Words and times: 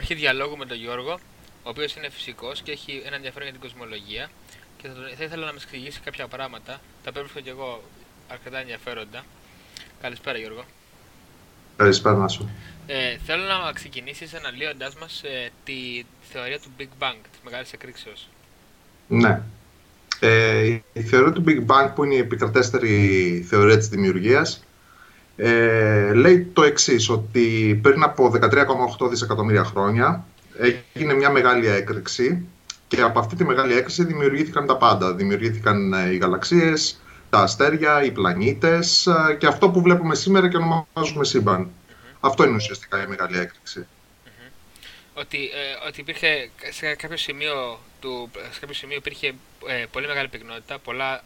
αρχή 0.00 0.14
διαλόγου 0.14 0.56
με 0.56 0.66
τον 0.66 0.76
Γιώργο, 0.76 1.12
ο 1.62 1.68
οποίος 1.72 1.96
είναι 1.96 2.08
φυσικός 2.10 2.62
και 2.62 2.72
έχει 2.72 3.02
ένα 3.06 3.16
ενδιαφέρον 3.16 3.48
για 3.48 3.58
την 3.58 3.68
κοσμολογία. 3.68 4.30
Και 4.78 4.88
θα, 4.88 4.94
θα 5.18 5.24
ήθελα 5.24 5.46
να 5.46 5.52
μας 5.52 5.64
εξηγήσει 5.64 6.00
κάποια 6.00 6.26
πράγματα, 6.28 6.72
τα 7.02 7.08
οποία 7.10 7.22
βρίσκω 7.22 7.40
και 7.40 7.50
εγώ 7.50 7.82
αρκετά 8.28 8.58
ενδιαφέροντα. 8.58 9.24
Καλησπέρα, 10.00 10.38
Γιώργο. 10.38 10.64
Καλησπέρα 11.76 12.28
σου. 12.28 12.50
Ε, 12.86 13.16
θέλω 13.26 13.44
να 13.44 13.72
ξεκινήσεις 13.72 14.34
αναλύοντά 14.34 14.92
μας 15.00 15.22
ε, 15.22 15.50
τη 15.64 16.04
θεωρία 16.32 16.58
του 16.60 16.70
Big 16.78 16.92
Bang, 17.02 17.18
της 17.30 17.40
μεγάλης 17.44 17.72
εκρήξεως. 17.72 18.28
Ναι. 19.08 19.42
Ε, 20.20 20.78
η 20.92 21.02
θεωρία 21.02 21.32
του 21.32 21.44
Big 21.46 21.66
Bang, 21.66 21.92
που 21.94 22.04
είναι 22.04 22.14
η 22.14 22.18
επικρατέστερη 22.18 22.94
θεωρία 23.48 23.78
της 23.78 23.88
δημιουργίας, 23.88 24.64
ε, 25.42 26.12
λέει 26.12 26.50
το 26.52 26.62
εξής 26.62 27.08
ότι 27.08 27.78
πριν 27.82 28.02
από 28.02 28.32
13,8 28.98 29.08
δισεκατομμύρια 29.10 29.64
χρόνια 29.64 30.24
έγινε 30.92 31.14
μια 31.14 31.30
μεγάλη 31.30 31.66
έκρηξη 31.66 32.46
και 32.88 33.00
από 33.00 33.18
αυτή 33.18 33.36
τη 33.36 33.44
μεγάλη 33.44 33.72
έκρηξη 33.72 34.04
δημιουργήθηκαν 34.04 34.66
τα 34.66 34.76
πάντα. 34.76 35.14
Δημιουργήθηκαν 35.14 35.92
ε, 35.92 36.12
οι 36.12 36.16
γαλαξίες, 36.16 37.00
τα 37.30 37.38
αστέρια, 37.38 38.04
οι 38.04 38.10
πλανήτες 38.10 39.06
ε, 39.06 39.36
και 39.38 39.46
αυτό 39.46 39.70
που 39.70 39.82
βλέπουμε 39.82 40.14
σήμερα 40.14 40.48
και 40.48 40.56
ονομάζουμε 40.56 41.24
σύμπαν. 41.24 41.70
Αυτό 42.20 42.44
είναι 42.44 42.54
ουσιαστικά 42.54 43.02
η 43.02 43.06
μεγάλη 43.06 43.38
έκρηξη. 43.38 43.86
Ότι, 45.14 45.38
ε, 45.38 45.88
ότι 45.88 46.00
υπήρχε 46.00 46.50
σε 46.70 46.94
κάποιο 46.94 47.16
σημείο, 47.16 47.80
του, 48.00 48.30
σε 48.52 48.60
κάποιο 48.60 48.74
σημείο 48.74 48.96
υπήρχε 48.96 49.34
ε, 49.66 49.84
πολύ 49.90 50.06
μεγάλη 50.06 50.28
πυκνότητα, 50.28 50.78
πολλά 50.78 51.22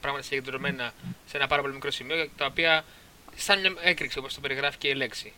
πράγματα 0.00 0.24
συγκεντρωμένα 0.24 0.92
σε 1.26 1.36
ένα 1.36 1.46
πάρα 1.46 1.62
πολύ 1.62 1.74
μικρό 1.74 1.90
σημείο, 1.90 2.28
τα 2.36 2.46
οποία 2.46 2.84
σαν 3.36 3.60
μια 3.60 3.72
έκρηξη 3.80 4.18
όπως 4.18 4.34
το 4.34 4.40
περιγράφει 4.40 4.78
και 4.78 4.88
η 4.88 4.94
λέξη. 4.94 5.32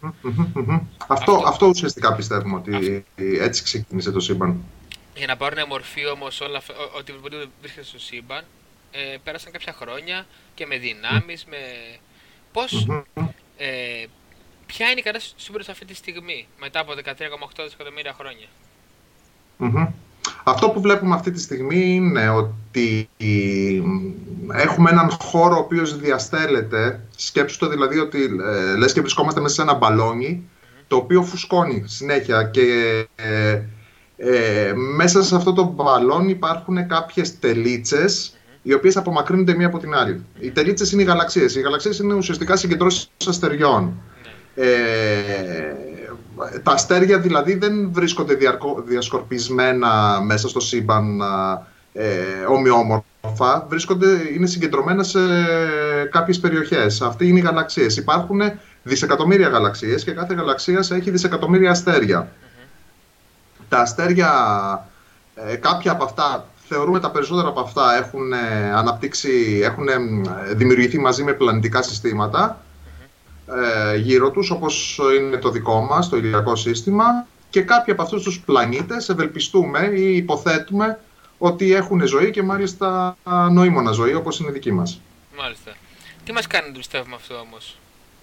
Αυτό, 1.06 1.42
αυτό 1.46 1.66
ουσιαστικά 1.66 2.14
πιστεύουμε 2.14 2.56
ότι 2.56 3.04
έτσι 3.16 3.62
ξεκίνησε 3.62 4.10
το 4.10 4.20
σύμπαν. 4.20 4.64
Για 5.16 5.26
να 5.26 5.36
πάρουν 5.36 5.66
μορφή 5.68 6.06
όμως 6.06 6.40
όλα 6.40 6.62
ότι 6.96 7.14
βρίσκεται 7.60 7.86
στο 7.86 7.98
σύμπαν, 7.98 8.44
ε, 8.90 9.16
πέρασαν 9.24 9.52
κάποια 9.52 9.72
χρόνια 9.72 10.26
και 10.54 10.66
με 10.66 10.78
δυνάμεις, 10.78 11.44
με. 11.44 11.56
Πώς. 12.52 12.86
Ε, 13.56 14.04
ποια 14.66 14.90
είναι 14.90 15.00
η 15.00 15.02
κατάσταση 15.02 15.34
του 15.34 15.42
σύμπαντο 15.42 15.64
αυτή 15.68 15.84
τη 15.84 15.94
στιγμή, 15.94 16.46
μετά 16.58 16.80
από 16.80 16.92
13,8 16.92 17.64
δισεκατομμύρια 17.64 18.12
χρόνια; 18.12 18.48
Αυτό 20.48 20.68
που 20.68 20.80
βλέπουμε 20.80 21.14
αυτή 21.14 21.30
τη 21.30 21.40
στιγμή 21.40 21.94
είναι 21.94 22.28
ότι 22.30 23.08
έχουμε 24.52 24.90
έναν 24.90 25.10
χώρο 25.10 25.56
ο 25.56 25.58
οποίος 25.58 25.98
διαστέλλεται. 25.98 27.00
Σκέψου 27.16 27.58
το 27.58 27.68
δηλαδή 27.68 27.98
ότι 27.98 28.18
ε, 28.22 28.76
λες 28.76 28.92
και 28.92 29.00
βρισκόμαστε 29.00 29.40
μέσα 29.40 29.54
σε 29.54 29.62
ένα 29.62 29.74
μπαλόνι 29.74 30.48
το 30.88 30.96
οποίο 30.96 31.22
φουσκώνει 31.22 31.84
συνέχεια 31.86 32.42
και 32.42 32.62
ε, 33.16 33.62
ε, 34.16 34.72
μέσα 34.96 35.22
σε 35.22 35.36
αυτό 35.36 35.52
το 35.52 35.64
μπαλόνι 35.64 36.30
υπάρχουν 36.30 36.86
κάποιες 36.86 37.38
τελίτσες 37.38 38.36
οι 38.62 38.74
οποίες 38.74 38.96
απομακρύνονται 38.96 39.54
μία 39.54 39.66
από 39.66 39.78
την 39.78 39.94
άλλη. 39.94 40.24
Οι 40.38 40.50
τελίτσες 40.50 40.92
είναι 40.92 41.02
οι 41.02 41.04
γαλαξίες. 41.04 41.54
Οι 41.56 41.60
γαλαξίες 41.60 41.98
είναι 41.98 42.14
ουσιαστικά 42.14 42.56
συγκεντρώσεις 42.56 43.10
αστεριών. 43.26 43.82
Ναι. 44.56 44.64
Ε, 44.64 45.76
τα 46.62 46.72
αστέρια 46.72 47.18
δηλαδή 47.18 47.54
δεν 47.54 47.92
βρίσκονται 47.92 48.34
διαρκω, 48.34 48.82
διασκορπισμένα 48.86 50.20
μέσα 50.24 50.48
στο 50.48 50.60
σύμπαν 50.60 51.20
ε, 51.92 52.06
ομοιόμορφα, 52.48 53.66
βρίσκονται, 53.68 54.06
είναι 54.34 54.46
συγκεντρωμένα 54.46 55.02
σε 55.02 55.18
κάποιες 56.10 56.40
περιοχές. 56.40 57.02
Αυτοί 57.02 57.28
είναι 57.28 57.38
οι 57.38 57.42
γαλαξίες. 57.42 57.96
Υπάρχουν 57.96 58.40
δισεκατομμύρια 58.82 59.48
γαλαξίες 59.48 60.04
και 60.04 60.12
κάθε 60.12 60.34
γαλαξία 60.34 60.84
έχει 60.90 61.10
δισεκατομμύρια 61.10 61.70
αστέρια. 61.70 62.28
Τα 63.68 63.78
αστέρια, 63.78 64.30
ε, 65.34 65.56
κάποια 65.56 65.92
από 65.92 66.04
αυτά, 66.04 66.44
θεωρούμε 66.68 67.00
τα 67.00 67.10
περισσότερα 67.10 67.48
από 67.48 67.60
αυτά 67.60 67.96
έχουν 67.96 68.32
ε, 68.32 68.72
αναπτύξει, 68.74 69.60
έχουν 69.62 69.88
ε, 69.88 69.94
δημιουργηθεί 70.54 70.98
μαζί 70.98 71.22
με 71.22 71.32
πλανητικά 71.32 71.82
συστήματα 71.82 72.62
ε, 73.56 73.96
γύρω 73.96 74.30
τους, 74.30 74.50
όπως 74.50 75.00
είναι 75.18 75.36
το 75.36 75.50
δικό 75.50 75.80
μας, 75.80 76.08
το 76.08 76.16
ηλιακό 76.16 76.56
σύστημα 76.56 77.04
και 77.50 77.62
κάποιοι 77.62 77.92
από 77.92 78.02
αυτούς 78.02 78.22
τους 78.22 78.40
πλανήτες 78.40 79.08
ευελπιστούμε 79.08 79.90
ή 79.94 80.16
υποθέτουμε 80.16 80.98
ότι 81.38 81.72
έχουν 81.72 82.06
ζωή 82.06 82.30
και 82.30 82.42
μάλιστα 82.42 83.16
νοήμονα 83.50 83.90
ζωή, 83.90 84.14
όπως 84.14 84.38
είναι 84.40 84.50
δική 84.50 84.72
μας. 84.72 85.00
Μάλιστα. 85.38 85.72
Τι 86.24 86.32
μας 86.32 86.46
κάνει 86.46 86.66
να 86.66 86.72
το 86.72 86.78
πιστεύουμε 86.78 87.14
αυτό 87.14 87.34
όμως; 87.34 87.78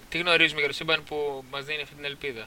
Τι 0.08 0.18
γνωρίζουμε 0.18 0.58
για 0.60 0.68
το 0.68 0.74
σύμπαν 0.74 1.02
που 1.08 1.44
μας 1.50 1.64
δίνει 1.64 1.82
αυτή 1.82 1.94
την 1.94 2.04
ελπίδα; 2.04 2.46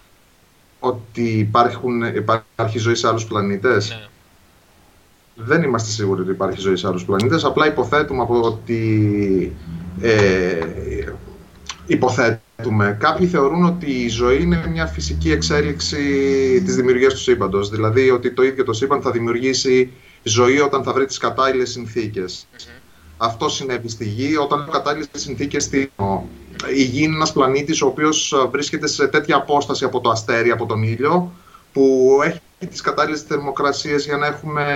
Ότι 0.79 1.37
υπάρχουν, 1.37 2.03
υπάρχει 2.03 2.77
ζωή 2.77 2.95
σε 2.95 3.07
άλλους 3.07 3.25
πλανήτες; 3.25 3.89
Ναι. 3.89 4.07
Δεν 5.35 5.63
είμαστε 5.63 5.89
σίγουροι 5.89 6.21
ότι 6.21 6.31
υπάρχει 6.31 6.59
ζωή 6.59 6.75
σε 6.75 6.87
άλλους 6.87 7.05
πλανήτες. 7.05 7.43
Απλά 7.43 7.67
υποθέτουμε 7.67 8.21
από 8.21 8.41
ότι 8.41 9.55
ε, 10.01 10.59
υποθέτουμε. 11.89 12.97
Κάποιοι 12.99 13.27
θεωρούν 13.27 13.63
ότι 13.63 13.91
η 13.91 14.07
ζωή 14.07 14.41
είναι 14.41 14.67
μια 14.71 14.85
φυσική 14.85 15.31
εξέλιξη 15.31 15.97
της 16.65 16.75
δημιουργίας 16.75 17.13
του 17.13 17.19
σύμπαντος. 17.19 17.69
Δηλαδή 17.69 18.09
ότι 18.09 18.31
το 18.31 18.43
ίδιο 18.43 18.63
το 18.63 18.73
σύμπαν 18.73 19.01
θα 19.01 19.11
δημιουργήσει 19.11 19.91
ζωή 20.23 20.59
όταν 20.59 20.83
θα 20.83 20.93
βρει 20.93 21.05
τις 21.05 21.17
κατάλληλες 21.17 21.69
συνθήκες. 21.69 22.47
Αυτό 23.17 23.49
συνέβη 23.49 23.89
στη 23.89 24.05
Γη 24.05 24.37
όταν 24.37 24.65
οι 24.67 24.71
κατάλληλες 24.71 25.07
συνθήκες 25.11 25.63
στη 25.63 25.91
η 26.75 26.83
Γη 26.83 27.03
είναι 27.03 27.15
ένας 27.15 27.31
πλανήτης 27.31 27.81
ο 27.81 27.87
οποίος 27.87 28.47
βρίσκεται 28.51 28.87
σε 28.87 29.07
τέτοια 29.07 29.35
απόσταση 29.35 29.85
από 29.85 29.99
το 30.01 30.09
αστέρι, 30.09 30.51
από 30.51 30.65
τον 30.65 30.83
ήλιο, 30.83 31.31
που 31.73 32.17
έχει 32.23 32.39
τις 32.69 32.81
κατάλληλες 32.81 33.21
θερμοκρασίες 33.21 34.05
για 34.05 34.17
να 34.17 34.25
έχουμε 34.25 34.75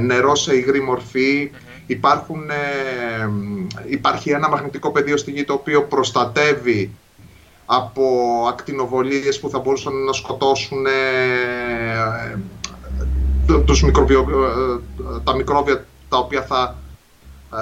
νερό 0.00 0.34
σε 0.34 0.56
υγρή 0.56 0.80
μορφή, 0.80 1.50
Υπάρχουν, 1.86 2.50
ε, 2.50 3.28
υπάρχει 3.88 4.30
ένα 4.30 4.48
μαγνητικό 4.48 4.90
πεδίο 4.90 5.16
στη 5.16 5.30
Γη 5.30 5.44
το 5.44 5.52
οποίο 5.52 5.82
προστατεύει 5.82 6.90
από 7.66 8.04
ακτινοβολίες 8.48 9.40
που 9.40 9.50
θα 9.50 9.58
μπορούσαν 9.58 10.04
να 10.04 10.12
σκοτώσουν 10.12 10.86
ε, 10.86 10.90
τους 13.64 13.82
μικροβιο, 13.82 14.20
ε, 14.20 14.80
τα 15.24 15.34
μικρόβια 15.34 15.86
τα 16.08 16.18
οποία 16.18 16.42
θα, 16.42 16.76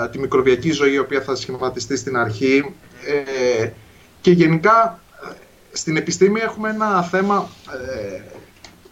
ε, 0.04 0.08
τη 0.08 0.18
μικροβιακή 0.18 0.70
ζωή 0.70 0.92
η 0.92 0.98
οποία 0.98 1.20
θα 1.20 1.34
σχηματιστεί 1.34 1.96
στην 1.96 2.16
αρχή. 2.16 2.74
Και 4.20 4.30
γενικά 4.30 5.00
στην 5.72 5.96
επιστήμη 5.96 6.40
έχουμε 6.40 6.70
ένα 6.70 7.02
θέμα 7.02 7.48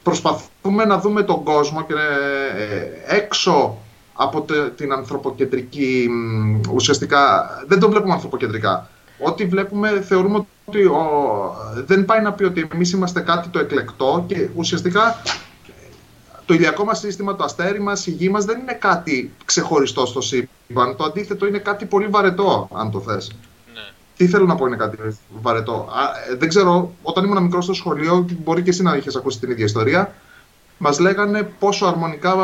προσπαθούμε 0.03 0.85
να 0.85 0.99
δούμε 0.99 1.23
τον 1.23 1.45
κόσμο 1.45 1.83
και 1.83 1.95
έξω 3.07 3.79
από 4.23 4.45
την 4.77 4.93
ανθρωποκεντρική, 4.93 6.09
ουσιαστικά 6.73 7.51
δεν 7.67 7.79
το 7.79 7.91
βλέπουμε 7.91 8.13
ανθρωποκεντρικά. 8.13 8.89
Ό,τι 9.19 9.45
βλέπουμε 9.45 10.01
θεωρούμε 10.01 10.47
ότι 10.65 10.85
ο, 10.85 11.03
δεν 11.87 12.05
πάει 12.05 12.23
να 12.23 12.33
πει 12.33 12.45
ότι 12.45 12.69
εμείς 12.75 12.93
είμαστε 12.93 13.21
κάτι 13.21 13.49
το 13.49 13.59
εκλεκτό 13.59 14.25
και 14.27 14.49
ουσιαστικά 14.55 15.23
το 16.47 16.55
ηλιακό 16.55 16.85
μας 16.85 16.99
σύστημα, 16.99 17.37
το 17.37 17.45
αστέρι 17.45 17.81
μας, 17.81 18.07
η 18.07 18.11
γη 18.11 18.29
μας 18.29 18.45
δεν 18.45 18.59
είναι 18.59 18.73
κάτι 18.73 19.33
ξεχωριστό 19.45 20.07
στο 20.07 20.21
σύμπαν. 20.21 20.97
Το 20.97 21.05
αντίθετο 21.05 21.47
είναι 21.47 21.59
κάτι 21.59 21.85
πολύ 21.85 22.07
βαρετό, 22.07 22.69
αν 22.75 22.91
το 22.91 23.01
θες. 23.01 23.31
Ναι. 23.75 23.81
Τι 24.17 24.27
θέλω 24.27 24.47
να 24.47 24.55
πω 24.55 24.67
είναι 24.67 24.77
κάτι 24.77 24.97
βαρετό. 25.41 25.73
Α, 25.73 26.37
δεν 26.39 26.49
ξέρω, 26.49 26.93
όταν 27.03 27.25
ήμουν 27.25 27.43
μικρός 27.43 27.65
στο 27.65 27.73
σχολείο, 27.73 28.27
μπορεί 28.45 28.63
και 28.63 28.71
εσύ 28.71 28.83
να 28.83 28.97
είχες 28.97 29.17
ακούσει 29.17 29.39
την 29.39 29.51
ίδια 29.51 29.65
ιστορία, 29.65 30.15
μας 30.79 30.99
λέγανε 30.99 31.43
πόσο 31.59 31.87
αρμονικά 31.87 32.35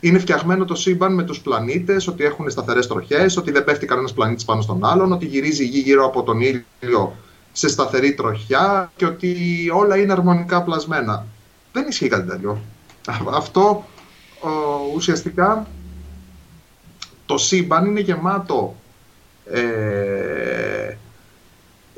είναι 0.00 0.18
φτιαγμένο 0.18 0.64
το 0.64 0.74
σύμπαν 0.74 1.14
με 1.14 1.22
τους 1.22 1.40
πλανήτες, 1.40 2.08
ότι 2.08 2.24
έχουν 2.24 2.50
σταθερές 2.50 2.86
τροχές, 2.86 3.36
ότι 3.36 3.50
δεν 3.50 3.64
πέφτει 3.64 3.86
κανένας 3.86 4.12
πλανήτης 4.12 4.44
πάνω 4.44 4.60
στον 4.60 4.84
άλλον, 4.84 5.12
ότι 5.12 5.26
γυρίζει 5.26 5.64
η 5.64 5.66
γη 5.66 5.78
γύρω 5.78 6.06
από 6.06 6.22
τον 6.22 6.40
ήλιο 6.40 7.16
σε 7.52 7.68
σταθερή 7.68 8.14
τροχιά 8.14 8.92
και 8.96 9.06
ότι 9.06 9.36
όλα 9.74 9.96
είναι 9.96 10.12
αρμονικά 10.12 10.62
πλασμένα. 10.62 11.26
Δεν 11.72 11.86
ισχύει 11.88 12.08
κάτι 12.08 12.28
τέτοιο. 12.28 12.60
Αυτό 13.40 13.84
ουσιαστικά 14.94 15.66
το 17.26 17.38
σύμπαν 17.38 17.86
είναι 17.86 18.00
γεμάτο 18.00 18.76
ε, 19.52 20.96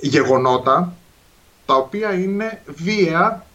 γεγονότα 0.01 0.97
τα 1.67 1.75
οποία 1.75 2.13
είναι 2.13 2.63
βία 2.67 3.47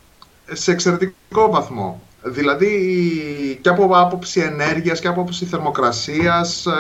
σε 0.51 0.72
εξαιρετικό 0.72 1.51
βαθμό. 1.51 2.01
Δηλαδή 2.24 3.60
και 3.62 3.69
από 3.69 3.90
άποψη 3.94 4.40
ενέργειας 4.40 5.00
και 5.00 5.08
από 5.08 5.22
άποψη 5.22 5.46
θερμοκρασίας, 5.46 6.66
ε, 6.66 6.72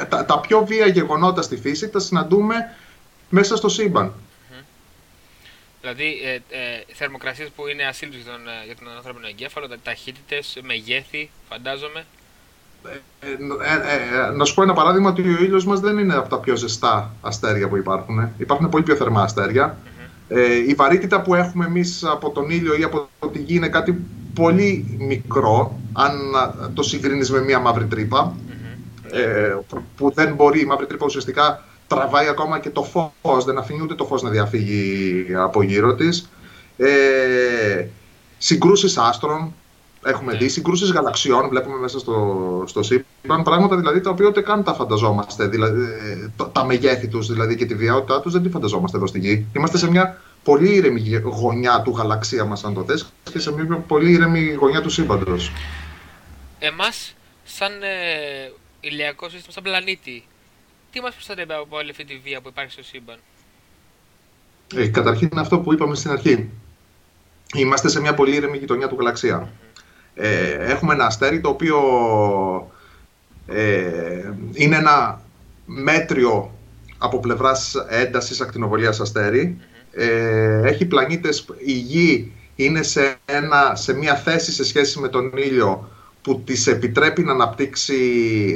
ε, 0.00 0.04
τα, 0.04 0.24
τα 0.24 0.40
πιο 0.40 0.64
βία 0.64 0.86
γεγονότα 0.86 1.42
στη 1.42 1.56
φύση 1.56 1.88
τα 1.88 1.98
συναντούμε 1.98 2.54
μέσα 3.28 3.56
στο 3.56 3.68
σύμπαν. 3.68 4.12
Δηλαδή, 5.84 6.20
ε, 6.24 6.34
ε, 6.34 6.84
θερμοκρασίες 6.92 7.48
που 7.56 7.66
είναι 7.68 7.84
ασύλληπτες 7.84 8.22
για 8.22 8.32
τον, 8.32 8.48
ε, 8.48 8.64
για 8.66 8.76
τον 8.76 8.88
ανθρώπινο 8.96 9.26
εγκέφαλο, 9.26 9.66
ταχύτητες, 9.82 10.58
μεγέθη, 10.62 11.30
φαντάζομαι. 11.48 12.04
Ε, 13.20 14.30
να 14.34 14.44
σου 14.44 14.54
πω 14.54 14.62
ένα 14.62 14.72
παράδειγμα 14.72 15.10
ότι 15.10 15.22
ο 15.22 15.42
ήλιος 15.42 15.64
μας 15.64 15.80
δεν 15.80 15.98
είναι 15.98 16.14
από 16.14 16.28
τα 16.28 16.38
πιο 16.38 16.56
ζεστά 16.56 17.14
αστέρια 17.20 17.68
που 17.68 17.76
υπάρχουν. 17.76 18.32
Υπάρχουν 18.38 18.68
πολύ 18.68 18.84
πιο 18.84 18.96
θερμά 18.96 19.22
αστέρια. 19.22 19.78
Ε, 20.34 20.54
η 20.68 20.74
βαρύτητα 20.74 21.22
που 21.22 21.34
έχουμε 21.34 21.64
εμείς 21.64 22.04
από 22.04 22.30
τον 22.30 22.50
ήλιο 22.50 22.78
ή 22.78 22.82
από 22.82 23.08
τη 23.32 23.38
γη 23.38 23.54
είναι 23.54 23.68
κάτι 23.68 24.04
πολύ 24.34 24.96
μικρό, 24.98 25.78
αν 25.92 26.12
το 26.74 26.82
συγκρίνεις 26.82 27.30
με 27.30 27.40
μια 27.40 27.58
μαύρη 27.58 27.84
τρύπα, 27.84 28.36
ε, 29.10 29.56
που 29.96 30.12
δεν 30.14 30.34
μπορεί, 30.34 30.60
η 30.60 30.64
μαύρη 30.64 30.86
τρύπα 30.86 31.04
ουσιαστικά 31.06 31.64
τραβάει 31.86 32.28
ακόμα 32.28 32.58
και 32.58 32.70
το 32.70 32.82
φως, 33.22 33.44
δεν 33.44 33.58
αφήνει 33.58 33.82
ούτε 33.82 33.94
το 33.94 34.04
φως 34.04 34.22
να 34.22 34.30
διαφύγει 34.30 35.26
από 35.36 35.62
γύρω 35.62 35.94
της. 35.94 36.28
Ε, 36.76 37.86
συγκρούσεις 38.38 38.98
άστρων, 38.98 39.52
έχουμε 40.04 40.32
ναι. 40.32 40.38
δει, 40.38 40.48
συγκρούσεις 40.48 40.90
γαλαξιών, 40.92 41.48
βλέπουμε 41.48 41.76
μέσα 41.76 41.98
στο, 41.98 42.64
στο 42.66 42.82
σύμπαν, 43.24 43.42
πράγματα 43.42 43.76
δηλαδή 43.76 44.00
τα 44.00 44.10
οποία 44.10 44.26
ούτε 44.26 44.40
καν 44.40 44.64
τα 44.64 44.74
φανταζόμαστε, 44.74 45.46
δηλαδή, 45.46 45.82
ε, 45.82 46.44
τα 46.52 46.64
μεγέθη 46.64 47.08
τους 47.08 47.26
δηλαδή 47.26 47.56
και 47.56 47.66
τη 47.66 47.74
βιαιότητά 47.74 48.20
τους 48.20 48.32
δεν 48.32 48.42
τη 48.42 48.48
φανταζόμαστε 48.48 48.96
εδώ 48.96 49.06
στη 49.06 49.18
Γη. 49.18 49.46
Είμαστε 49.56 49.78
σε 49.78 49.90
μια 49.90 50.20
πολύ 50.42 50.74
ήρεμη 50.74 51.20
γωνιά 51.24 51.82
του 51.82 51.90
γαλαξία 51.90 52.44
μας 52.44 52.64
αν 52.64 52.74
το 52.74 52.84
θες 52.84 53.12
και 53.32 53.38
σε 53.38 53.52
μια 53.52 53.76
πολύ 53.76 54.12
ήρεμη 54.12 54.52
γωνιά 54.52 54.80
του 54.80 54.90
σύμπαντος. 54.90 55.52
Εμάς 56.58 57.14
σαν 57.44 57.72
ε, 57.82 58.52
ηλιακό 58.80 59.28
σύστημα, 59.28 59.52
σαν 59.52 59.62
πλανήτη, 59.62 60.26
τι 60.92 61.00
μας 61.00 61.14
προστατεύει 61.14 61.52
από 61.52 61.76
όλη 61.76 61.90
αυτή 61.90 62.04
τη 62.04 62.20
βία 62.24 62.40
που 62.40 62.48
υπάρχει 62.48 62.72
στο 62.72 62.82
σύμπαν; 62.82 63.16
Ε, 64.74 64.88
καταρχήν 64.88 65.28
είναι 65.32 65.40
αυτό 65.40 65.58
που 65.58 65.72
είπαμε 65.72 65.94
στην 65.94 66.10
αρχή. 66.10 66.50
Είμαστε 67.54 67.88
σε 67.88 68.00
μια 68.00 68.14
πολύ 68.14 68.34
ήρεμη 68.34 68.58
γειτονιά 68.58 68.88
του 68.88 68.96
γαλαξία. 68.98 69.48
Ε, 70.14 70.50
έχουμε 70.50 70.94
ένα 70.94 71.06
αστέρι 71.06 71.40
το 71.40 71.48
οποίο 71.48 71.78
ε, 73.46 74.32
είναι 74.52 74.76
ένα 74.76 75.20
μέτριο 75.64 76.50
από 76.98 77.20
πλευράς 77.20 77.74
έντασης 77.88 78.40
ακτινοβολίας 78.40 79.12
Ε, 79.90 80.60
έχει 80.64 80.86
πλανήτες, 80.86 81.46
η 81.64 81.72
Γη 81.72 82.32
είναι 82.56 82.82
σε, 82.82 83.16
ένα, 83.24 83.74
σε 83.74 83.94
μια 83.94 84.14
θέση 84.14 84.52
σε 84.52 84.64
σχέση 84.64 85.00
με 85.00 85.08
τον 85.08 85.32
ήλιο 85.36 85.88
που 86.22 86.40
της 86.40 86.66
επιτρέπει 86.66 87.22
να 87.22 87.32
αναπτύξει, 87.32 87.94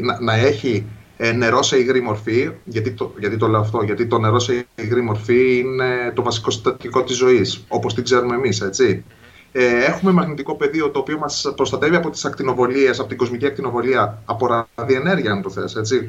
να, 0.03 0.21
να 0.21 0.35
έχει 0.35 0.85
ε, 1.17 1.33
νερό 1.33 1.63
σε 1.63 1.79
υγρή 1.79 2.01
μορφή. 2.01 2.51
Γιατί 2.65 2.91
το, 2.91 3.15
γιατί 3.19 3.37
το 3.37 3.47
λέω 3.47 3.61
αυτό, 3.61 3.83
γιατί 3.83 4.07
το 4.07 4.19
νερό 4.19 4.39
σε 4.39 4.67
υγρή 4.75 5.01
μορφή 5.01 5.59
είναι 5.59 6.13
το 6.15 6.23
βασικό 6.23 6.51
συστατικό 6.51 7.05
της 7.05 7.17
ζωής, 7.17 7.65
όπως 7.69 7.95
την 7.95 8.05
ξέρουμε 8.05 8.35
εμείς, 8.35 8.61
έτσι. 8.61 9.05
Ε, 9.53 9.85
έχουμε 9.85 10.13
μαγνητικό 10.13 10.55
πεδίο 10.55 10.91
το 10.91 10.99
οποίο 10.99 11.19
μας 11.19 11.53
προστατεύει 11.57 11.97
από 11.97 12.11
τις 12.11 12.25
ακτινοβολίες, 12.25 12.99
από 12.99 13.09
την 13.09 13.17
κοσμική 13.17 13.47
ακτινοβολία, 13.47 14.23
από 14.25 14.67
ραδιενέργεια, 14.75 15.33
αν 15.33 15.43
το 15.43 15.51
θες, 15.51 15.77
έτσι. 15.77 16.09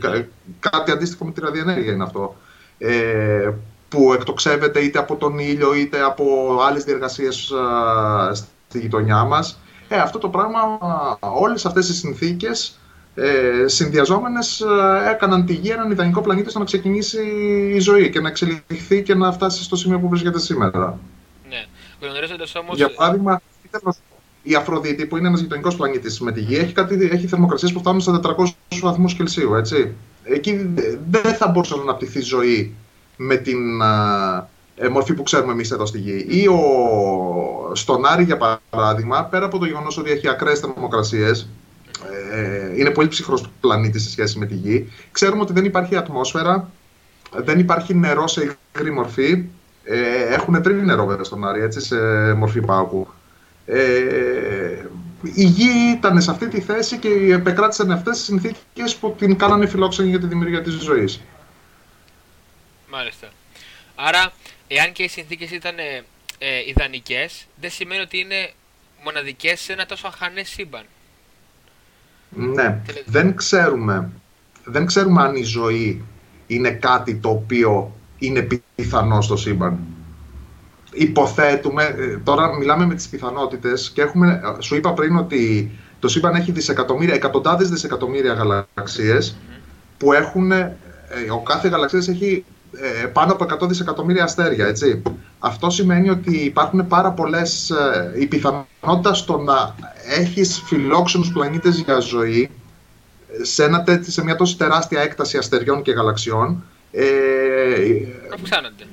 κάτι 0.60 0.92
αντίστοιχο 0.92 1.26
με 1.26 1.32
τη 1.32 1.42
ραδιενέργεια 1.42 1.94
είναι 1.94 2.04
αυτό. 2.04 2.36
Ε, 2.78 3.52
που 3.90 4.14
εκτοξεύεται 4.14 4.80
είτε 4.80 5.00
από 5.00 5.16
τον 5.16 5.40
ήλιο 5.40 5.74
είτε 5.76 6.02
από 6.02 6.58
άλλες 6.68 6.84
διεργασίες 6.84 7.54
στη 8.68 8.80
γειτονιά 8.80 9.24
μας. 9.24 9.60
Ε, 9.88 9.98
αυτό 9.98 10.18
το 10.18 10.30
πράγμα, 10.30 10.60
όλες 11.20 11.66
αυτές 11.66 11.90
οι 11.90 11.94
συνθήκες 11.94 12.80
ε, 13.16 13.68
συνδυαζόμενες 13.68 14.62
ε, 14.62 15.10
έκαναν 15.10 15.46
τη 15.46 15.54
Γη 15.54 15.70
έναν 15.70 15.92
ιδανικό 15.92 16.22
πλανήτη 16.22 16.50
στο 16.50 16.60
να 16.60 16.66
ξεκινήσει 16.66 17.20
η 17.76 17.80
ζωή 17.80 18.10
και 18.10 18.20
να 18.20 18.28
εξελιχθεί 18.28 19.04
και 19.04 19.16
να 19.16 19.32
φτάσει 19.32 19.64
στο 19.64 19.76
σημείο 19.76 20.00
που 20.00 20.10
βρίσκεται 20.10 20.40
σήμερα. 20.40 21.00
Ναι. 22.00 22.08
Γνωρίζοντας 22.08 22.56
όμως... 22.56 22.76
Για 22.78 22.94
παράδειγμα, 22.94 23.42
η 24.44 24.56
Αφροδίτη, 24.56 25.06
που 25.06 25.18
είναι 25.18 25.28
ένας 25.28 25.40
γειτονικός 25.40 25.76
πλανήτης 25.76 26.20
με 26.20 26.32
τη 26.32 26.42
Γη, 26.42 26.56
έχει, 26.56 26.74
κάτι, 26.74 27.10
έχει 27.12 27.28
θερμοκρασίες 27.28 27.72
που 27.72 27.80
φτάνουν 27.80 28.02
στα 28.02 28.22
400 28.24 28.46
βαθμούς 28.82 29.14
Κελσίου, 29.14 29.54
έτσι. 29.54 29.94
Εκεί 30.24 30.74
δεν 31.10 31.34
θα 31.34 31.48
μπορούσε 31.48 31.76
να 31.76 31.82
αναπτυχθεί 31.82 32.22
ζωή 32.22 32.76
με 33.18 33.36
την 33.36 33.82
ε, 34.76 34.88
μορφή 34.88 35.14
που 35.14 35.24
ξέρουμε 35.24 35.52
εμείς 35.52 35.72
εδώ 35.72 35.86
στη 35.86 36.00
Γη. 36.00 36.26
Ή 36.30 36.48
ο, 36.48 36.62
στον 37.74 38.06
Άρη, 38.06 38.24
για 38.24 38.60
παράδειγμα, 38.70 39.24
πέρα 39.24 39.46
από 39.46 39.58
το 39.58 39.66
γεγονός 39.66 39.98
ότι 39.98 40.12
έχει 40.12 40.30
ακραίες 40.30 40.60
θερμοκρασίες, 40.60 41.48
ε, 42.32 42.80
είναι 42.80 42.90
πολύ 42.90 43.08
ψυχρός 43.08 43.50
πλανήτης 43.62 44.04
σε 44.04 44.10
σχέση 44.10 44.38
με 44.40 44.46
τη 44.46 44.56
Γη. 44.56 44.92
Ξέρουμε 45.12 45.42
ότι 45.42 45.54
δεν 45.54 45.66
υπάρχει 45.66 45.96
ατμόσφαιρα, 45.96 46.70
δεν 47.32 47.60
υπάρχει 47.60 47.96
νερό 47.96 48.28
σε 48.28 48.58
υγρή 48.76 48.92
μορφή. 48.92 49.44
Ε, 49.92 50.34
έχουν 50.34 50.62
πριν 50.62 50.86
νερό 50.86 51.06
βέβαια 51.06 51.24
στον 51.24 51.48
Άρη, 51.48 51.62
έτσι, 51.62 51.82
σε 51.82 52.34
μορφή 52.34 52.62
πάγου. 52.62 53.08
Ε, 53.66 54.86
η 55.22 55.44
Γη 55.44 55.92
ήταν 55.96 56.22
σε 56.22 56.32
αυτή 56.32 56.48
τη 56.48 56.62
θέση 56.62 56.98
και 56.98 57.10
επεκράτησαν 57.10 57.92
αυτές 57.92 58.18
τις 58.18 58.26
συνθήκες 58.26 58.96
που 58.96 59.16
την 59.18 59.38
κάνανε 59.38 59.68
φιλόξενη 59.68 60.10
για 60.10 60.20
τη 60.20 60.26
δημιουργία 60.26 60.62
της 60.62 60.74
ζωής. 60.74 61.22
Μάλιστα. 62.92 63.28
Άρα, 63.96 64.32
εάν 64.68 64.92
και 64.92 65.04
οι 65.04 65.08
συνθήκες 65.08 65.52
ήταν 65.52 65.78
ε, 65.78 66.04
ιδανικές, 66.68 67.48
δεν 67.60 67.70
σημαίνει 67.70 68.02
ότι 68.02 68.20
είναι 68.20 68.52
μοναδικές 69.04 69.60
σε 69.60 69.74
ένα 69.74 69.86
τόσο 69.86 70.08
αχανές 70.08 70.50
σύμπαν. 70.50 70.84
Ναι, 72.30 72.82
δεν 73.06 73.36
ξέρουμε, 73.36 74.10
δεν 74.64 74.86
ξέρουμε 74.86 75.22
αν 75.22 75.36
η 75.36 75.44
ζωή 75.44 76.04
είναι 76.48 76.72
κάτι 76.72 77.16
το 77.16 77.30
οποίο 77.30 77.94
είναι 78.20 78.48
πιθανός 78.76 79.26
στο 79.26 79.38
σύμπαν. 79.38 79.78
Υποθέτουμε, 80.92 81.84
ε, 81.84 82.18
τώρα 82.24 82.58
μιλάμε 82.58 82.86
με 82.86 82.96
τις 82.96 83.08
πιθανότητες 83.08 83.92
και 83.94 84.02
έχουμε, 84.02 84.42
ε, 84.58 84.62
σου 84.62 84.76
είπα 84.76 84.94
πριν 84.94 85.18
ότι 85.18 85.72
το 86.00 86.08
σύμπαν 86.08 86.36
έχει 86.36 86.52
δισεκατομμύρια, 86.52 87.14
εκατοντάδες 87.14 87.70
δισεκατομμύρια 87.70 88.34
γαλαξίες 88.34 89.38
που 89.98 90.14
έχουν, 90.14 90.52
ε, 90.52 90.76
ο 91.32 91.40
κάθε 91.40 91.68
γαλαξίας 91.68 92.08
έχει 92.08 92.46
πάνω 93.14 93.32
από 93.32 93.44
100 93.44 93.68
δισεκατομμύρια 93.68 94.24
αστέρια, 94.24 94.68
έτσι. 94.68 95.02
Αυτό 95.40 95.70
σημαίνει 95.70 96.10
ότι 96.10 96.36
υπάρχουν 96.38 96.88
πάρα 96.88 97.12
πολλές, 97.12 97.74
η 98.20 98.26
πιθανότητα 98.26 99.14
στο 99.14 99.38
να 99.38 99.76
έχεις 100.20 100.62
φιλόξενους 100.66 101.32
πλανήτες 101.32 101.78
για 101.78 102.00
ζωή 102.00 102.50
σε, 103.42 103.64
ένα, 103.64 103.84
σε 104.02 104.24
μια 104.24 104.36
τόσο 104.36 104.58
τεράστια 104.58 105.02
έκταση 105.02 105.38
αστεριών 105.38 105.82
και 105.82 105.92
γαλαξιών 105.92 106.50
ε, 106.52 106.79
αυξάνονται. 108.34 108.88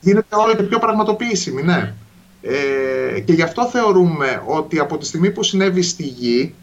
Γίνεται 0.00 0.36
όλο 0.36 0.54
και 0.54 0.62
πιο 0.62 0.78
πραγματοποιήσιμη, 0.78 1.62
ναι. 1.62 1.94
Ε, 2.42 3.20
και 3.20 3.32
γι' 3.32 3.42
αυτό 3.42 3.66
θεωρούμε 3.66 4.42
ότι 4.46 4.78
από 4.78 4.98
τη 4.98 5.06
στιγμή 5.06 5.30
που 5.30 5.42
συνέβη 5.42 5.82
στη 5.82 6.02
Γη, 6.02 6.54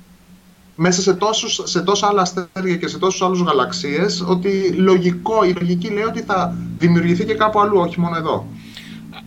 μέσα 0.76 1.02
σε, 1.02 1.14
τόσους, 1.14 1.62
σε 1.64 1.82
τόσα 1.82 2.08
άλλα 2.08 2.22
αστέρια 2.22 2.76
και 2.76 2.88
σε 2.88 2.98
τόσους 2.98 3.22
άλλους 3.22 3.42
γαλαξίες, 3.42 4.22
ότι 4.28 4.72
λογικό, 4.72 5.44
η 5.44 5.54
λογική 5.54 5.90
λέει 5.90 6.04
ότι 6.04 6.22
θα 6.22 6.56
δημιουργηθεί 6.78 7.26
και 7.26 7.34
κάπου 7.36 7.60
αλλού, 7.60 7.80
όχι 7.80 8.00
μόνο 8.00 8.16
εδώ. 8.16 8.48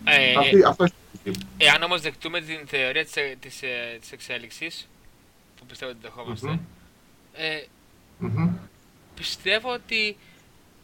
Ε, 0.03 0.33
Αυτή, 0.37 0.63
αυτό 0.63 0.85
Εάν 1.57 1.83
όμως 1.83 2.01
δεχτούμε 2.01 2.41
την 2.41 2.59
θεωρία 2.65 3.03
της, 3.03 3.13
της, 3.39 3.61
ε, 3.61 3.97
της 3.99 4.11
εξέλιξης, 4.11 4.87
που 5.59 5.65
πιστεύω 5.65 5.91
ότι 5.91 5.99
δεχόμαστε, 6.01 6.59
ε, 7.33 7.63
πιστεύω 9.15 9.73
ότι 9.73 10.17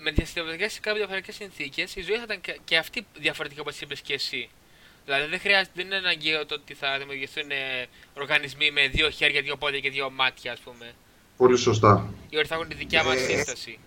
με 0.03 0.11
διαφορετικές 0.11 0.79
και 0.79 0.91
διαφορετικές 0.91 1.35
συνθήκες 1.35 1.95
η 1.95 2.01
ζωή 2.01 2.17
θα 2.17 2.23
ήταν 2.23 2.39
και, 2.63 2.77
αυτή 2.77 3.05
διαφορετική 3.19 3.59
όπως 3.59 3.81
είπες 3.81 3.99
και 4.01 4.13
εσύ. 4.13 4.49
Δηλαδή 5.05 5.29
δεν 5.29 5.39
χρειάζεται, 5.39 5.71
δεν 5.75 5.85
είναι 5.85 5.95
αναγκαίο 5.95 6.45
το 6.45 6.55
ότι 6.55 6.73
θα 6.73 6.97
δημιουργηθούν 6.99 7.51
ε, 7.51 7.87
οργανισμοί 8.13 8.71
με 8.71 8.87
δύο 8.87 9.09
χέρια, 9.09 9.41
δύο 9.41 9.55
πόδια 9.55 9.79
και 9.79 9.89
δύο 9.89 10.09
μάτια, 10.11 10.51
ας 10.51 10.59
πούμε. 10.59 10.93
Πολύ 11.37 11.57
σωστά. 11.57 12.13
Ή 12.29 12.37
ότι 12.37 12.47
θα 12.47 12.55
έχουν 12.55 12.67
τη 12.67 12.75
δικιά 12.75 13.03
μας 13.03 13.19
σύσταση 13.19 13.79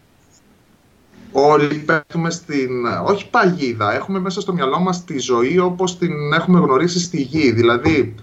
όλοι 1.33 1.79
πέφτουμε 1.79 2.31
στην, 2.31 2.87
όχι 3.05 3.31
παγίδα, 3.31 3.95
έχουμε 3.95 4.19
μέσα 4.19 4.41
στο 4.41 4.53
μυαλό 4.53 4.79
μας 4.79 5.05
τη 5.05 5.19
ζωή 5.19 5.59
όπως 5.59 5.99
την 5.99 6.33
έχουμε 6.33 6.59
γνωρίσει 6.59 7.01
στη 7.01 7.21
γη. 7.21 7.51
Δηλαδή, 7.51 8.15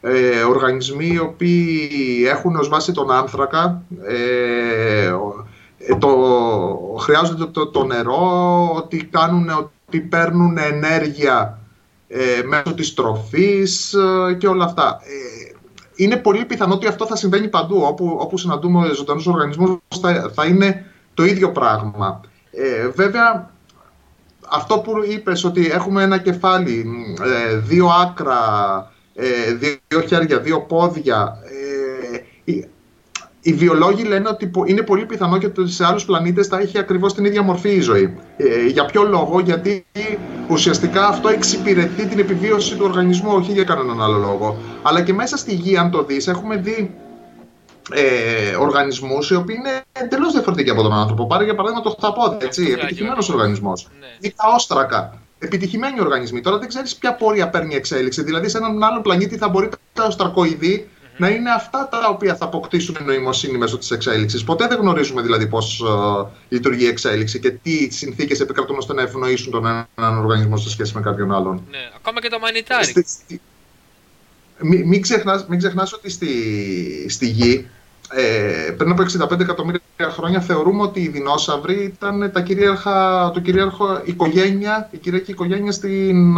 ε, 0.00 0.42
οργανισμοί 0.42 1.06
οι 1.06 1.18
οποίοι 1.18 1.90
έχουν 2.26 2.56
ως 2.56 2.68
βάση 2.68 2.92
τον 2.92 3.10
άνθρακα, 3.10 3.82
ε, 4.06 5.12
το, 5.98 6.08
χρειάζονται 7.00 7.46
το, 7.46 7.66
το, 7.66 7.84
νερό, 7.84 8.72
ότι, 8.76 9.04
κάνουν, 9.04 9.50
ότι 9.86 10.00
παίρνουν 10.00 10.58
ενέργεια 10.58 11.58
ε, 12.08 12.42
μέσω 12.42 12.74
της 12.74 12.94
τροφής 12.94 13.92
ε, 13.92 14.34
και 14.34 14.46
όλα 14.46 14.64
αυτά. 14.64 15.00
Ε, 15.02 15.54
είναι 15.94 16.16
πολύ 16.16 16.44
πιθανό 16.44 16.74
ότι 16.74 16.86
αυτό 16.86 17.06
θα 17.06 17.16
συμβαίνει 17.16 17.48
παντού. 17.48 17.82
Όπου, 17.86 18.16
όπου 18.20 18.38
συναντούμε 18.38 18.92
ζωντανούς 18.94 19.26
οργανισμούς 19.26 19.78
θα, 20.00 20.30
θα 20.34 20.44
είναι 20.44 20.84
το 21.14 21.24
ίδιο 21.24 21.50
πράγμα. 21.50 22.20
Ε, 22.50 22.88
βέβαια, 22.88 23.50
αυτό 24.48 24.78
που 24.78 24.92
είπες 25.08 25.44
ότι 25.44 25.70
έχουμε 25.70 26.02
ένα 26.02 26.18
κεφάλι, 26.18 26.86
ε, 27.22 27.56
δύο 27.56 27.86
άκρα, 27.86 28.38
ε, 29.14 29.52
δύο 29.88 30.00
χέρια, 30.00 30.38
δύο 30.38 30.60
πόδια. 30.60 31.36
Ε, 33.42 33.50
οι 33.50 33.52
βιολόγοι 33.52 34.02
λένε 34.02 34.28
ότι 34.28 34.50
είναι 34.64 34.82
πολύ 34.82 35.06
πιθανό 35.06 35.38
και 35.38 35.46
ότι 35.46 35.68
σε 35.68 35.86
άλλους 35.86 36.04
πλανήτες 36.04 36.46
θα 36.46 36.58
έχει 36.58 36.78
ακριβώς 36.78 37.14
την 37.14 37.24
ίδια 37.24 37.42
μορφή 37.42 37.70
η 37.70 37.80
ζωή. 37.80 38.16
για 38.72 38.84
ποιο 38.84 39.02
λόγο, 39.02 39.40
γιατί 39.40 39.86
ουσιαστικά 40.48 41.06
αυτό 41.06 41.28
εξυπηρετεί 41.28 42.06
την 42.06 42.18
επιβίωση 42.18 42.76
του 42.76 42.84
οργανισμού, 42.84 43.32
όχι 43.34 43.52
για 43.52 43.64
κανέναν 43.64 44.02
άλλο 44.02 44.18
λόγο. 44.18 44.56
Αλλά 44.82 45.02
και 45.02 45.12
μέσα 45.12 45.36
στη 45.36 45.54
γη, 45.54 45.76
αν 45.76 45.90
το 45.90 46.04
δεις, 46.04 46.26
έχουμε 46.26 46.56
δει 46.56 46.94
ε, 47.92 48.56
οργανισμούς 48.56 49.30
οι 49.30 49.34
οποίοι 49.34 49.56
είναι 49.58 49.82
εντελώς 49.92 50.32
διαφορετικοί 50.32 50.70
από 50.70 50.82
τον 50.82 50.92
άνθρωπο. 50.92 51.26
Πάρε 51.26 51.44
για 51.44 51.54
παράδειγμα 51.54 51.82
το 51.82 51.90
χταπόδι, 51.90 52.36
έτσι, 52.40 52.76
επιτυχημένος 52.78 53.28
οργανισμός. 53.28 53.88
Ναι. 54.00 54.06
Ή 54.20 54.34
τα 54.36 54.44
όστρακα. 54.54 55.18
επιτυχημένοι 55.38 56.00
οργανισμοί. 56.00 56.40
Τώρα 56.40 56.58
δεν 56.58 56.68
ξέρεις 56.68 56.96
ποια 56.96 57.14
πορεία 57.14 57.48
παίρνει 57.48 57.74
η 57.74 57.76
εξέλιξη. 57.76 58.22
Δηλαδή, 58.22 58.48
σε 58.48 58.58
έναν 58.58 58.82
άλλο 58.82 59.00
πλανήτη 59.00 59.36
θα 59.36 59.48
μπορεί 59.48 59.68
τα 59.92 60.04
οστρακοειδή 60.04 60.88
να 61.20 61.28
είναι 61.28 61.50
αυτά 61.50 61.88
τα 61.88 62.08
οποία 62.08 62.36
θα 62.36 62.44
αποκτήσουν 62.44 62.96
νοημοσύνη 63.04 63.58
μέσω 63.58 63.78
της 63.78 63.90
εξέλιξης. 63.90 64.44
Ποτέ 64.44 64.66
δεν 64.66 64.78
γνωρίζουμε 64.78 65.22
δηλαδή 65.22 65.46
πώς 65.46 65.82
uh, 65.88 66.26
λειτουργεί 66.48 66.84
η 66.84 66.88
εξέλιξη 66.88 67.40
και 67.40 67.50
τι 67.50 67.94
συνθήκες 67.94 68.40
επικρατούν 68.40 68.76
ώστε 68.76 68.94
να 68.94 69.02
ευνοήσουν 69.02 69.50
τον 69.50 69.66
έναν 69.94 70.18
οργανισμό 70.18 70.56
σε 70.56 70.70
σχέση 70.70 70.94
με 70.94 71.00
κάποιον 71.00 71.32
άλλον. 71.32 71.62
Ναι, 71.70 71.90
ακόμα 71.96 72.20
και 72.20 72.28
το 72.28 72.38
μανιτάρι. 72.38 73.04
Μην 74.62 74.86
μη 74.86 75.00
ξεχνάς, 75.00 75.46
μην 75.46 75.58
ξεχνάς 75.58 75.92
ότι 75.92 76.10
στη, 76.10 76.28
στη 77.08 77.26
γη 77.26 77.68
ε, 78.10 78.70
πριν 78.76 78.90
από 78.90 79.02
65 79.02 79.40
εκατομμύρια 79.40 79.80
χρόνια 80.08 80.40
θεωρούμε 80.40 80.82
ότι 80.82 81.00
οι 81.00 81.08
δεινόσαυροι 81.08 81.84
ήταν 81.84 82.30
τα 82.32 82.40
κυρίαρχα, 82.40 83.30
το 83.34 83.40
κυρίαρχο 83.40 84.00
οικογένεια, 84.04 84.88
η 84.90 84.96
κυρίαρχη 84.96 85.30
οικογένεια 85.30 85.72
στην, 85.72 86.36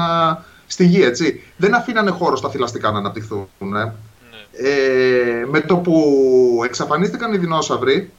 στη 0.67 0.87
γη, 0.87 1.03
έτσι. 1.03 1.43
Δεν 1.57 1.75
αφήνανε 1.75 2.11
χώρο 2.11 2.37
στα 2.37 2.51
θηλαστικά 2.51 2.91
να 2.91 2.99
αναπτυχθούν. 2.99 3.77
Ε. 3.77 3.93
Ναι. 4.61 4.68
Ε, 4.68 5.47
με 5.47 5.61
το 5.61 5.76
που 5.76 6.62
εξαφανίστηκαν 6.64 7.32
οι 7.32 7.37
δεινόσαυροι, 7.37 8.11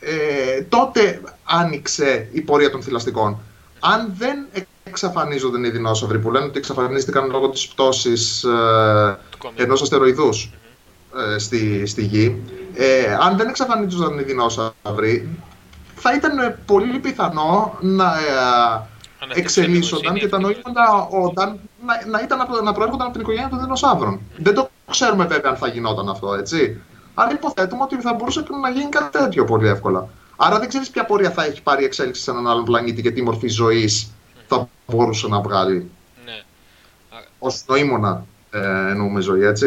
ε, 0.00 0.62
τότε 0.62 1.20
άνοιξε 1.44 2.28
η 2.32 2.40
πορεία 2.40 2.70
των 2.70 2.82
θηλαστικών. 2.82 3.38
Αν 3.80 4.14
δεν 4.18 4.46
εξαφανίζονταν 4.84 5.64
οι 5.64 5.68
δεινόσαυροι 5.68 6.18
που 6.18 6.30
λένε 6.30 6.44
ότι 6.44 6.58
εξαφανίστηκαν 6.58 7.30
λόγω 7.30 7.48
της 7.48 7.68
πτώσης 7.68 8.44
ε, 8.44 9.18
ενός 9.54 9.82
αστεροειδούς 9.82 10.52
ε, 11.34 11.38
στη, 11.38 11.86
στη 11.86 12.04
γη, 12.04 12.42
ε, 12.74 13.14
αν 13.20 13.36
δεν 13.36 13.48
εξαφανίζονταν 13.48 14.18
οι 14.18 14.22
δεινόσαυροι, 14.22 15.28
θα 15.94 16.14
ήταν 16.14 16.58
πολύ 16.66 16.98
πιθανό 16.98 17.78
να 17.80 18.12
ε, 19.34 19.40
εξελίσσονταν 19.40 20.14
και 20.14 20.28
τα 20.28 20.38
νοήματα 20.38 21.08
όταν 21.10 21.60
να, 21.86 22.06
να, 22.10 22.20
ήταν, 22.20 22.38
να 22.64 22.72
προέρχονταν 22.72 23.06
από 23.06 23.12
την 23.12 23.20
οικογένεια 23.20 23.48
των 23.48 23.60
δεινοσαύρων. 23.60 24.20
Δεν 24.36 24.54
το 24.54 24.70
ξέρουμε 24.90 25.24
βέβαια 25.24 25.50
αν 25.50 25.56
θα 25.56 25.68
γινόταν 25.68 26.08
αυτό, 26.08 26.34
έτσι. 26.34 26.82
Αλλά 27.14 27.32
υποθέτουμε 27.32 27.82
ότι 27.82 28.00
θα 28.00 28.12
μπορούσε 28.14 28.44
να 28.62 28.70
γίνει 28.70 28.88
κάτι 28.88 29.18
τέτοιο 29.18 29.44
πολύ 29.44 29.68
εύκολα. 29.68 30.08
Άρα 30.36 30.58
δεν 30.58 30.68
ξέρεις 30.68 30.90
ποια 30.90 31.04
πορεία 31.04 31.30
θα 31.30 31.44
έχει 31.44 31.62
πάρει 31.62 31.82
η 31.82 31.84
εξέλιξη 31.84 32.22
σε 32.22 32.30
έναν 32.30 32.48
άλλον 32.48 32.64
πλανήτη 32.64 33.02
και 33.02 33.10
τι 33.10 33.22
μορφή 33.22 33.48
ζωής 33.48 34.10
θα 34.46 34.68
μπορούσε 34.86 35.28
να 35.28 35.40
βγάλει. 35.40 35.90
Ναι. 36.24 36.42
Ω 37.38 37.48
νοήμονα 37.66 38.26
ε, 38.50 38.90
εννοούμε 38.90 39.20
ζωή, 39.20 39.44
έτσι. 39.44 39.66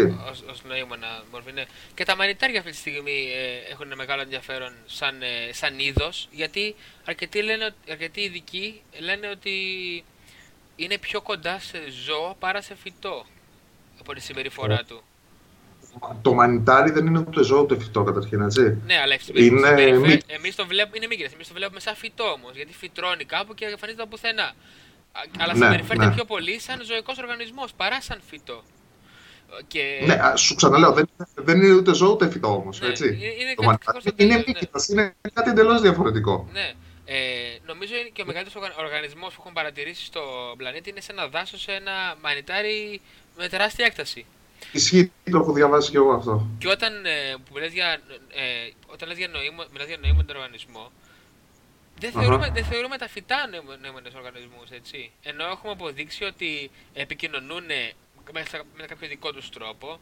Ω 0.50 0.68
νοήμονα 0.68 1.08
μορφή, 1.32 1.52
ναι. 1.52 1.66
Και 1.94 2.06
τα 2.06 2.16
μανιτάρια 2.16 2.60
αυτή 2.60 2.72
τη 2.72 2.78
στιγμή 2.78 3.28
ε, 3.36 3.72
έχουν 3.72 3.94
μεγάλο 3.96 4.22
ενδιαφέρον 4.22 4.74
σαν, 4.86 5.22
ε, 5.22 5.54
σαν 5.54 5.80
είδος, 5.80 6.28
γιατί 6.32 6.76
αρκετοί, 7.06 7.42
λένε, 7.42 7.74
αρκετοί 7.92 8.22
ειδικοί 8.22 8.82
λένε 9.00 9.30
ότι 9.30 9.54
είναι 10.76 10.98
πιο 10.98 11.22
κοντά 11.22 11.60
σε 11.60 11.78
ζώο 12.06 12.36
παρά 12.40 12.62
σε 12.62 12.76
φυτό 12.76 13.26
από 14.08 14.16
τη 14.16 14.22
συμπεριφορά 14.22 14.84
του. 14.88 15.02
Το 16.22 16.34
μανιτάρι 16.34 16.92
δεν 16.92 17.06
είναι 17.06 17.20
ούτε 17.20 17.44
ζώο 17.44 17.62
ούτε 17.62 17.80
φυτό 17.80 18.04
καταρχήν, 18.04 18.42
έτσι. 18.42 18.78
Ναι, 18.86 18.98
αλλά 19.00 19.18
είναι... 19.34 20.22
εμείς 20.28 20.56
το 20.56 20.66
βλέπουμε, 20.66 20.98
είναι 20.98 21.08
μήκυρες, 21.08 21.34
εμείς 21.34 21.48
το 21.48 21.54
βλέπουμε 21.54 21.80
σαν 21.80 21.96
φυτό 21.96 22.24
όμως, 22.24 22.56
γιατί 22.56 22.74
φυτρώνει 22.74 23.26
κάπου 23.26 23.54
και 23.54 23.66
εμφανίζεται 23.66 24.02
από 24.02 24.12
πουθενά. 24.12 24.54
Αλλά 25.40 25.54
ναι, 25.54 25.66
συμπεριφέρεται 25.66 26.06
ναι. 26.06 26.14
πιο 26.14 26.26
πολύ 26.26 26.60
σαν 26.60 26.84
ζωικός 26.84 27.18
οργανισμός 27.18 27.74
παρά 27.74 28.02
σαν 28.02 28.20
φυτό. 28.30 28.64
Και... 29.68 30.04
Ναι, 30.06 30.18
σου 30.36 30.56
ξαναλέω, 30.56 30.92
δεν, 30.92 31.10
δεν 31.36 31.62
είναι 31.62 31.74
ούτε 31.74 31.94
ζώο 31.94 32.12
ούτε 32.12 32.30
φυτό 32.30 32.48
όμως. 32.48 32.80
Ναι, 32.80 32.88
έτσι. 32.88 33.08
Είναι, 33.40 33.54
το 33.56 33.78
κάτι 33.86 34.24
είναι, 34.24 34.34
είναι, 34.34 34.70
ναι. 34.88 35.02
είναι 35.02 35.14
κάτι 35.34 35.50
εντελώς 35.50 35.82
διαφορετικό. 35.82 36.50
Ναι. 36.54 36.72
Ε, 37.06 37.18
νομίζω 37.66 37.96
είναι 37.96 38.10
και 38.14 38.22
ο 38.22 38.26
μεγαλύτερος 38.26 38.76
οργανισμός 38.78 39.34
που 39.34 39.40
έχουν 39.40 39.54
παρατηρήσει 39.54 40.06
στο 40.06 40.22
πλανήτη 40.58 40.90
είναι 40.90 41.02
σε 41.02 41.12
ένα 41.12 41.28
δάσος, 41.28 41.62
σε 41.62 41.72
ένα 41.72 42.16
μανιτάρι 42.22 43.02
με 43.38 43.48
τεράστια 43.48 43.86
έκταση. 43.86 44.26
Ισχύει, 44.72 45.12
το 45.32 45.38
έχω 45.38 45.52
διαβάσει 45.52 45.92
και 45.92 45.98
εγώ 45.98 46.12
αυτό. 46.12 46.48
Και 46.58 46.68
όταν, 46.68 47.06
ε, 47.06 47.36
που 47.50 47.58
λες 47.58 47.74
για, 47.74 48.02
ε, 48.32 48.70
όταν 48.86 49.08
λες 49.08 49.18
για 49.18 49.28
νοήμο, 49.28 49.66
μιλάς 49.72 49.88
για 49.88 49.98
νοήμοντα 49.98 50.34
οργανισμό, 50.36 50.92
δεν 52.00 52.12
θεωρούμε, 52.12 52.48
uh-huh. 52.48 52.54
δεν 52.54 52.66
θεωρούμε 52.66 52.98
τα 52.98 53.08
φυτά 53.08 53.50
νοήμονες 53.82 54.14
οργανισμούς, 54.14 54.70
έτσι. 54.70 55.12
Ενώ 55.24 55.46
έχουμε 55.46 55.72
αποδείξει 55.72 56.24
ότι 56.24 56.72
επικοινωνούν 56.94 57.66
με 58.78 58.86
κάποιο 58.88 59.08
δικό 59.08 59.32
τους 59.32 59.50
τρόπο, 59.50 60.00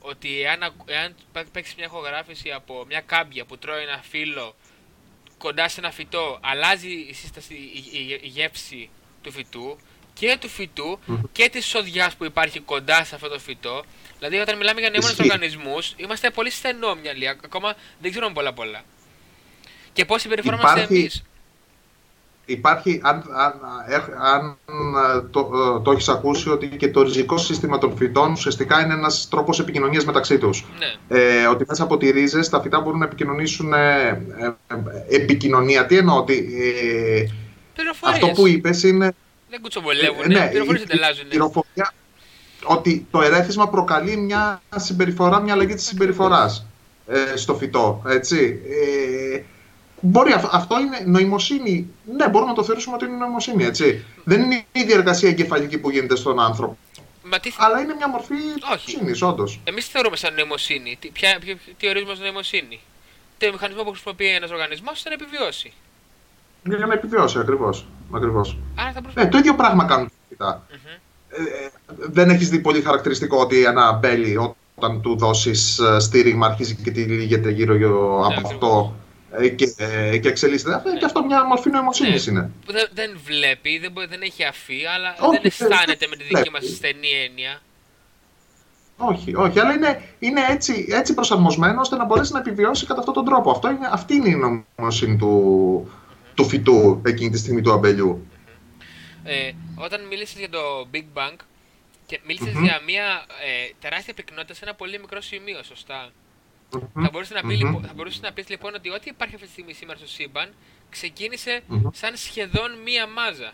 ότι 0.00 0.40
εάν, 0.42 0.74
εάν 0.84 1.14
παίξεις 1.52 1.74
μια 1.74 1.84
ηχογράφηση 1.84 2.50
από 2.50 2.84
μια 2.88 3.00
κάμπια 3.00 3.44
που 3.44 3.58
τρώει 3.58 3.82
ένα 3.82 4.02
φύλλο 4.02 4.54
κοντά 5.38 5.68
σε 5.68 5.80
ένα 5.80 5.90
φυτό, 5.90 6.38
αλλάζει 6.42 6.92
η 6.92 7.12
σύσταση, 7.12 7.54
η, 7.54 7.84
η, 7.92 8.20
η 8.22 8.28
γεύση 8.28 8.90
του 9.22 9.32
φυτού 9.32 9.78
και 10.14 10.36
του 10.40 10.48
φυτού 10.48 10.98
και 11.32 11.48
της 11.52 11.66
σοδιά 11.66 12.12
που 12.18 12.24
υπάρχει 12.24 12.60
κοντά 12.60 13.04
σε 13.04 13.14
αυτό 13.14 13.28
το 13.28 13.38
φυτό. 13.38 13.84
Δηλαδή, 14.18 14.36
όταν 14.36 14.56
μιλάμε 14.56 14.80
για 14.80 14.90
νέου 14.90 15.02
οργανισμούς, 15.20 15.94
είμαστε 15.96 16.30
πολύ 16.30 16.50
στενόμυαλοι. 16.50 17.28
Ακόμα 17.28 17.74
δεν 18.00 18.10
ξέρουμε 18.10 18.32
πολλά 18.32 18.52
πολλά. 18.52 18.82
Και 19.92 20.04
πώς 20.04 20.20
συμπεριφερόμαστε 20.20 20.86
εμείς. 20.90 21.22
Υπάρχει, 22.46 23.00
αν, 23.02 23.24
αν, 23.34 23.52
αν 24.20 24.58
το, 25.30 25.50
το 25.84 25.90
έχεις 25.90 26.08
ακούσει, 26.08 26.48
ότι 26.48 26.66
και 26.66 26.90
το 26.90 27.02
ριζικό 27.02 27.36
σύστημα 27.38 27.78
των 27.78 27.96
φυτών 27.96 28.32
ουσιαστικά 28.32 28.80
είναι 28.80 28.94
ένας 28.94 29.28
τρόπος 29.30 29.60
επικοινωνίας 29.60 30.04
μεταξύ 30.04 30.38
τους. 30.38 30.64
Ναι. 30.78 31.18
Ε, 31.18 31.46
ότι 31.46 31.64
μέσα 31.68 31.82
από 31.82 31.96
τις 31.96 32.10
ρίζες 32.10 32.48
τα 32.48 32.60
φυτά 32.60 32.80
μπορούν 32.80 32.98
να 32.98 33.04
επικοινωνήσουν 33.04 33.72
ε, 33.72 34.08
ε, 34.08 35.16
επικοινωνία. 35.16 35.86
Τι 35.86 35.96
εννοώ, 35.96 36.16
ότι 36.16 36.48
ε, 36.78 37.24
αυτό 38.00 38.26
που 38.26 38.46
είπες 38.46 38.82
είναι 38.82 39.14
δεν 39.54 39.62
κουτσομπολεύουν, 39.62 40.26
ναι, 40.26 40.48
πληροφορίες 40.48 40.82
ανταλλάζουν. 40.82 41.28
Πληροφορία 41.28 41.92
ότι 42.64 43.06
το 43.10 43.22
ερέθισμα 43.22 43.68
προκαλεί 43.68 44.16
μια 44.16 44.62
συμπεριφορά, 44.76 45.40
μια 45.40 45.52
αλλαγή 45.52 45.74
της 45.74 45.86
συμπεριφοράς 45.86 46.66
ε, 47.06 47.36
στο 47.36 47.54
φυτό. 47.54 48.02
Έτσι. 48.06 48.60
Ε, 48.68 49.42
μπορεί, 50.00 50.32
αυτό 50.50 50.80
είναι 50.80 50.98
νοημοσύνη. 51.04 51.88
Ναι, 52.16 52.28
μπορούμε 52.28 52.50
να 52.50 52.56
το 52.56 52.64
θεωρήσουμε 52.64 52.94
ότι 52.94 53.04
είναι 53.04 53.16
νοημοσύνη. 53.16 53.64
Έτσι. 53.64 54.04
Δεν 54.24 54.42
είναι 54.42 54.64
η 54.72 54.82
διαργασία 54.82 55.28
εγκεφαλική 55.28 55.78
που 55.78 55.90
γίνεται 55.90 56.16
στον 56.16 56.40
άνθρωπο. 56.40 56.78
Μα 57.22 57.38
τι... 57.40 57.50
Αλλά 57.56 57.80
είναι 57.80 57.94
μια 57.94 58.08
μορφή 58.08 58.34
νοημοσύνη, 58.60 59.30
όντως. 59.30 59.60
Εμείς 59.64 59.84
τι 59.84 59.90
θεωρούμε 59.90 60.16
σαν 60.16 60.34
νοημοσύνη; 60.34 60.96
Τι, 61.00 61.08
ποια, 61.08 61.38
ποια, 61.40 61.56
τι 61.78 61.88
ορίζουμε 61.88 62.12
ως 62.12 62.18
νοημοσύνη; 62.18 62.80
Το 63.38 63.52
μηχανισμό 63.52 63.82
που 63.82 63.90
χρησιμοποιεί 63.90 64.28
ένας 64.28 64.50
οργανισμός 64.50 64.92
ώστε 64.92 65.08
να 65.08 65.14
επιβιώσει. 65.14 65.72
Για 66.64 66.86
να 66.86 66.94
επιβιώσει, 66.94 67.38
ακριβώς. 67.38 67.86
Ακριβώς. 68.14 68.58
Ε, 69.14 69.26
το 69.26 69.38
ίδιο 69.38 69.54
πράγμα 69.54 69.84
κάνουν 69.84 70.10
και 70.28 70.34
τα 70.34 70.62
ε, 71.36 71.64
ε, 71.64 71.70
δεν 71.86 72.30
έχεις 72.30 72.48
δει 72.48 72.58
πολύ 72.58 72.80
χαρακτηριστικό 72.80 73.38
ότι 73.38 73.64
ένα 73.64 73.92
μπέλι 73.92 74.36
όταν 74.74 75.00
του 75.00 75.16
δώσεις 75.16 75.78
ε, 75.78 76.00
στήριγμα 76.00 76.46
αρχίζει 76.46 76.74
και 76.74 76.90
τη 76.90 77.02
λύγεται 77.02 77.50
γύρω, 77.50 77.74
γύρω 77.74 78.26
από 78.26 78.40
ναι, 78.40 78.48
αυτό 78.48 78.96
και, 79.56 79.66
και 80.18 80.28
εξελίσσεται. 80.28 80.82
Ναι. 80.84 80.98
Και 80.98 81.04
αυτό 81.04 81.24
μια 81.24 81.44
μορφή 81.44 81.70
νοημοσύνης 81.70 82.26
ναι. 82.26 82.32
είναι. 82.32 82.50
Δεν, 82.66 82.88
δεν 82.92 83.18
βλέπει, 83.24 83.78
δεν, 83.78 83.92
δεν 84.08 84.22
έχει 84.22 84.44
αφή, 84.44 84.86
αλλά 84.94 85.14
όχι, 85.20 85.30
δεν 85.30 85.40
αισθάνεται 85.44 86.06
με 86.10 86.16
τη 86.16 86.24
δική 86.24 86.50
μας 86.50 86.64
στενή 86.64 87.08
έννοια. 87.28 87.60
Όχι, 88.96 89.34
όχι, 89.34 89.60
αλλά 89.60 89.72
είναι, 89.72 90.02
είναι 90.18 90.40
έτσι, 90.50 90.86
έτσι 90.90 91.14
προσαρμοσμένο 91.14 91.80
ώστε 91.80 91.96
να 91.96 92.04
μπορέσει 92.04 92.32
να 92.32 92.38
επιβιώσει 92.38 92.86
κατά 92.86 92.98
αυτόν 92.98 93.14
τον 93.14 93.24
τρόπο. 93.24 93.50
Αυτό 93.50 93.70
είναι, 93.70 93.88
αυτή 93.92 94.14
είναι 94.14 94.28
η 94.28 94.36
νοημοσύνη 94.76 95.16
του, 95.16 95.90
του 96.34 96.44
φυτού 96.44 97.02
εκείνη 97.04 97.30
τη 97.30 97.38
στιγμή 97.38 97.60
του 97.60 97.72
αμπελιού. 97.72 98.26
Ε, 99.24 99.52
όταν 99.74 100.06
μίλησες 100.06 100.38
για 100.38 100.50
το 100.50 100.88
Big 100.92 101.18
Bang 101.18 101.36
και 102.06 102.20
μιλησες 102.26 102.52
για 102.52 102.80
μια 102.86 103.24
ε, 103.44 103.72
τεράστια 103.80 104.14
πυκνότητα 104.14 104.54
σε 104.54 104.64
ένα 104.64 104.74
πολύ 104.74 104.98
μικρό 104.98 105.20
σημείο, 105.20 105.62
σωστά; 105.62 106.10
Θα 106.70 107.08
μπορούσες 107.12 107.42
να, 107.42 107.48
πει, 107.48 107.56
λοιπόν, 107.56 107.84
θα 107.84 107.92
μπορούσες 107.94 108.20
να 108.20 108.32
πεις 108.32 108.48
λοιπόν 108.48 108.74
ότι 108.74 108.90
ό,τι 108.90 109.08
υπάρχει 109.08 109.34
αυτή 109.34 109.46
τη 109.46 109.52
στιγμή 109.52 109.72
σήμερα 109.72 109.98
στο 109.98 110.08
σύμπαν 110.08 110.48
ξεκίνησε 110.90 111.62
σαν 111.92 112.16
σχεδόν 112.16 112.70
μία 112.84 113.06
μάζα. 113.06 113.52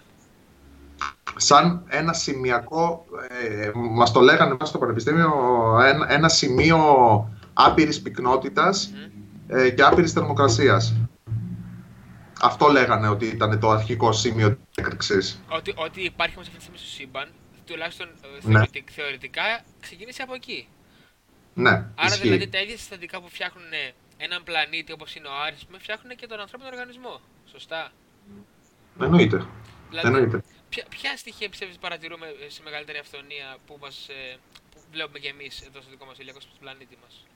Σαν 1.37 1.85
ένα 1.89 2.13
σημειακό, 2.13 3.05
ε, 3.29 3.71
μας 3.75 4.13
το 4.13 4.21
λέγανε 4.21 4.53
μέσα 4.53 4.67
στο 4.67 4.79
Πανεπιστήμιο, 4.79 5.33
ένα, 5.85 6.13
ένα 6.13 6.29
σημείο 6.29 6.79
άπειρης 7.53 8.03
πυκνότητας 8.03 8.93
ε, 9.47 9.71
και 9.71 9.83
άπειρης 9.83 10.13
θερμοκρασίας. 10.13 10.95
Αυτό 12.41 12.69
λέγανε 12.69 13.09
ότι 13.09 13.27
ήταν 13.27 13.61
το 13.61 13.71
αρχικό 13.71 14.13
σημείο 14.13 14.51
της 14.51 14.85
έκρηξης. 14.85 15.43
Ότι, 15.49 15.75
ότι 15.77 16.01
υπάρχει 16.05 16.35
όμως 16.35 16.47
αυτή 16.47 16.59
τη 16.59 16.65
στιγμή 16.65 16.79
στο 16.79 16.89
σύμπαν, 16.97 17.29
τουλάχιστον 17.67 18.09
ε, 18.09 18.49
ναι. 18.49 18.65
θεωρητικά, 18.91 19.61
ξεκίνησε 19.81 20.23
από 20.23 20.35
εκεί. 20.35 20.69
Ναι. 21.55 21.71
Άρα 21.71 21.87
ισχύει. 22.05 22.23
δηλαδή 22.23 22.49
τα 22.49 22.61
ίδια 22.61 22.77
συστατικά 22.77 23.21
που 23.21 23.29
φτιάχνουν 23.29 23.73
έναν 24.17 24.43
πλανήτη 24.45 24.93
όπως 24.93 25.15
είναι 25.15 25.29
ο 25.29 25.35
Άρης, 25.47 25.67
φτιάχνουν 25.79 26.17
και 26.17 26.27
τον 26.27 26.41
ανθρώπινο 26.41 26.71
οργανισμό. 26.73 27.21
Σωστά. 27.51 27.91
Εννοείται. 29.01 29.47
Δηλαδή, 29.89 30.07
Εννοείται. 30.07 30.43
Ποια, 30.69 30.85
ποια 30.89 31.17
στοιχεία 31.17 31.49
πιστεύεις 31.49 31.77
παρατηρούμε 31.79 32.27
σε 32.49 32.63
μεγαλύτερη 32.63 32.99
αυθονία 32.99 33.57
που, 33.67 33.77
μας, 33.81 34.09
ε, 34.09 34.39
που 34.71 34.79
βλέπουμε 34.93 35.19
και 35.19 35.29
εμείς 35.29 35.61
εδώ 35.61 35.81
στο 35.81 35.91
δικό 35.91 36.05
μας 36.05 36.19
ηλιακό 36.19 36.39
πλανήτη 36.61 36.99
μας; 37.03 37.27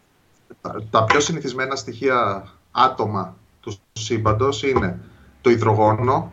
Τα, 0.61 0.84
τα 0.90 1.04
πιο 1.04 1.20
συνηθισμένα 1.20 1.76
στοιχεία 1.76 2.49
άτομα 2.70 3.37
του 3.64 3.76
σύμπαντος 3.92 4.62
είναι 4.62 5.00
το 5.40 5.50
υδρογόνο, 5.50 6.33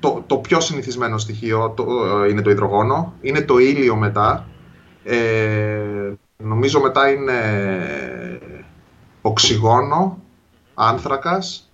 το, 0.00 0.24
το 0.26 0.36
πιο 0.36 0.60
συνηθισμένο 0.60 1.18
στοιχείο 1.18 1.70
το, 1.76 1.84
είναι 2.30 2.42
το 2.42 2.50
υδρογόνο. 2.50 3.14
Είναι 3.20 3.40
το 3.40 3.58
ήλιο 3.58 3.96
μετά. 3.96 4.48
Ε, 5.04 6.12
νομίζω 6.36 6.80
μετά 6.80 7.10
είναι 7.10 7.40
οξυγόνο, 9.20 10.18
άνθρακας 10.74 11.70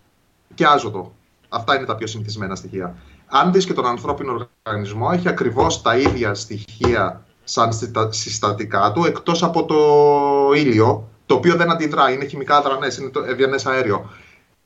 και 0.55 0.67
άζωτο. 0.67 1.13
Αυτά 1.49 1.77
είναι 1.77 1.85
τα 1.85 1.95
πιο 1.95 2.07
συνηθισμένα 2.07 2.55
στοιχεία. 2.55 2.95
Αν 3.27 3.53
δεις 3.53 3.65
και 3.65 3.73
τον 3.73 3.87
ανθρώπινο 3.87 4.49
οργανισμό, 4.63 5.11
έχει 5.13 5.29
ακριβώς 5.29 5.83
τα 5.83 5.97
ίδια 5.97 6.35
στοιχεία 6.35 7.25
σαν 7.45 7.73
συστατικά 8.09 8.93
του, 8.93 9.05
εκτός 9.05 9.43
από 9.43 9.65
το 9.65 9.77
ήλιο, 10.57 11.09
το 11.27 11.35
οποίο 11.35 11.57
δεν 11.57 11.71
αντιδρά, 11.71 12.11
είναι 12.11 12.25
χημικά 12.25 12.57
αδρανές, 12.57 12.97
είναι 12.97 13.11
το 13.11 13.21
ευγενές 13.21 13.67
αέριο. 13.67 14.11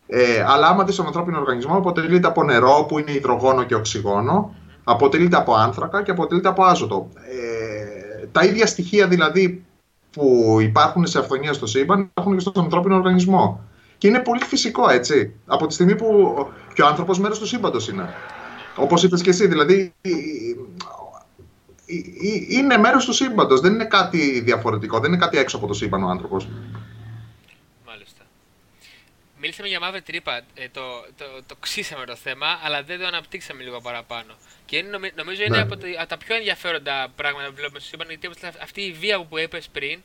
Ε, 0.07 0.45
αλλά 0.49 0.67
άμα 0.67 0.85
δεις 0.85 0.97
τον 0.97 1.07
ανθρώπινο 1.07 1.39
οργανισμό, 1.39 1.77
αποτελείται 1.77 2.27
από 2.27 2.45
νερό, 2.45 2.87
που 2.89 2.99
είναι 2.99 3.13
υδρογόνο 3.13 3.63
και 3.63 3.75
οξυγόνο, 3.75 4.55
αποτελείται 4.85 5.37
από 5.37 5.55
άνθρακα 5.55 6.03
και 6.03 6.11
αποτελείται 6.11 6.49
από 6.49 6.65
άζωτο. 6.65 7.09
Ε, 7.15 8.27
τα 8.33 8.45
ίδια 8.45 8.67
στοιχεία 8.67 9.09
δηλαδή 9.09 9.65
που 10.11 10.57
υπάρχουν 10.61 11.07
σε 11.07 11.19
αυθονία 11.19 11.53
στο 11.53 11.67
σύμπαν 11.67 12.01
υπάρχουν 12.01 12.35
και 12.35 12.41
στον 12.41 12.63
ανθρώπινο 12.65 12.95
οργανισμό. 12.95 13.61
Και 13.99 14.09
είναι 14.09 14.19
πολύ 14.19 14.45
φυσικό, 14.45 14.89
έτσι. 14.89 15.35
Από 15.47 15.67
τη 15.67 15.75
στιγμή 15.75 15.97
που 15.97 16.37
και 16.75 16.83
ο 16.83 16.87
άνθρωπος 16.87 17.19
μέρος 17.19 17.39
του 17.39 17.47
σύμπαντος 17.47 17.89
είναι. 17.89 18.09
Όπως 18.77 19.03
είπες 19.03 19.23
και 19.23 19.31
εσύ, 19.31 19.47
δηλαδή 19.47 19.95
είναι 22.49 22.79
μέρος 22.79 23.05
του 23.05 23.13
σύμπαντος. 23.13 23.61
Δεν 23.61 23.73
είναι 23.73 23.85
κάτι 23.85 24.41
διαφορετικό, 24.41 24.99
δεν 24.99 25.13
είναι 25.13 25.21
κάτι 25.21 25.39
έξω 25.39 25.57
από 25.57 25.67
το 25.67 25.75
σύμπαν 25.75 26.03
ο 26.03 26.09
άνθρωπος. 26.09 26.49
Μάλιστα. 29.37 29.41
Μίλησαμε 29.41 29.69
για 29.69 29.81
μαύρη 29.81 30.03
τρύπα. 30.03 30.37
Ε, 30.55 30.69
το, 30.73 30.83
το, 31.17 31.25
το, 31.47 31.57
ξύσαμε 31.61 32.05
το 32.05 32.17
θέμα, 32.17 32.47
αλλά 32.65 32.83
δεν 32.83 32.99
το 32.99 33.07
αναπτύξαμε 33.07 33.63
λίγο 33.63 33.81
παραπάνω. 33.81 34.33
Και 34.67 34.77
είναι, 34.77 35.13
νομίζω 35.15 35.43
είναι 35.43 35.57
ναι. 35.57 35.63
από, 35.63 35.77
το, 35.77 35.87
από, 35.99 36.09
τα 36.09 36.17
πιο 36.17 36.35
ενδιαφέροντα 36.37 37.13
πράγματα 37.17 37.49
που 37.49 37.55
βλέπουμε 37.55 37.79
στο 37.79 37.89
σύμπαν. 37.89 38.09
Γιατί 38.09 38.31
αυτή 38.63 38.81
η 38.81 38.93
βία 38.93 39.25
που 39.25 39.39
είπες 39.39 39.69
πριν, 39.73 40.01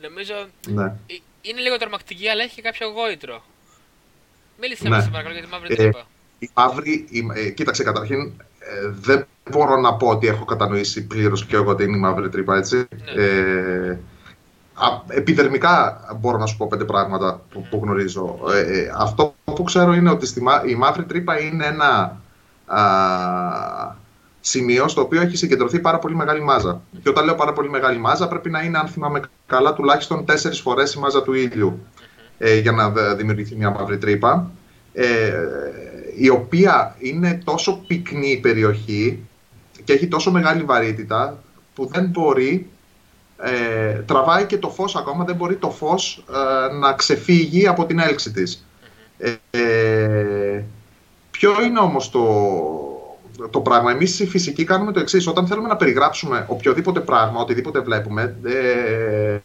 νομίζω 0.00 0.34
ναι. 0.66 0.84
Ε, 0.84 1.14
είναι 1.42 1.60
λίγο 1.60 1.76
τρομακτική, 1.76 2.28
αλλά 2.28 2.42
έχει 2.42 2.54
και 2.54 2.62
κάποιο 2.62 2.88
γόητρο. 2.88 3.44
Μίλησε 4.60 4.82
ναι. 4.82 4.96
μας 4.96 5.10
παρακαλώ 5.10 5.34
για 5.34 5.42
τη 5.42 5.48
μαύρη 5.48 5.72
ε, 5.72 5.76
τρύπα. 5.76 6.06
Η 6.38 6.50
μαύρη, 6.54 7.06
η, 7.10 7.26
ε, 7.34 7.50
κοίταξε 7.50 7.82
καταρχήν, 7.82 8.20
ε, 8.58 8.88
δεν 8.88 9.26
μπορώ 9.50 9.76
να 9.76 9.94
πω 9.94 10.08
ότι 10.08 10.26
έχω 10.26 10.44
κατανοήσει 10.44 11.06
πλήρως 11.06 11.46
και 11.46 11.56
εγώ 11.56 11.74
τι 11.74 11.84
είναι 11.84 11.96
η 11.96 12.00
μαύρη 12.00 12.28
τρύπα, 12.28 12.56
έτσι. 12.56 12.88
Ναι. 13.14 13.98
Ε, 15.08 15.16
επιδερμικά 15.16 16.04
μπορώ 16.20 16.38
να 16.38 16.46
σου 16.46 16.56
πω 16.56 16.66
πέντε 16.66 16.84
πράγματα 16.84 17.40
που, 17.50 17.66
που 17.70 17.80
γνωρίζω. 17.82 18.38
Ε, 18.54 18.78
ε, 18.78 18.92
αυτό 18.96 19.34
που 19.44 19.62
ξέρω 19.62 19.92
είναι 19.94 20.10
ότι 20.10 20.26
στη, 20.26 20.42
η 20.66 20.74
μαύρη 20.74 21.04
τρύπα 21.04 21.40
είναι 21.40 21.66
ένα 21.66 22.20
α, 22.66 22.80
σημείο 24.40 24.88
στο 24.88 25.00
οποίο 25.00 25.20
έχει 25.20 25.36
συγκεντρωθεί 25.36 25.78
πάρα 25.78 25.98
πολύ 25.98 26.14
μεγάλη 26.14 26.40
μάζα. 26.40 26.80
Και 27.02 27.08
όταν 27.08 27.24
λέω 27.24 27.34
πάρα 27.34 27.52
πολύ 27.52 27.68
μεγάλη 27.70 27.98
μάζα, 27.98 28.28
πρέπει 28.28 28.50
να 28.50 28.62
είναι, 28.62 28.78
αν 28.78 28.88
θυμάμαι 28.88 29.20
καλά, 29.46 29.74
τουλάχιστον 29.74 30.24
τέσσερις 30.24 30.60
φορές 30.60 30.94
η 30.94 30.98
μάζα 30.98 31.22
του 31.22 31.32
ήλιου 31.32 31.86
ε, 32.38 32.58
για 32.58 32.72
να 32.72 32.90
δημιουργηθεί 33.14 33.56
μια 33.56 33.70
μαύρη 33.70 33.98
τρύπα. 33.98 34.50
Ε, 34.92 35.32
η 36.16 36.28
οποία 36.28 36.96
είναι 36.98 37.40
τόσο 37.44 37.84
πυκνή 37.86 38.30
η 38.30 38.40
περιοχή 38.40 39.26
και 39.84 39.92
έχει 39.92 40.06
τόσο 40.06 40.30
μεγάλη 40.30 40.62
βαρύτητα 40.62 41.38
που 41.74 41.86
δεν 41.86 42.04
μπορεί, 42.06 42.70
ε, 43.38 43.92
τραβάει 43.92 44.44
και 44.44 44.58
το 44.58 44.68
φως 44.68 44.96
ακόμα, 44.96 45.24
δεν 45.24 45.36
μπορεί 45.36 45.56
το 45.56 45.70
φως 45.70 46.24
ε, 46.70 46.74
να 46.74 46.92
ξεφύγει 46.92 47.68
από 47.68 47.84
την 47.86 47.98
έλξη 47.98 48.32
της. 48.32 48.66
Ε, 49.50 50.62
ποιο 51.30 51.62
είναι 51.62 51.78
όμως 51.78 52.10
το, 52.10 52.22
το 53.50 53.60
πράγμα; 53.60 53.90
Εμείς 53.90 54.20
οι 54.20 54.26
φυσικοί 54.26 54.64
κάνουμε 54.64 54.92
το 54.92 55.00
εξής. 55.00 55.26
Όταν 55.26 55.46
θέλουμε 55.46 55.68
να 55.68 55.76
περιγράψουμε 55.76 56.44
οποιοδήποτε 56.48 57.00
πράγμα, 57.00 57.40
οτιδήποτε 57.40 57.80
βλέπουμε, 57.80 58.36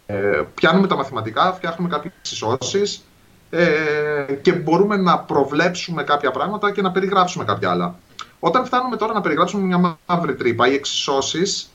ε, 0.05 0.41
πιάνουμε 0.53 0.87
τα 0.87 0.95
μαθηματικά, 0.95 1.53
φτιάχνουμε 1.53 1.89
κάποιες 1.89 2.13
εξισώσεις, 2.17 3.05
ε, 3.53 4.33
και 4.41 4.53
μπορούμε 4.53 4.97
να 4.97 5.19
προβλέψουμε 5.19 6.03
κάποια 6.03 6.31
πράγματα 6.31 6.71
και 6.71 6.81
να 6.81 6.91
περιγράψουμε 6.91 7.43
κάποια 7.43 7.69
άλλα. 7.69 7.95
Όταν 8.39 8.65
φτάνουμε 8.65 8.95
τώρα 8.95 9.13
να 9.13 9.21
περιγράψουμε 9.21 9.65
μια 9.65 9.97
μαύρη 10.05 10.35
τρύπα, 10.35 10.67
οι 10.67 10.73
εξισώσεις 10.73 11.70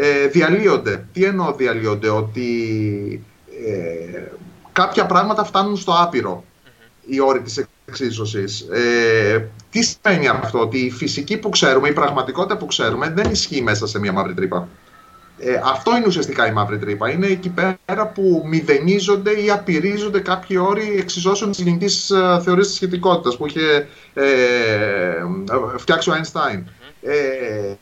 ε, 0.00 0.26
διαλύονται. 0.26 1.06
Τι 1.12 1.24
εννοώ 1.24 1.52
διαλύονται, 1.52 2.08
ότι 2.08 2.50
ε, 3.66 4.22
κάποια 4.72 5.06
πράγματα 5.06 5.44
φτάνουν 5.44 5.76
στο 5.76 5.92
άπειρο 5.98 6.44
η 7.06 7.20
όρη 7.20 7.40
της 7.40 7.66
εξίσωσης. 7.84 8.60
Ε, 8.60 9.48
τι 9.70 9.82
σημαίνει 9.82 10.28
αυτό, 10.28 10.60
ότι 10.60 10.78
η 10.78 10.90
φυσική 10.90 11.36
που 11.36 11.48
ξέρουμε, 11.48 11.88
η 11.88 11.92
πραγματικότητα 11.92 12.56
που 12.56 12.66
ξέρουμε 12.66 13.12
δεν 13.16 13.30
ισχύει 13.30 13.62
μέσα 13.62 13.86
σε 13.86 13.98
μια 13.98 14.12
μαύρη 14.12 14.34
τρύπα. 14.34 14.68
Ε, 15.40 15.60
αυτό 15.64 15.96
είναι 15.96 16.06
ουσιαστικά 16.06 16.46
η 16.46 16.52
μαύρη 16.52 16.78
τρύπα. 16.78 17.10
Είναι 17.10 17.26
εκεί 17.26 17.48
πέρα 17.48 18.06
που 18.06 18.42
μηδενίζονται 18.46 19.30
ή 19.30 19.50
απειρίζονται 19.50 20.20
κάποιοι 20.20 20.56
όροι 20.60 20.96
εξισώσεων 20.98 21.50
της 21.50 21.60
γενικής 21.60 22.10
ε, 22.10 22.40
θεωρίας 22.42 22.66
της 22.66 22.76
σχετικότητας 22.76 23.36
που 23.36 23.46
είχε 23.46 23.88
ε, 24.14 24.24
φτιάξει 25.76 26.10
ο 26.10 26.12
Einstein. 26.12 26.62
Ε, 27.02 27.74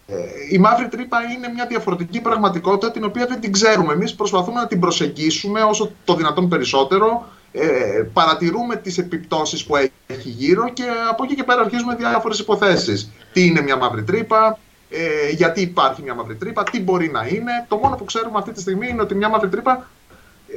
η 0.50 0.58
μαύρη 0.58 0.88
τρύπα 0.88 1.18
είναι 1.36 1.48
μια 1.54 1.66
διαφορετική 1.66 2.20
πραγματικότητα 2.20 2.90
την 2.90 3.04
οποία 3.04 3.26
δεν 3.26 3.40
την 3.40 3.52
ξέρουμε. 3.52 3.92
Εμείς 3.92 4.14
προσπαθούμε 4.14 4.60
να 4.60 4.66
την 4.66 4.80
προσεγγίσουμε 4.80 5.62
όσο 5.62 5.92
το 6.04 6.14
δυνατόν 6.14 6.48
περισσότερο. 6.48 7.26
Ε, 7.52 8.02
παρατηρούμε 8.12 8.76
τις 8.76 8.98
επιπτώσεις 8.98 9.64
που 9.64 9.76
έχει 10.06 10.28
γύρω 10.28 10.68
και 10.72 10.84
από 11.10 11.24
εκεί 11.24 11.34
και 11.34 11.44
πέρα 11.44 11.60
αρχίζουμε 11.60 11.94
διάφορες 11.94 12.38
υποθέσεις. 12.38 13.10
Τι 13.32 13.46
είναι 13.46 13.60
μια 13.60 13.76
μαύρη 13.76 14.02
τρύπα, 14.02 14.58
ε, 14.90 15.30
γιατί 15.30 15.60
υπάρχει 15.60 16.02
μια 16.02 16.14
μαύρη 16.14 16.34
τρύπα, 16.34 16.62
τι 16.62 16.80
μπορεί 16.80 17.10
να 17.10 17.26
είναι. 17.26 17.66
Το 17.68 17.76
μόνο 17.76 17.96
που 17.96 18.04
ξέρουμε 18.04 18.38
αυτή 18.38 18.52
τη 18.52 18.60
στιγμή 18.60 18.88
είναι 18.88 19.02
ότι 19.02 19.14
μια 19.14 19.28
μαύρη 19.28 19.48
τρύπα 19.48 19.90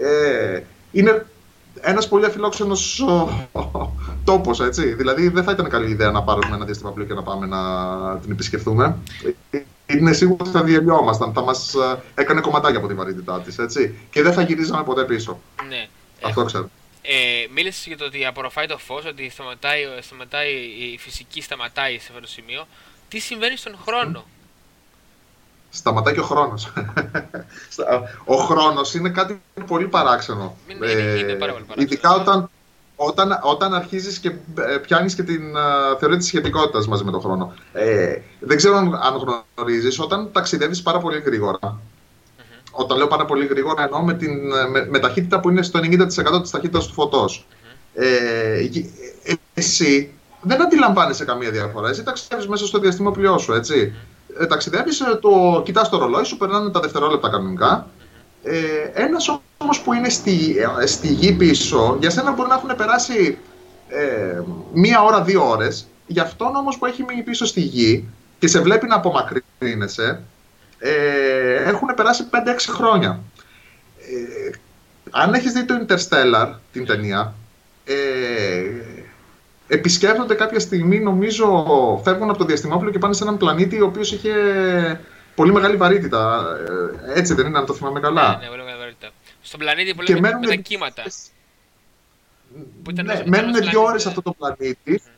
ε, 0.01 0.61
είναι 0.91 1.25
ένας 1.81 2.07
πολύ 2.07 2.25
αφιλόξενος 2.25 3.05
τόπος, 4.23 4.59
έτσι. 4.59 4.93
Δηλαδή 4.93 5.27
δεν 5.27 5.43
θα 5.43 5.51
ήταν 5.51 5.69
καλή 5.69 5.89
ιδέα 5.89 6.11
να 6.11 6.23
πάρουμε 6.23 6.55
ένα 6.55 6.65
διαστημαπλοίο 6.65 7.05
και 7.05 7.13
να 7.13 7.23
πάμε 7.23 7.45
να 7.45 7.59
την 8.17 8.31
επισκεφθούμε. 8.31 8.97
Είναι 9.85 10.13
σίγουρο 10.13 10.37
ότι 10.39 10.49
θα 10.49 10.63
διαλυόμασταν, 10.63 11.33
θα 11.33 11.41
μας 11.41 11.73
ε, 11.73 12.21
έκανε 12.21 12.41
κομματάκια 12.41 12.77
από 12.77 12.87
τη 12.87 12.93
βαρύτητά 12.93 13.41
της, 13.41 13.57
έτσι. 13.57 13.95
Και 14.11 14.21
δεν 14.21 14.33
θα 14.33 14.41
γυρίζαμε 14.41 14.83
ποτέ 14.83 15.03
πίσω. 15.03 15.39
Ναι. 15.69 15.87
Αυτό 16.21 16.43
ξέρω. 16.43 16.69
Ε, 17.01 17.47
μίλησες 17.53 17.85
για 17.85 17.97
το 17.97 18.05
ότι 18.05 18.25
απορροφάει 18.25 18.65
το 18.65 18.77
φως, 18.77 19.05
ότι 19.05 19.29
σταματάει, 19.29 19.83
σταματάει, 20.01 20.51
η 20.93 20.97
φυσική 20.97 21.41
σταματάει 21.41 21.93
σε 21.99 22.07
αυτό 22.09 22.21
το 22.21 22.27
σημείο. 22.27 22.67
Τι 23.07 23.19
συμβαίνει 23.19 23.57
στον 23.57 23.77
χρόνο; 23.85 24.25
Σταματάει 25.69 26.13
και 26.13 26.19
ο 26.19 26.23
χρόνος. 26.23 26.73
ο 28.25 28.35
χρόνος 28.35 28.93
είναι 28.93 29.09
κάτι 29.09 29.41
πολύ 29.67 29.87
παράξενο. 29.87 30.55
Είναι, 30.67 30.91
είναι, 30.91 31.01
είναι 31.01 31.33
πάρα 31.33 31.51
πολύ 31.51 31.63
παράξενο. 31.63 31.81
Ειδικά 31.81 32.13
όταν, 32.13 32.49
όταν, 32.95 33.39
όταν 33.43 33.73
αρχίζεις 33.73 34.19
και 34.19 34.29
ε, 34.29 34.77
πιάνεις 34.77 35.15
και 35.15 35.23
την 35.23 35.41
uh, 35.55 35.97
θεωρία 35.99 36.17
της 36.17 36.27
σχετικότητας 36.27 36.87
μαζί 36.87 37.03
με 37.03 37.11
τον 37.11 37.21
χρόνο. 37.21 37.53
Ε, 37.73 38.17
δεν 38.39 38.57
ξέρω 38.57 38.77
αν, 38.77 38.95
αν 38.95 39.43
γνωρίζεις, 39.55 39.99
όταν 39.99 40.29
ταξιδεύεις 40.31 40.81
πάρα 40.81 40.99
πολύ 40.99 41.19
γρήγορα, 41.19 41.59
mm-hmm. 41.61 42.71
όταν 42.71 42.97
λέω 42.97 43.07
πάρα 43.07 43.25
πολύ 43.25 43.45
γρήγορα 43.45 43.83
εννοώ 43.83 44.03
με, 44.03 44.13
την, 44.13 44.31
με, 44.69 44.85
με 44.89 44.99
ταχύτητα 44.99 45.39
που 45.39 45.49
είναι 45.49 45.61
στο 45.61 45.79
90% 45.79 46.07
της 46.41 46.51
ταχύτητας 46.51 46.87
του 46.87 46.93
φωτός. 46.93 47.47
Mm-hmm. 47.47 48.01
Ε, 48.01 49.35
εσύ 49.53 50.13
δεν 50.41 50.61
αντιλαμβάνεσαι 50.61 51.25
καμία 51.25 51.51
διαφορά. 51.51 51.89
Εσύ 51.89 52.03
ταξιδεύεις 52.03 52.47
μέσα 52.47 52.65
στο 52.65 52.79
διαστημόπλοιό 52.79 53.37
σου, 53.37 53.53
έτσι. 53.53 53.93
Ε, 54.39 54.45
ταξιδεύεις, 54.45 54.99
ε, 54.99 55.15
το, 55.21 55.61
κοιτάς 55.65 55.89
το 55.89 55.97
ρολόι 55.97 56.23
σου, 56.23 56.37
περνάνε 56.37 56.69
τα 56.69 56.79
δευτερόλεπτα 56.79 57.29
κανονικά. 57.29 57.87
Ε, 58.43 58.59
Ένας 58.93 59.39
όμως 59.57 59.81
που 59.81 59.93
είναι 59.93 60.09
στη, 60.09 60.55
ε, 60.81 60.85
στη 60.85 61.07
γη 61.07 61.33
πίσω, 61.33 61.97
για 61.99 62.09
σένα 62.09 62.31
μπορεί 62.31 62.49
να 62.49 62.55
έχουν 62.55 62.75
περάσει 62.75 63.37
ε, 63.89 64.41
μία 64.73 65.03
ώρα, 65.03 65.21
δύο 65.21 65.49
ώρες. 65.49 65.87
Για 66.07 66.23
αυτόν 66.23 66.55
όμως 66.55 66.77
που 66.77 66.85
έχει 66.85 67.03
μείνει 67.07 67.21
πίσω 67.21 67.45
στη 67.45 67.61
γη 67.61 68.09
και 68.39 68.47
σε 68.47 68.59
βλέπει 68.59 68.87
να 68.87 68.95
απομακρύνεσαι, 68.95 70.21
ε, 70.79 71.63
έχουν 71.63 71.93
περάσει 71.95 72.23
5-6 72.31 72.71
χρόνια. 72.71 73.19
Ε, 73.97 74.51
αν 75.11 75.33
έχεις 75.33 75.51
δει 75.51 75.65
το 75.65 75.85
Interstellar, 75.87 76.53
την 76.71 76.85
ταινία, 76.85 77.33
ε, 77.85 77.95
επισκέπτονται 79.69 80.33
κάποια 80.33 80.59
στιγμή, 80.59 80.99
νομίζω, 80.99 81.65
φεύγουν 82.03 82.29
από 82.29 82.37
το 82.37 82.45
διαστημόπλαιο 82.45 82.91
και 82.91 82.99
πάνε 82.99 83.13
σε 83.13 83.23
έναν 83.23 83.37
πλανήτη 83.37 83.81
ο 83.81 83.85
οποίος 83.85 84.11
είχε 84.11 84.33
πολύ 85.35 85.51
μεγάλη 85.51 85.75
βαρύτητα. 85.75 86.45
Ε, 87.07 87.19
έτσι 87.19 87.33
δεν 87.33 87.45
είναι, 87.45 87.57
αν 87.57 87.65
το 87.65 87.73
θυμάμαι 87.73 87.99
καλά. 87.99 88.29
Ναι, 88.29 88.37
ναι, 88.37 88.49
πολύ 88.49 88.63
μεγάλη 88.63 88.79
βαρύτητα. 88.79 89.09
Στον 89.41 89.59
πλανήτη 89.59 89.93
που 89.93 90.01
λέμε 90.01 90.39
με 90.41 90.47
τα 90.47 90.55
κύματα. 90.55 91.03
Που 92.83 92.91
ήταν 92.91 93.05
ναι, 93.05 93.23
μένουν 93.25 93.53
δύο 93.53 93.81
ώρες 93.81 94.01
σε 94.01 94.07
αυτό 94.07 94.21
το 94.21 94.35
πλανήτη. 94.37 95.01
Mm. 95.05 95.11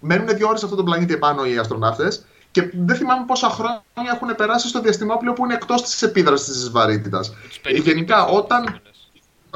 Μένουν 0.00 0.36
δύο 0.36 0.48
ώρες 0.48 0.58
σε 0.58 0.64
αυτό 0.64 0.76
το 0.76 0.82
πλανήτη 0.82 1.14
επάνω 1.14 1.44
οι 1.44 1.58
αστροναύτες 1.58 2.24
και 2.50 2.70
δεν 2.72 2.96
θυμάμαι 2.96 3.24
πόσα 3.26 3.48
χρόνια 3.48 3.82
έχουν 4.14 4.34
περάσει 4.36 4.68
στο 4.68 4.80
διαστημόπλαιο 4.80 5.32
που 5.32 5.44
είναι 5.44 5.54
εκτός 5.54 5.82
της 5.82 6.02
επίδρασης 6.02 6.52
της 6.52 6.70
βαρύτητας. 6.70 7.34
Γενικά, 7.82 8.24
όταν, 8.24 8.80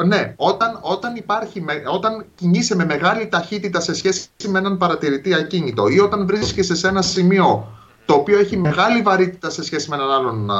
ναι, 0.07 0.35
όταν, 0.37 0.78
όταν, 0.81 1.16
υπάρχει, 1.16 1.64
όταν 1.92 2.24
κινείσαι 2.35 2.76
με 2.76 2.85
μεγάλη 2.85 3.28
ταχύτητα 3.28 3.81
σε 3.81 3.94
σχέση 3.94 4.28
με 4.46 4.59
έναν 4.59 4.76
παρατηρητή 4.76 5.35
ακίνητο 5.35 5.88
ή 5.88 6.00
όταν 6.00 6.26
βρίσκεσαι 6.26 6.74
σε 6.74 6.88
ένα 6.88 7.02
σημείο 7.02 7.66
το 8.05 8.14
οποίο 8.14 8.38
έχει 8.38 8.57
μεγάλη 8.57 9.02
βαρύτητα 9.02 9.50
σε 9.50 9.64
σχέση 9.64 9.90
με 9.90 9.96
έναν 9.96 10.11
άλλον 10.11 10.50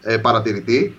ε, 0.00 0.16
παρατηρητή, 0.16 0.96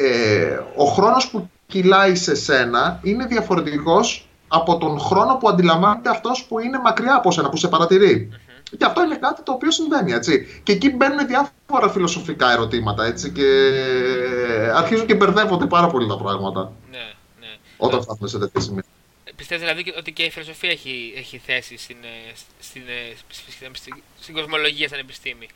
ε, 0.00 0.58
ο 0.76 0.84
χρόνος 0.84 1.30
που 1.30 1.50
κυλάει 1.66 2.14
σε 2.14 2.34
σένα 2.34 3.00
είναι 3.02 3.26
διαφορετικός 3.26 4.28
από 4.48 4.78
τον 4.78 4.98
χρόνο 4.98 5.36
που 5.36 5.48
αντιλαμβάνεται 5.48 6.10
αυτός 6.10 6.44
που 6.44 6.58
είναι 6.58 6.78
μακριά 6.78 7.14
από 7.14 7.30
σένα, 7.30 7.48
που 7.48 7.56
σε 7.56 7.68
παρατηρεί. 7.68 8.28
Και 8.78 8.84
αυτό 8.84 9.04
είναι 9.04 9.16
κάτι 9.16 9.42
το 9.42 9.52
οποίο 9.52 9.70
συμβαίνει, 9.70 10.12
έτσι. 10.12 10.60
Και 10.62 10.72
εκεί 10.72 10.90
μπαίνουν 10.90 11.26
διάφορα 11.26 11.92
φιλοσοφικά 11.92 12.52
ερωτήματα, 12.52 13.04
έτσι, 13.04 13.30
και 13.30 13.46
αρχίζουν 14.74 15.06
και 15.06 15.14
μπερδεύονται 15.14 15.66
πάρα 15.66 15.86
πολύ 15.86 16.08
τα 16.08 16.16
πράγματα. 16.16 16.72
Ναι, 16.90 17.12
ναι. 17.40 17.46
Όταν 17.76 18.02
φτάνουμε 18.02 18.28
σε 18.28 18.38
τέτοια 18.38 18.60
σημεία. 18.60 18.84
Πιστεύετε 19.36 19.72
δηλαδή 19.72 19.94
ότι 19.98 20.12
και 20.12 20.22
η 20.22 20.30
φιλοσοφία 20.30 20.70
έχει, 20.70 21.14
έχει 21.16 21.40
θέση 21.46 21.78
στην, 21.78 21.96
ε, 22.02 22.32
στην, 22.60 22.82
στην, 23.28 23.74
στην, 23.74 23.94
στην 24.20 24.34
κοσμολογία 24.34 24.88
σαν 24.88 24.98
επιστήμη; 24.98 25.48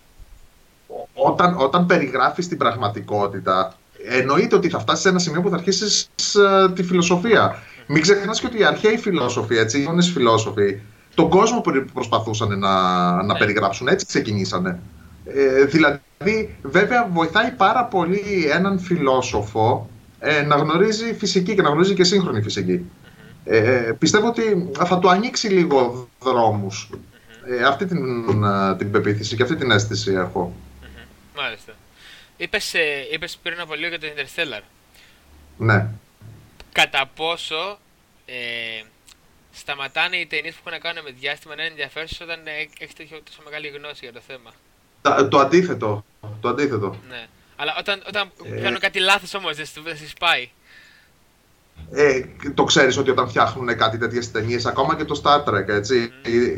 Όταν, 1.15 1.57
όταν 1.59 1.87
περιγράφεις 1.87 2.49
την 2.49 2.59
πραγματικότητα, 2.59 3.79
εννοείται 4.05 4.57
ότι 4.57 4.69
θα 4.69 4.79
φτάσεις 4.79 5.03
σε 5.03 5.09
ένα 5.09 5.19
σημείο 5.19 5.41
που 5.43 5.49
θα 5.49 5.57
αρχίσεις 5.57 6.09
ε, 6.35 6.73
τη 6.75 6.83
φιλοσοφία. 6.83 7.63
Μην 7.87 8.03
ξεχνάς 8.03 8.41
και 8.41 8.47
ότι 8.47 8.59
οι 8.59 8.65
αρχαίοι 8.65 8.99
φιλόσοφοι, 8.99 9.57
έτσι, 9.57 9.81
οι 9.81 10.03
φιλόσοφοι, 10.03 10.81
τον 11.15 11.29
κόσμο 11.29 11.61
που 11.61 11.85
προσπαθούσαν 11.93 12.59
να, 12.59 13.13
να 13.13 13.23
ναι. 13.23 13.39
περιγράψουν. 13.39 13.89
Έτσι 13.89 14.07
ξεκινήσανε. 14.07 14.79
Ε, 15.27 15.65
δηλαδή, 15.65 16.57
βέβαια, 16.63 17.09
βοηθάει 17.13 17.51
πάρα 17.51 17.85
πολύ 17.85 18.49
έναν 18.53 18.79
φιλόσοφο 18.79 19.91
ε, 20.19 20.43
να 20.43 20.57
γνωρίζει 20.57 21.15
φυσική 21.15 21.55
και 21.55 21.63
να 21.63 21.69
γνωρίζει 21.69 21.95
και 21.95 22.05
σύγχρονη 22.05 22.43
φυσική. 22.43 22.91
Ε, 23.45 23.93
πιστεύω 23.99 24.27
ότι 24.27 24.71
θα 24.85 24.99
του 24.99 25.11
ανοίξει 25.11 25.49
λίγο 25.49 26.09
δρόμους. 26.21 26.91
Ε, 27.47 27.65
αυτή 27.65 27.87
την, 27.87 27.99
την 28.79 28.91
πεποίθηση 28.91 29.37
και 29.37 29.43
αυτή 29.43 29.57
την 29.57 29.71
αίσθηση 29.71 30.13
έχω. 30.13 30.55
Μάλιστα. 31.37 31.73
Είπες, 32.37 32.75
ε, 32.75 33.07
είπες 33.13 33.39
πριν 33.43 33.61
από 33.61 33.75
λίγο 33.75 33.89
για 33.89 34.01
το 34.01 34.07
Interstellar. 34.07 34.63
Ναι. 35.57 35.87
Κατά 36.73 37.11
πόσο 37.15 37.79
ε, 38.27 38.83
σταματάνε 39.55 40.17
οι 40.17 40.27
ταινίες 40.27 40.55
που 40.55 40.61
έχουν 40.61 40.73
να 40.73 40.79
κάνουν 40.79 41.03
με 41.05 41.11
διάστημα 41.21 41.55
να 41.55 41.63
είναι 41.63 41.71
ενδιαφέρουσες 41.71 42.21
όταν 42.21 42.39
έχεις 42.79 42.95
τόσο 43.25 43.41
μεγάλη 43.45 43.69
γνώση 43.69 44.01
για 44.01 44.13
το 44.13 44.21
θέμα. 44.27 44.51
Το 45.29 45.39
αντίθετο. 45.39 46.05
Το 46.41 46.49
αντίθετο. 46.49 46.97
Ναι. 47.09 47.27
Αλλά 47.57 47.75
όταν, 47.79 48.03
όταν 48.09 48.31
ε... 48.45 48.61
κάνουν 48.61 48.79
κάτι 48.79 48.99
λάθος 48.99 49.35
όμως, 49.35 49.57
δεν 49.57 49.97
σα 50.07 50.27
πάει. 50.27 50.51
Ε, 51.91 52.21
το 52.55 52.65
ξέρεις 52.65 52.97
ότι 52.97 53.11
όταν 53.11 53.29
φτιάχνουν 53.29 53.77
κάτι 53.77 53.99
τέτοιες 53.99 54.31
ταινίες, 54.31 54.67
ακόμα 54.67 54.97
και 54.97 55.05
το 55.05 55.21
Star 55.25 55.45
Trek, 55.45 55.69
έτσι, 55.69 56.13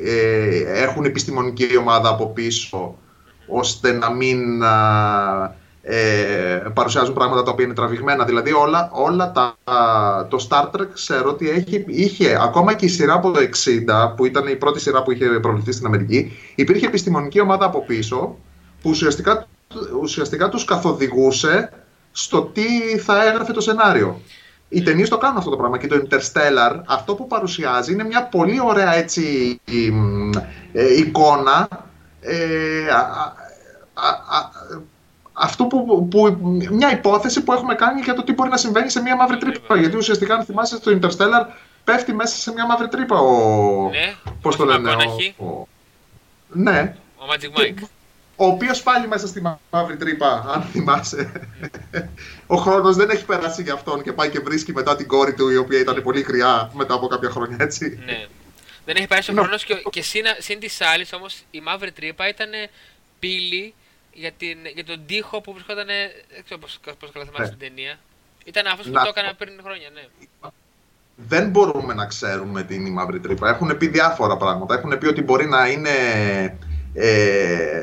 ε, 0.04 0.82
έχουν 0.82 1.04
επιστημονική 1.04 1.76
ομάδα 1.76 2.08
από 2.08 2.28
πίσω, 2.28 2.98
ώστε 3.46 3.92
να 3.92 4.10
μην 4.10 4.62
ε, 5.88 6.62
παρουσιάζουν 6.74 7.14
πράγματα 7.14 7.42
τα 7.42 7.50
οποία 7.50 7.64
είναι 7.64 7.74
τραβηγμένα. 7.74 8.24
Δηλαδή 8.24 8.52
όλα, 8.52 8.90
όλα 8.92 9.32
τα, 9.32 9.56
το 10.28 10.46
Star 10.48 10.64
Trek 10.64 10.86
ξέρω 10.92 11.30
ότι 11.30 11.50
έχει, 11.50 11.84
είχε, 11.86 12.38
ακόμα 12.42 12.74
και 12.74 12.84
η 12.84 12.88
σειρά 12.88 13.14
από 13.14 13.30
το 13.30 13.40
60 13.40 14.14
που 14.16 14.26
ήταν 14.26 14.46
η 14.46 14.56
πρώτη 14.56 14.80
σειρά 14.80 15.02
που 15.02 15.12
είχε 15.12 15.26
προβληθεί 15.26 15.72
στην 15.72 15.86
Αμερική 15.86 16.32
υπήρχε 16.54 16.86
επιστημονική 16.86 17.40
ομάδα 17.40 17.64
από 17.64 17.84
πίσω 17.84 18.36
που 18.82 18.90
ουσιαστικά, 18.90 19.46
ουσιαστικά 20.00 20.48
τους 20.48 20.64
καθοδηγούσε 20.64 21.72
στο 22.12 22.42
τι 22.42 22.98
θα 22.98 23.26
έγραφε 23.26 23.52
το 23.52 23.60
σενάριο. 23.60 24.20
Οι 24.68 24.82
ταινίες 24.82 25.08
το 25.08 25.18
κάνουν 25.18 25.36
αυτό 25.36 25.50
το 25.50 25.56
πράγμα 25.56 25.78
και 25.78 25.86
το 25.86 26.02
Interstellar 26.04 26.80
αυτό 26.86 27.14
που 27.14 27.26
παρουσιάζει 27.26 27.92
είναι 27.92 28.04
μια 28.04 28.22
πολύ 28.22 28.60
ωραία 28.60 28.94
έτσι, 28.94 29.60
ε, 30.72 30.96
εικόνα 30.96 31.68
ε, 32.20 32.36
αυτό 35.38 35.64
που, 35.64 36.08
που, 36.08 36.38
μια 36.70 36.92
υπόθεση 36.92 37.42
που 37.42 37.52
έχουμε 37.52 37.74
κάνει 37.74 38.00
για 38.00 38.14
το 38.14 38.22
τι 38.22 38.32
μπορεί 38.32 38.50
να 38.50 38.56
συμβαίνει 38.56 38.90
σε 38.90 39.00
μια 39.00 39.16
μαύρη 39.16 39.38
τρύπα. 39.38 39.76
Γιατί 39.76 39.96
ουσιαστικά, 39.96 40.34
αν 40.34 40.44
θυμάσαι, 40.44 40.80
το 40.80 40.98
Interstellar 41.00 41.46
πέφτει 41.84 42.12
μέσα 42.12 42.36
σε 42.36 42.52
μια 42.52 42.66
μαύρη 42.66 42.88
τρύπα 42.88 43.18
ο. 43.18 43.90
Ναι, 43.90 44.14
πώς 44.40 44.56
το 44.56 44.64
λένε. 44.64 44.90
Ο, 45.36 45.44
ο, 45.46 45.68
ναι. 46.48 46.96
Ο 47.16 47.24
Magic 47.32 47.60
Mike. 47.60 47.88
Ο 48.36 48.46
οποίος 48.46 48.82
πάλι 48.82 49.08
μέσα 49.08 49.26
στη 49.26 49.42
μαύρη 49.70 49.96
τρύπα, 49.96 50.44
αν 50.54 50.62
θυμάσαι. 50.62 51.32
ο 52.46 52.56
χρόνος 52.56 52.96
δεν 52.96 53.10
έχει 53.10 53.24
περάσει 53.24 53.62
για 53.62 53.72
αυτόν 53.72 54.02
και 54.02 54.12
πάει 54.12 54.30
και 54.30 54.40
βρίσκει 54.40 54.72
μετά 54.72 54.96
την 54.96 55.06
κόρη 55.06 55.34
του, 55.34 55.48
η 55.48 55.56
οποία 55.56 55.80
ήταν 55.80 56.02
πολύ 56.02 56.22
κρυά 56.22 56.70
μετά 56.74 56.94
από 56.94 57.06
κάποια 57.06 57.30
χρόνια, 57.30 57.56
έτσι. 57.60 57.98
Ναι. 58.04 58.26
Δεν 58.84 58.96
έχει 58.96 59.06
περάσει 59.06 59.30
ο 59.30 59.34
χρόνος 59.34 59.64
και, 59.64 59.74
και 59.90 60.02
συν 60.38 60.58
της 60.60 60.80
άλλης 60.80 61.12
όμως 61.12 61.42
η 61.50 61.60
μαύρη 61.60 61.92
τρύπα 61.92 62.28
ήταν 62.28 62.50
πύλη 63.18 63.74
για, 64.22 64.32
την, 64.32 64.58
για 64.74 64.84
τον 64.84 65.06
τοίχο 65.06 65.40
που 65.40 65.52
βρισκόταν. 65.52 65.86
Δεν 65.86 66.44
ξέρω 66.44 66.60
πώ 67.00 67.06
καλά 67.12 67.24
θυμάσαι 67.24 67.42
ναι. 67.42 67.56
την 67.56 67.58
ταινία. 67.58 67.98
Ήταν 68.44 68.66
αυτός 68.66 68.86
που 68.86 68.92
το 68.92 69.12
έκανα 69.16 69.34
πριν 69.34 69.52
χρόνια, 69.64 69.88
ναι. 69.94 70.04
Δεν 71.16 71.48
μπορούμε 71.48 71.94
να 71.94 72.06
ξέρουμε 72.06 72.62
τι 72.62 72.74
είναι 72.74 72.88
η 72.88 72.92
μαύρη 72.92 73.20
τρύπα. 73.20 73.48
Έχουν 73.48 73.76
πει 73.76 73.86
διάφορα 73.86 74.36
πράγματα. 74.36 74.74
Έχουν 74.74 74.98
πει 74.98 75.06
ότι 75.06 75.22
μπορεί 75.22 75.46
να 75.46 75.68
είναι 75.68 75.90
ε, 76.94 77.80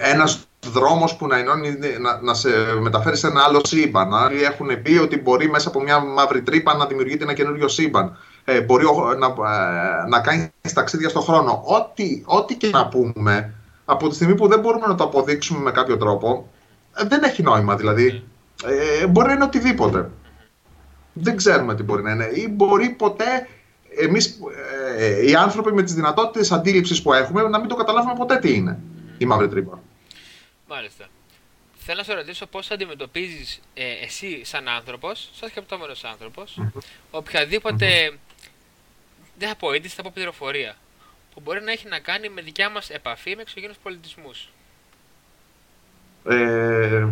ένας 0.00 0.46
δρόμος 0.66 1.16
που 1.16 1.26
να, 1.26 1.38
ενώνει, 1.38 1.78
να, 2.00 2.20
να 2.20 2.34
σε 2.34 2.48
μεταφέρει 2.80 3.16
σε 3.16 3.26
ένα 3.26 3.42
άλλο 3.42 3.60
σύμπαν. 3.64 4.14
Άλλοι 4.14 4.42
έχουν 4.42 4.82
πει 4.82 4.96
ότι 4.96 5.20
μπορεί 5.20 5.50
μέσα 5.50 5.68
από 5.68 5.80
μια 5.80 6.00
μαύρη 6.00 6.42
τρύπα 6.42 6.74
να 6.74 6.86
δημιουργείται 6.86 7.24
ένα 7.24 7.34
καινούριο 7.34 7.68
σύμπαν. 7.68 8.18
Ε, 8.44 8.60
μπορεί 8.60 8.84
να, 9.18 9.26
ε, 9.26 10.08
να 10.08 10.20
κάνει 10.20 10.52
ταξίδια 10.74 11.08
στον 11.08 11.22
χρόνο. 11.22 11.62
Ό,τι, 11.66 12.22
ό,τι 12.24 12.54
και 12.54 12.68
να 12.68 12.88
πούμε, 12.88 13.54
από 13.84 14.08
τη 14.08 14.14
στιγμή 14.14 14.34
που 14.34 14.48
δεν 14.48 14.60
μπορούμε 14.60 14.86
να 14.86 14.94
το 14.94 15.04
αποδείξουμε 15.04 15.60
με 15.60 15.70
κάποιο 15.70 15.96
τρόπο, 15.96 16.50
ε, 16.96 17.04
δεν 17.04 17.22
έχει 17.22 17.42
νόημα 17.42 17.76
δηλαδή. 17.76 18.24
Ε, 18.64 19.06
μπορεί 19.06 19.26
να 19.26 19.32
είναι 19.32 19.44
οτιδήποτε. 19.44 20.10
Δεν 21.12 21.36
ξέρουμε 21.36 21.74
τι 21.74 21.82
μπορεί 21.82 22.02
να 22.02 22.10
είναι. 22.10 22.30
Ή 22.34 22.48
μπορεί 22.48 22.88
ποτέ 22.88 23.48
εμείς 23.96 24.38
ε, 24.96 25.26
οι 25.26 25.34
άνθρωποι 25.34 25.72
με 25.72 25.82
τις 25.82 25.94
δυνατότητες 25.94 26.52
αντίληψης 26.52 27.02
που 27.02 27.12
έχουμε 27.12 27.42
να 27.42 27.58
μην 27.58 27.68
το 27.68 27.74
καταλάβουμε 27.74 28.14
ποτέ 28.14 28.38
τι 28.38 28.54
είναι 28.54 28.78
η 29.18 29.24
μαύρη 29.24 29.48
τρύπα. 29.48 29.82
Μάλιστα. 30.68 31.06
Θέλω 31.86 31.98
να 31.98 32.04
σε 32.04 32.14
ρωτήσω 32.14 32.46
πώς 32.46 32.70
αντιμετωπίζεις 32.70 33.60
ε, 33.74 33.84
εσύ 34.04 34.44
σαν 34.44 34.68
άνθρωπος, 34.68 35.30
σαν 35.34 35.48
σκεπτόμενος 35.48 36.04
άνθρωπος, 36.04 36.60
mm-hmm. 36.60 36.80
οποιαδήποτε, 37.10 38.10
mm-hmm. 38.10 38.18
δεν 39.38 39.48
θα 39.48 39.54
πω 39.54 39.74
είδηση, 39.74 39.94
θα 39.94 40.02
πω 40.02 40.10
πληροφορία 40.14 40.76
που 41.34 41.40
μπορεί 41.44 41.62
να 41.62 41.72
έχει 41.72 41.88
να 41.88 41.98
κάνει 41.98 42.28
με 42.28 42.40
δικιά 42.40 42.70
μας 42.70 42.90
επαφή 42.90 43.36
με 43.36 43.42
εξωγενούς 43.42 43.76
πολιτισμούς. 43.82 44.48
Ε, 46.28 47.06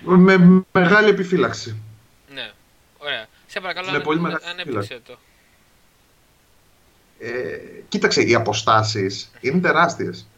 με 0.00 0.64
μεγάλη 0.72 1.08
επιφύλαξη. 1.08 1.76
Ναι, 2.32 2.50
ωραία. 2.98 3.26
Σε 3.46 3.60
παρακαλώ, 3.60 3.90
με 3.90 4.00
πολύ 4.00 4.20
μεγάλη 4.20 4.44
ανέπτυξε 4.50 5.00
το. 5.06 5.18
Ε, 7.18 7.58
κοίταξε, 7.88 8.22
οι 8.22 8.34
αποστάσεις 8.34 9.30
είναι 9.40 9.60
τεράστιες. 9.60 10.28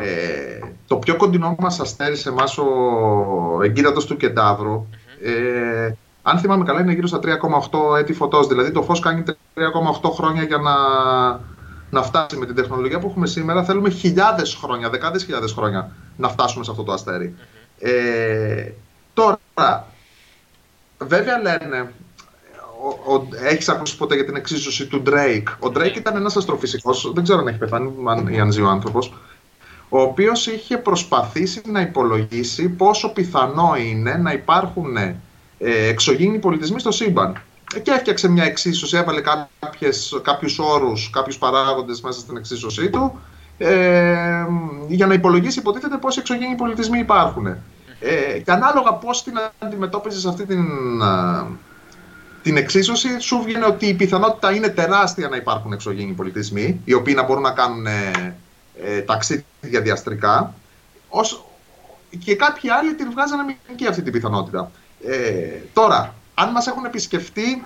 Ε, 0.00 0.58
το 0.86 0.96
πιο 0.96 1.16
κοντινό 1.16 1.56
μας 1.58 1.80
αστέρι 1.80 2.16
σε 2.16 2.28
εμάς 2.28 2.58
ο 2.58 3.60
εγκύρατος 3.62 4.06
του 4.06 4.16
κενταβρου 4.16 4.88
ε, 5.22 5.92
αν 6.30 6.38
θυμάμαι 6.38 6.64
καλά, 6.64 6.80
είναι 6.80 6.92
γύρω 6.92 7.06
στα 7.06 7.20
3,8 7.22 7.98
έτη 7.98 8.12
φωτός. 8.12 8.46
Δηλαδή 8.46 8.70
το 8.70 8.82
φως 8.82 9.00
κάνει 9.00 9.22
3,8 10.02 10.10
χρόνια 10.12 10.42
για 10.42 10.56
να, 10.56 10.74
να 11.90 12.02
φτάσει 12.02 12.36
με 12.36 12.46
την 12.46 12.54
τεχνολογία 12.54 12.98
που 12.98 13.06
έχουμε 13.08 13.26
σήμερα. 13.26 13.64
Θέλουμε 13.64 13.90
χιλιάδες 13.90 14.54
χρόνια, 14.54 14.90
δεκάδες 14.90 15.24
χιλιάδες 15.24 15.52
χρόνια 15.52 15.90
να 16.16 16.28
φτάσουμε 16.28 16.64
σε 16.64 16.70
αυτό 16.70 16.82
το 16.82 16.92
αστέρι. 16.92 17.34
Ε, 17.78 18.70
τώρα, 19.14 19.38
βέβαια 20.98 21.38
λένε, 21.38 21.92
ο, 22.82 23.14
ο, 23.14 23.28
έχεις 23.44 23.68
ακούσει 23.68 23.96
ποτέ 23.96 24.14
για 24.14 24.24
την 24.24 24.36
εξίσωση 24.36 24.86
του 24.86 25.02
Drake; 25.06 25.68
Ο 25.68 25.72
Drake 25.74 25.96
ήταν 25.96 26.16
ένας 26.16 26.36
αστροφυσικός, 26.36 27.12
δεν 27.14 27.22
ξέρω 27.22 27.38
αν 27.38 27.48
έχει 27.48 27.58
πεθάνει 27.58 27.92
ή 28.28 28.38
αν 28.40 28.52
ζει 28.52 28.62
ο 28.62 28.68
άνθρωπος, 28.68 29.12
ο 29.88 30.00
οποίος 30.00 30.46
είχε 30.46 30.78
προσπαθήσει 30.78 31.62
να 31.66 31.80
υπολογίσει 31.80 32.68
πόσο 32.68 33.12
πιθανό 33.12 33.74
είναι 33.76 34.14
να 34.16 34.32
υπάρχουν 34.32 34.96
ε, 35.58 35.88
εξωγήινοι 35.88 36.38
πολιτισμοί 36.38 36.80
στο 36.80 36.90
σύμπαν. 36.90 37.42
Και 37.82 37.90
έφτιαξε 37.90 38.28
μια 38.28 38.44
εξίσωση, 38.44 38.96
έβαλε 38.96 39.20
κάποιες, 39.60 40.20
κάποιους 40.22 40.58
όρους, 40.58 41.10
κάποιους 41.10 41.38
παράγοντες 41.38 42.00
μέσα 42.00 42.20
στην 42.20 42.36
εξίσωσή 42.36 42.90
του 42.90 43.20
ε, 43.58 44.44
για 44.88 45.06
να 45.06 45.14
υπολογίσει 45.14 45.58
υποτίθεται 45.58 45.96
πόσοι 45.96 46.18
εξωγήινοι 46.20 46.54
πολιτισμοί 46.54 46.98
υπάρχουν. 46.98 47.46
Ε, 48.00 48.38
και 48.44 48.50
ανάλογα 48.50 48.92
πώς 48.92 49.22
την 49.22 49.34
αντιμετώπιζες 49.58 50.26
αυτή 50.26 50.46
την, 50.46 50.64
την 52.42 52.56
εξίσωση, 52.56 53.20
σου 53.20 53.42
βγαίνει 53.44 53.64
ότι 53.64 53.86
η 53.86 53.94
πιθανότητα 53.94 54.52
είναι 54.52 54.68
τεράστια 54.68 55.28
να 55.28 55.36
υπάρχουν 55.36 55.72
εξωγήινοι 55.72 56.12
πολιτισμοί, 56.12 56.80
οι 56.84 56.92
οποίοι 56.92 57.14
να 57.16 57.22
μπορούν 57.22 57.42
να 57.42 57.50
κάνουν 57.50 57.86
ε, 57.86 58.36
ε 58.82 59.00
ταξίδια 59.00 59.80
διαστρικά, 59.82 60.54
και 62.24 62.36
κάποιοι 62.36 62.70
άλλοι 62.70 62.94
την 62.94 63.10
βγάζανε 63.10 63.42
μηνική 63.42 63.86
αυτή 63.86 64.02
την 64.02 64.12
πιθανότητα. 64.12 64.70
Ε, 65.06 65.60
τώρα, 65.72 66.14
αν 66.34 66.50
μας 66.50 66.66
έχουν 66.66 66.84
επισκεφτεί 66.84 67.62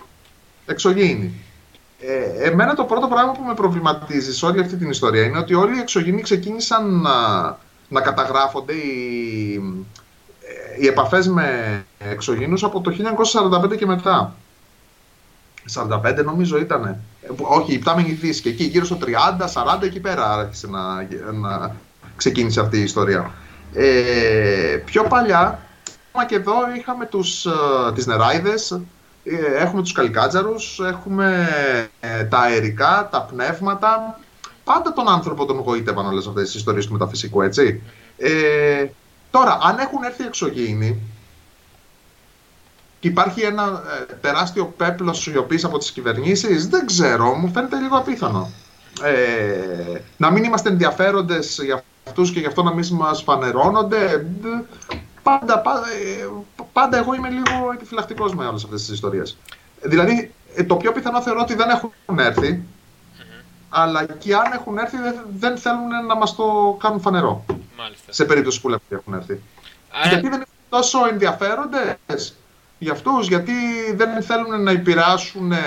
εξωγήινοι, 0.67 1.33
ε, 2.01 2.49
εμένα 2.49 2.75
το 2.75 2.85
πρώτο 2.85 3.07
πράγμα 3.07 3.33
που 3.33 3.43
με 3.43 3.55
προβληματίζει 3.55 4.35
σε 4.35 4.47
όλη 4.47 4.61
αυτή 4.61 4.77
την 4.77 4.91
ιστορία 4.91 5.23
είναι 5.23 5.39
ότι 5.39 5.55
όλοι 5.55 5.77
οι 5.77 5.81
εξωγήινοι 5.81 6.23
ξεκίνησαν 6.23 7.01
να, 7.01 7.13
να 7.89 8.01
καταγράφονται 8.01 8.73
οι, 8.73 9.53
οι 10.81 10.87
επαφές 10.87 11.29
με 11.29 11.85
εξωγήινους 11.99 12.65
από 12.65 12.81
το 12.81 12.93
1945 13.65 13.77
και 13.77 13.87
μετά. 13.87 14.35
45 15.75 16.25
νομίζω 16.25 16.59
ήταν. 16.59 16.97
Όχι, 17.37 17.73
η 17.73 17.79
πτάμενη 17.79 18.13
δύση. 18.13 18.43
Και 18.43 18.49
εκεί 18.49 18.65
γύρω 18.65 18.85
στο 18.85 18.99
30, 19.01 19.79
40 19.79 19.83
εκεί 19.83 20.01
πέρα 20.01 20.33
άρχισε 20.33 20.67
να, 20.67 21.07
να 21.33 21.77
ξεκίνησε 22.17 22.61
αυτή 22.61 22.79
η 22.79 22.83
ιστορία. 22.83 23.33
Ε, 23.75 24.83
πιο 24.85 25.03
παλιά, 25.03 25.61
και 26.27 26.35
εδώ 26.35 26.55
είχαμε 26.77 27.07
τους, 27.07 27.47
ε, 27.47 27.51
τις 27.95 28.07
νεράιδες, 28.07 28.71
ε, 29.25 29.63
έχουμε 29.63 29.83
τους 29.83 29.93
καλικάτζαρους, 29.93 30.81
έχουμε 30.81 31.49
ε, 32.01 32.25
τα 32.25 32.39
αερικά, 32.39 33.09
τα 33.13 33.23
πνεύματα. 33.23 34.19
Πάντα 34.65 34.93
τον 34.93 35.09
άνθρωπο 35.09 35.45
τον 35.45 35.59
γοήτευαν 35.59 36.07
όλες 36.07 36.27
αυτές 36.27 36.45
τις 36.45 36.55
ιστορίες 36.55 36.87
του 36.87 36.93
μεταφυσικού, 36.93 37.43
έτσι. 37.43 37.83
Ε, 38.17 38.87
τώρα, 39.31 39.59
αν 39.63 39.79
έχουν 39.79 40.03
έρθει 40.03 40.25
εξωγήινοι, 40.25 41.01
και 43.03 43.09
υπάρχει 43.09 43.41
ένα 43.41 43.83
ε, 44.11 44.15
τεράστιο 44.15 44.75
πέπλος 44.77 45.21
σιωπής 45.21 45.65
από 45.65 45.79
τις 45.79 45.91
κυβερνήσεις, 45.91 46.69
δεν 46.69 46.87
ξέρω, 46.87 47.35
μου 47.35 47.51
φαίνεται 47.53 47.77
λίγο 47.81 47.97
απίθανο. 47.97 48.51
Ε, 49.03 50.01
να 50.17 50.31
μην 50.31 50.45
είμαστε 50.45 50.69
ενδιαφέροντες 50.69 51.61
για 51.65 51.85
αυτούς 52.07 52.33
και 52.33 52.41
γι' 52.41 52.47
αυτό 52.47 52.63
να 52.63 52.75
μην 52.75 52.89
μας 52.93 53.23
φανερώνονται. 53.23 54.27
Πάντα, 55.23 55.59
πάντα, 55.59 55.87
ε, 55.87 56.29
πάντα 56.73 56.99
εγώ 56.99 57.15
είμαι 57.15 57.29
λίγο 57.29 57.73
επιφυλακτικός 57.75 58.35
με 58.35 58.47
όλες 58.47 58.65
αυτές 58.65 58.81
τις 58.81 58.95
ιστορίες. 58.95 59.37
Δηλαδή, 59.83 60.35
ε, 60.55 60.65
το 60.65 60.77
πιο 60.77 60.93
πιθανό 60.93 61.23
θεωρώ 61.23 61.41
ότι 61.41 61.55
δεν 61.55 61.69
έχουν 61.69 62.19
έρθει, 62.19 62.63
αλλά 63.69 64.05
και 64.05 64.35
αν 64.35 64.53
έχουν 64.53 64.79
έρθει 64.79 64.97
δεν 65.39 65.59
θέλουν 65.59 66.07
να 66.07 66.17
μας 66.17 66.35
το 66.35 66.77
κάνουν 66.81 67.01
φανερό. 67.01 67.45
Μάλιστα. 67.79 68.13
Σε 68.13 68.25
περίπτωση 68.25 68.61
που 68.61 68.69
λέμε 68.69 68.81
ότι 68.85 68.95
έχουν 68.95 69.15
έρθει. 69.15 69.43
Άρα... 69.91 70.09
Γιατί 70.09 70.29
δεν 70.29 70.37
είναι 70.37 70.47
τόσο 70.69 70.99
ενδιαφέροντες 71.11 72.37
για 72.79 72.93
αυτούς, 72.93 73.29
γιατί 73.29 73.53
δεν 73.95 74.23
θέλουν 74.23 74.63
να 74.63 74.71
επηρεάσουν 74.71 75.53
ε, 75.53 75.59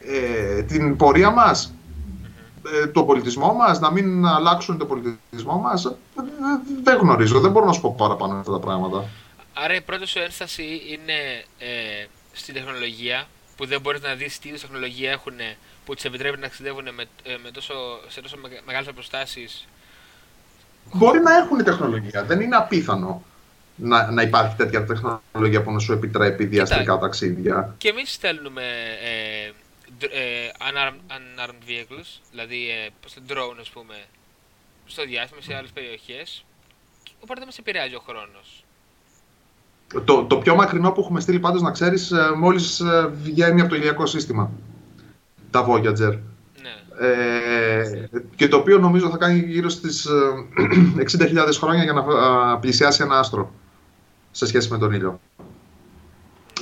ε, 0.00 0.62
την 0.62 0.96
πορεία 0.96 1.30
μας, 1.30 1.64
ε, 1.64 1.83
το 2.92 3.02
πολιτισμό 3.04 3.52
μας, 3.52 3.80
να 3.80 3.90
μην 3.90 4.26
αλλάξουν 4.26 4.78
το 4.78 4.86
πολιτισμό 4.86 5.58
μας. 5.58 5.94
Δεν 6.82 6.98
γνωρίζω, 6.98 7.40
δεν 7.40 7.50
μπορώ 7.50 7.66
να 7.66 7.72
σου 7.72 7.80
πω 7.80 7.94
παραπάνω 7.98 8.34
αυτά 8.34 8.52
τα 8.52 8.58
πράγματα. 8.58 9.04
Άρα 9.54 9.74
η 9.74 9.80
πρώτη 9.80 10.06
σου 10.06 10.18
ένσταση 10.18 10.62
είναι 10.62 11.44
ε, 11.58 12.06
στην 12.32 12.54
τεχνολογία, 12.54 13.26
που 13.56 13.66
δεν 13.66 13.80
μπορείς 13.80 14.02
να 14.02 14.14
δεις 14.14 14.38
τι 14.38 14.48
είδους 14.48 14.60
τεχνολογία 14.60 15.10
έχουν 15.10 15.32
που 15.84 15.94
τους 15.94 16.04
επιτρέπει 16.04 16.36
να 16.36 16.42
ταξιδεύουν 16.42 16.84
με, 16.94 17.04
με 17.42 17.50
τόσο, 17.50 17.74
σε 18.08 18.20
τόσο 18.20 18.36
μεγάλες 18.66 18.88
αποστάσεις. 18.88 19.66
Μπορεί 20.92 21.20
να 21.20 21.36
έχουν 21.36 21.64
τεχνολογία, 21.64 22.24
δεν 22.24 22.40
είναι 22.40 22.56
απίθανο 22.56 23.22
να, 23.76 24.10
να 24.10 24.22
υπάρχει 24.22 24.56
τέτοια 24.56 24.84
τεχνολογία 24.84 25.62
που 25.62 25.72
να 25.72 25.78
σου 25.78 25.92
επιτρέπει 25.92 26.44
διαστικά 26.44 26.98
ταξίδια. 26.98 27.74
Και 27.78 27.88
εμείς 27.88 28.12
στέλνουμε 28.12 28.62
ε, 29.02 29.46
ε, 29.46 29.52
unarmed, 30.68 31.00
unarmed 31.16 31.62
vehicles, 31.68 32.20
δηλαδή 32.30 32.70
ε, 32.70 32.88
πώς 33.02 33.14
drone 33.28 33.56
ας 33.60 33.70
πούμε, 33.70 33.94
στο 34.86 35.04
διάστημα 35.04 35.40
σε 35.40 35.54
άλλες 35.54 35.70
περιοχές, 35.70 36.44
οπότε 37.14 37.34
δεν 37.38 37.44
μας 37.46 37.58
επηρεάζει 37.58 37.94
ο 37.94 38.02
χρόνος. 38.06 38.64
Το, 40.04 40.24
το 40.24 40.36
πιο 40.36 40.54
μακρινό 40.54 40.92
που 40.92 41.00
έχουμε 41.00 41.20
στείλει 41.20 41.38
πάντως 41.38 41.62
να 41.62 41.70
ξέρεις 41.70 42.10
ε, 42.10 42.32
μόλις 42.36 42.80
ε, 42.80 43.12
βγαίνει 43.22 43.60
από 43.60 43.70
το 43.70 43.76
ηλιακό 43.76 44.06
σύστημα. 44.06 44.50
Τα 45.50 45.66
Voyager. 45.68 46.18
Ναι. 46.62 47.06
Ε, 47.06 48.08
και 48.36 48.48
το 48.48 48.56
οποίο 48.56 48.78
νομίζω 48.78 49.10
θα 49.10 49.16
κάνει 49.16 49.38
γύρω 49.38 49.68
στις 49.68 50.08
60.000 51.18 51.48
χρόνια 51.52 51.82
για 51.82 51.92
να 51.92 52.58
πλησιάσει 52.58 53.02
ένα 53.02 53.18
άστρο 53.18 53.52
σε 54.30 54.46
σχέση 54.46 54.70
με 54.70 54.78
τον 54.78 54.92
ήλιο. 54.92 55.20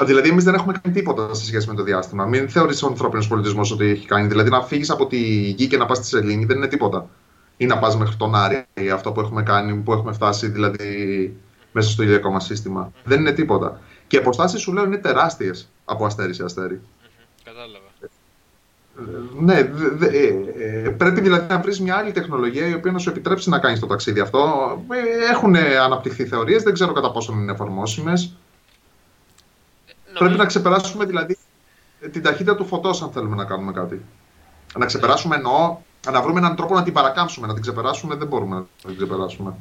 Δηλαδή, 0.01 0.29
εμείς 0.29 0.45
δεν 0.45 0.55
έχουμε 0.55 0.73
κάνει 0.83 0.95
τίποτα 0.97 1.35
σε 1.35 1.45
σχέση 1.45 1.69
με 1.69 1.75
το 1.75 1.83
διάστημα. 1.83 2.27
Μην 2.27 2.49
θεωρήσει 2.49 2.85
ο 2.85 2.89
ανθρώπινος 2.89 3.29
πολιτισμός 3.29 3.71
ότι 3.71 3.85
έχει 3.85 4.07
κάνει. 4.07 4.27
Δηλαδή, 4.27 4.51
να 4.51 4.63
φύγεις 4.63 4.91
από 4.91 5.07
τη 5.07 5.17
γη 5.57 5.67
και 5.67 5.77
να 5.77 5.87
πας 5.87 5.97
στη 5.97 6.07
Σελήνη 6.07 6.45
δεν 6.45 6.57
είναι 6.57 6.69
τίποτα. 6.69 7.09
Ή 7.57 7.67
να 7.67 7.79
πας 7.79 7.97
μέχρι 7.97 8.17
τον 8.17 8.35
Άρη, 8.35 8.67
αυτό 8.93 9.13
που 9.13 9.21
έχουμε 9.21 9.43
κάνει, 9.43 9.75
που 9.75 9.93
έχουμε 9.93 10.13
φτάσει 10.13 10.49
δηλαδή 10.49 11.37
μέσα 11.73 11.91
στο 11.91 12.03
ηλιακό 12.03 12.31
μας 12.31 12.45
σύστημα. 12.45 12.93
Δεν 13.05 13.21
είναι 13.21 13.33
τίποτα. 13.33 13.81
Και 14.07 14.17
οι 14.17 14.19
αποστάσεις 14.19 14.61
σου 14.61 14.73
λέω 14.73 14.85
είναι 14.85 14.97
τεράστιες 14.97 15.69
από 15.85 16.05
αστέρι 16.05 16.35
σε 16.35 16.45
αστέρι. 16.45 16.81
Κατάλαβα. 17.45 17.91
Ναι, 19.39 19.71
δε, 19.97 20.07
ε, 20.07 20.35
ε, 20.85 20.89
πρέπει 20.89 21.21
δηλαδή 21.21 21.47
να 21.49 21.61
βρεις 21.61 21.81
μια 21.81 21.97
άλλη 21.97 22.13
τεχνολογία 22.13 22.67
η 22.67 22.75
οποία 22.75 22.93
να 22.93 22.99
σου 22.99 23.11
επιτρέψει 23.11 23.49
να 23.49 23.59
κάνεις 23.59 23.81
το 23.81 23.87
ταξίδι 23.87 24.21
αυτό. 24.21 24.39
Ε, 24.89 25.33
έχουν 25.33 25.57
αναπτυχθεί 25.57 26.25
θεωρίες, 26.25 26.63
δεν 26.63 26.73
ξέρω 26.73 26.93
κατά 26.93 27.11
πόσο 27.11 27.33
είναι 27.33 27.53
εφαρμόσιμες. 27.53 28.37
Πρέπει 30.19 30.37
να 30.37 30.47
ξεπεράσουμε 30.47 31.05
δηλαδή 31.05 31.39
την 32.13 32.23
ταχύτητα 32.23 32.57
του 32.57 32.67
φωτός, 32.67 33.03
αν 33.03 33.13
θέλουμε 33.13 33.37
να 33.37 33.45
κάνουμε 33.45 33.73
κάτι. 33.73 34.05
Να 34.79 34.87
ξεπεράσουμε 34.87 35.37
εννοώ, 35.37 35.79
να 36.11 36.23
βρούμε 36.23 36.39
έναν 36.39 36.57
τρόπο 36.57 36.75
να 36.75 36.83
την 36.83 36.93
παρακάμψουμε. 36.93 37.47
Να 37.47 37.53
την 37.53 37.63
ξεπεράσουμε 37.63 38.15
δεν 38.15 38.27
μπορούμε 38.27 38.57
να 38.57 38.65
την 38.83 38.97
ξεπεράσουμε. 38.97 39.55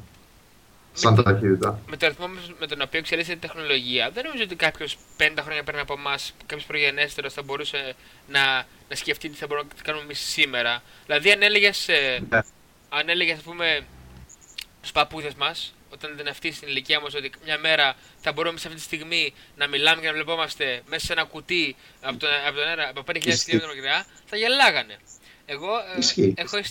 Σαν 0.93 1.13
με, 1.13 1.23
ταχύτητα. 1.23 1.79
Με 1.89 1.97
το 1.97 2.05
αριθμό 2.05 2.25
με 2.59 2.67
τον 2.67 2.81
οποίο 2.81 2.99
εξελίσσεται 2.99 3.35
η 3.35 3.39
τεχνολογία, 3.39 4.09
δεν 4.13 4.23
νομίζω 4.23 4.43
ότι 4.43 4.55
κάποιος 4.55 4.97
50 5.17 5.31
χρόνια 5.41 5.63
πριν 5.63 5.79
από 5.79 5.93
εμάς, 5.93 6.33
κάποιος 6.45 6.65
προγενέστερος 6.65 7.33
θα 7.33 7.41
μπορούσε 7.41 7.95
να, 8.27 8.65
να 8.89 8.95
σκεφτεί 8.95 9.29
τι 9.29 9.35
θα 9.35 9.47
μπορούμε 9.47 9.67
να 9.75 9.81
κάνουμε 9.81 10.03
εμείς 10.03 10.19
σήμερα. 10.19 10.81
Δηλαδή, 11.05 11.31
αν 11.31 11.41
έλεγες, 11.41 11.87
ε, 11.87 12.23
ναι. 12.29 12.39
αν 12.89 13.09
έλεγες, 13.09 13.37
ας 13.37 13.43
πούμε, 13.43 13.85
στους 14.79 14.91
παππούδες 14.91 15.33
μας, 15.33 15.73
όταν 15.93 16.13
ήταν 16.13 16.27
αυτή 16.27 16.51
στην 16.51 16.67
ηλικία 16.67 16.99
μας, 16.99 17.13
ότι 17.13 17.31
μια 17.43 17.57
μέρα 17.57 17.95
θα 18.17 18.31
μπορούμε 18.31 18.59
σε 18.59 18.67
αυτή 18.67 18.79
τη 18.79 18.85
στιγμή 18.85 19.33
να 19.55 19.67
μιλάμε 19.67 20.01
και 20.01 20.07
να 20.07 20.13
βλεπόμαστε 20.13 20.81
μέσα 20.87 21.05
σε 21.05 21.13
ένα 21.13 21.23
κουτί 21.23 21.75
από 22.01 22.17
τον, 22.17 22.29
από 22.47 22.55
τον 22.55 22.67
αέρα 22.67 22.89
από 22.89 23.03
5.000 23.07 23.21
χιλιόμετρα 23.21 23.67
μακριά, 23.67 24.05
θα 24.25 24.37
γελάγανε. 24.37 24.97
Εγώ 25.45 25.77
ε, 25.77 26.33
έχω, 26.35 26.57
ε, 26.57 26.63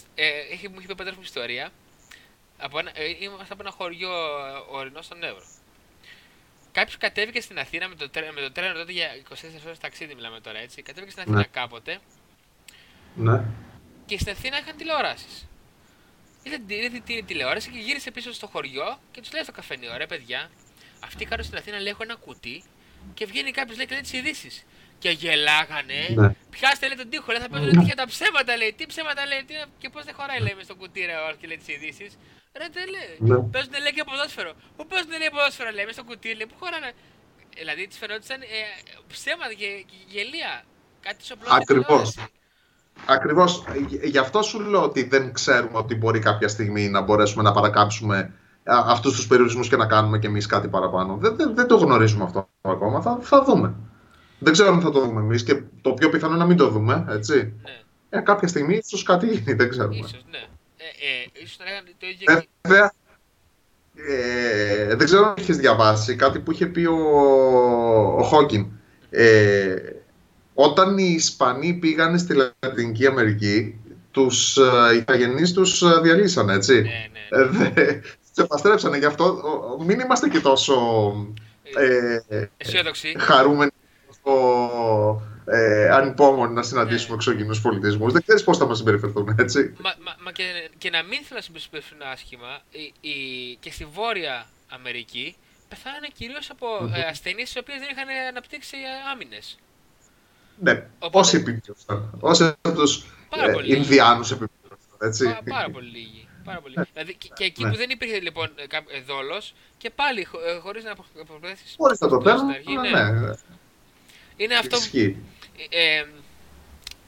έχει, 0.52 0.68
μου 0.68 0.74
έχει 0.76 0.86
πει 0.86 0.92
ο 0.92 0.94
πατέρας 0.94 1.16
μου 1.16 1.24
ιστορία. 1.24 1.70
Από 2.58 2.78
ένα, 2.78 2.90
ε, 2.94 3.04
είμαστε 3.20 3.52
από 3.52 3.62
ένα 3.62 3.70
χωριό 3.70 4.10
ε, 4.10 4.76
ορεινό 4.76 5.02
στον 5.02 5.22
Εύρο. 5.22 5.44
Κάποιος 6.72 6.96
κατέβηκε 6.96 7.40
στην 7.40 7.58
Αθήνα 7.58 7.88
με 7.88 7.94
το, 7.94 8.10
τρένο, 8.10 8.32
με 8.32 8.40
το 8.40 8.52
τρένο 8.52 8.74
τότε 8.74 8.92
για 8.92 9.08
24 9.28 9.34
ώρες 9.64 9.78
ταξίδι, 9.78 10.14
μιλάμε 10.14 10.40
τώρα 10.40 10.58
έτσι. 10.58 10.82
Κατέβηκε 10.82 11.10
στην 11.10 11.22
Αθήνα 11.22 11.36
ναι. 11.36 11.44
κάποτε. 11.44 11.98
Ναι. 13.14 13.44
Και 14.06 14.18
στην 14.18 14.32
Αθήνα 14.32 14.58
είχαν 14.58 14.76
τηλεοράσεις 14.76 15.46
είδε, 16.42 16.58
είδε 16.66 17.00
την 17.06 17.26
τηλεόραση 17.26 17.70
και 17.70 17.78
γύρισε 17.78 18.10
πίσω 18.10 18.32
στο 18.32 18.46
χωριό 18.46 18.98
και 19.10 19.20
τους 19.20 19.32
λέει 19.32 19.42
στο 19.42 19.52
καφενείο: 19.52 19.96
Ρε 19.96 20.06
παιδιά, 20.06 20.50
αυτή 21.00 21.24
κάτω 21.24 21.42
στην 21.42 21.56
Αθήνα 21.56 21.78
λέει: 21.78 21.92
Έχω 21.92 22.02
ένα 22.02 22.14
κουτί 22.14 22.62
και 23.14 23.26
βγαίνει 23.26 23.50
κάποιος 23.50 23.76
λέει 23.76 23.86
και 23.86 23.92
λέει 23.92 24.02
τις 24.02 24.12
ειδήσεις. 24.12 24.66
Και 24.98 25.10
γελάγανε. 25.10 26.08
Ναι. 26.14 26.34
Πιάστε 26.50 26.86
λέει 26.86 26.96
τον 26.96 27.08
τοίχο, 27.10 27.32
λέει, 27.32 27.40
θα 27.40 27.48
παίζουν 27.48 27.84
ναι. 27.84 27.94
τα 27.94 28.06
ψέματα 28.06 28.56
λέει. 28.56 28.72
Τι 28.72 28.86
ψέματα 28.86 29.26
λέει, 29.26 29.44
τι, 29.46 29.54
και 29.78 29.88
πώς 29.88 30.04
δεν 30.04 30.14
χωράει 30.14 30.40
λέει 30.40 30.54
μες 30.56 30.64
στο 30.64 30.74
κουτί 30.74 31.00
ρε, 31.00 31.14
και 31.40 31.46
λέει 31.46 31.56
τις 31.56 31.68
ειδήσεις. 31.68 32.18
Ρε 32.58 32.66
δεν 32.72 32.88
λέει. 32.94 33.16
Ναι. 33.18 33.38
Παίζουν 33.52 33.72
λέει 33.84 33.92
και 33.92 34.04
ποδόσφαιρο. 34.04 34.52
Πού 34.76 34.86
παίζουν 34.86 35.10
λέει 35.10 35.30
ποδόσφαιρο 35.30 35.70
λέει, 35.70 35.84
μες 35.84 35.94
στο 35.94 36.04
κουτί 36.04 36.34
λέει, 36.34 36.46
πού 36.46 36.54
χωράνε. 36.60 36.92
Δηλαδή 37.56 37.86
τη 37.86 37.96
φαινόταν 37.96 38.40
ε, 38.42 38.46
ψέματα 39.08 39.54
και, 39.54 39.68
και 39.90 39.96
γελία. 40.06 40.64
Κάτι 41.00 41.24
σοπλό. 41.24 41.48
Ακριβώς. 41.50 42.14
Ακριβώς. 43.06 43.64
Γι' 44.02 44.18
αυτό 44.18 44.42
σου 44.42 44.60
λέω 44.60 44.82
ότι 44.82 45.04
δεν 45.04 45.32
ξέρουμε 45.32 45.78
ότι 45.78 45.94
μπορεί 45.94 46.18
κάποια 46.18 46.48
στιγμή 46.48 46.88
να 46.88 47.00
μπορέσουμε 47.00 47.42
να 47.42 47.52
παρακάμψουμε 47.52 48.32
αυτούς 48.64 49.14
τους 49.14 49.26
περιορισμούς 49.26 49.68
και 49.68 49.76
να 49.76 49.86
κάνουμε 49.86 50.18
κι 50.18 50.26
εμείς 50.26 50.46
κάτι 50.46 50.68
παραπάνω. 50.68 51.16
Δεν, 51.16 51.36
δεν, 51.36 51.54
δεν, 51.54 51.66
το 51.66 51.76
γνωρίζουμε 51.76 52.24
αυτό 52.24 52.48
ακόμα. 52.62 53.00
Θα, 53.00 53.18
θα 53.20 53.44
δούμε. 53.44 53.74
Δεν 54.38 54.52
ξέρω 54.52 54.72
αν 54.72 54.80
θα 54.80 54.90
το 54.90 55.00
δούμε 55.00 55.20
εμείς 55.20 55.42
και 55.42 55.62
το 55.80 55.92
πιο 55.92 56.08
πιθανό 56.08 56.36
να 56.36 56.46
μην 56.46 56.56
το 56.56 56.68
δούμε, 56.68 57.06
έτσι. 57.08 57.34
Ναι. 57.34 58.18
Ε, 58.18 58.20
κάποια 58.20 58.48
στιγμή 58.48 58.80
ίσως 58.84 59.02
κάτι 59.02 59.26
γίνει, 59.26 59.52
δεν 59.52 59.68
ξέρουμε. 59.68 59.96
Ίσως, 59.96 60.24
ναι. 60.30 60.38
Ε, 60.76 60.84
ε, 61.38 61.42
ίσως 61.42 61.58
να 61.58 61.64
το 61.98 62.06
ίδιο. 62.06 62.42
Βέβαια, 62.60 62.92
ε, 64.08 64.94
δεν 64.94 65.06
ξέρω 65.06 65.26
αν 65.26 65.34
έχεις 65.38 65.56
διαβάσει 65.56 66.14
κάτι 66.14 66.38
που 66.38 66.52
είχε 66.52 66.66
πει 66.66 66.84
ο, 66.84 66.96
ο 68.18 68.22
Χόκκιν. 68.22 68.66
Ε, 69.10 69.74
όταν 70.62 70.98
οι 70.98 71.12
Ισπανοί 71.16 71.74
πήγαν 71.74 72.18
στη 72.18 72.34
Λατινική 72.62 73.06
Αμερική, 73.06 73.80
τους 74.10 74.56
ε, 74.56 74.96
ηθαγενείς 74.96 75.52
τους 75.52 75.82
ε, 75.82 76.00
διαλύσανε, 76.02 76.52
έτσι. 76.52 76.80
Ναι, 76.80 77.08
ναι. 77.58 77.82
Ε, 77.82 78.00
σε 78.32 78.42
επαστρέψανε 78.42 78.98
γι' 78.98 79.04
αυτό. 79.04 79.42
Μην 79.86 80.00
είμαστε 80.00 80.28
και 80.28 80.40
τόσο 80.40 80.76
ε, 81.76 82.46
χαρούμενοι, 83.18 83.70
τόσο 84.22 85.22
ε, 85.44 85.88
ανυπόμονοι 85.88 86.54
να 86.54 86.62
συναντήσουμε 86.62 87.08
ναι. 87.08 87.14
εξωγενούς 87.14 87.60
πολιτισμούς. 87.60 88.12
Δεν 88.12 88.22
ξέρεις 88.22 88.44
πώς 88.44 88.58
θα 88.58 88.66
μας 88.66 88.76
συμπεριφερθούν, 88.76 89.34
έτσι. 89.38 89.74
Μα, 89.78 89.94
μα, 90.04 90.16
μα 90.24 90.32
και, 90.32 90.70
και, 90.78 90.90
να 90.90 91.02
μην 91.02 91.18
θέλουν 91.22 91.42
να 91.50 91.60
συμπεριφερθούν 91.60 92.02
άσχημα, 92.12 92.60
η, 92.70 93.08
η, 93.08 93.14
και 93.60 93.70
στη 93.72 93.84
Βόρεια 93.84 94.46
Αμερική 94.68 95.36
πεθάνανε 95.68 96.08
κυρίως 96.18 96.50
από 96.50 96.66
ε, 96.94 97.00
ασθενείς 97.02 97.54
οι 97.54 97.58
οποίες 97.58 97.78
δεν 97.78 97.88
είχαν 97.92 98.08
αναπτύξει 98.28 98.76
ε, 98.76 99.10
άμυνες. 99.12 99.58
Ναι, 100.62 100.86
Οπότε- 100.98 101.16
όσοι 101.20 101.36
επιβίωσαν. 101.36 102.10
Όσοι 102.20 102.44
από 102.44 102.72
τους 102.72 103.04
Πάρα 103.28 103.44
ε, 103.50 103.52
πολύ. 103.52 103.76
Ινδιάνους 103.76 104.30
επιβίωσαν, 104.30 104.78
έτσι. 105.02 105.24
Πά- 105.24 105.42
πάρα 105.48 105.70
πολύ 105.70 105.86
λίγοι. 105.90 106.28
Πάρα 106.44 106.60
πολύ. 106.60 106.74
δηλαδή 106.92 107.14
και, 107.14 107.28
και 107.34 107.44
εκεί 107.44 107.64
Ναι. 107.64 107.70
που 107.70 107.76
δεν 107.76 107.90
υπήρχε 107.90 108.20
λοιπόν 108.20 108.50
ε, 108.56 108.66
κά- 108.66 108.90
ε, 108.92 109.00
δόλος 109.00 109.54
και 109.78 109.90
πάλι 109.90 110.24
χω, 110.24 110.38
ε, 110.40 110.58
χωρίς 110.58 110.84
να 110.84 110.92
απο- 110.92 111.04
αποπλέσεις 111.20 111.74
Χωρίς 111.76 111.98
να 112.00 112.08
το 112.08 112.14
στην 112.14 112.24
παίρνουν, 112.24 112.50
αρχή, 112.50 112.76
ναι, 112.76 113.10
ναι. 113.10 113.32
Είναι 114.36 114.54
αυτό 114.54 114.76
που 114.76 114.82
Ισχύει. 114.82 115.16
Ε, 115.70 115.96
ε, 115.98 116.06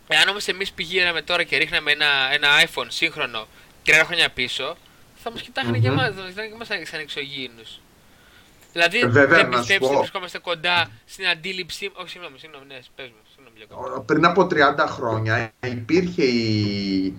εάν 0.09 0.29
όμως 0.29 0.47
εμείς 0.49 0.73
πηγαίναμε 0.73 1.23
τώρα 1.23 1.43
και 1.43 1.57
ρίχναμε 1.57 1.93
ένα, 1.93 2.07
ένα 2.33 2.49
iPhone 2.67 2.87
σύγχρονο 2.89 3.47
τρία 3.85 4.05
χρόνια 4.05 4.31
πίσω, 4.31 4.77
θα 5.17 5.31
μας 5.31 5.43
κοιτάγανε 5.43 5.79
και 5.79 5.91
Μμμ. 5.91 5.99
εμά, 5.99 6.13
θα 6.13 6.21
μας 6.21 6.29
κοιτάγανε 6.29 6.55
και 6.57 6.73
εμά 6.73 6.85
σαν 6.87 7.01
εξωγήινους. 7.01 7.81
Δηλαδή, 8.73 8.99
Ε, 8.99 9.07
βέβαια, 9.07 9.37
δεν 9.39 9.49
να 9.49 9.53
σου 9.53 9.59
πιστεύει 9.59 9.81
πω. 9.81 9.87
ότι 9.87 9.97
βρισκόμαστε 9.97 10.39
κοντά 10.39 10.91
στην 11.07 11.27
αντίληψη. 11.27 11.91
Όχι, 11.95 12.09
συγγνώμη, 12.11 12.39
συγγνώμη, 12.39 12.67
ναι, 12.67 12.79
πες 12.95 13.09
μου, 13.09 13.15
συγγνώμη 13.15 13.17
για 13.17 13.25
ακόμα. 13.25 13.32
Πριν 14.07 14.25
από 14.25 14.43
30 14.51 14.55
χρόνια 14.89 15.51
υπήρχε 15.71 16.23
η, 16.25 17.15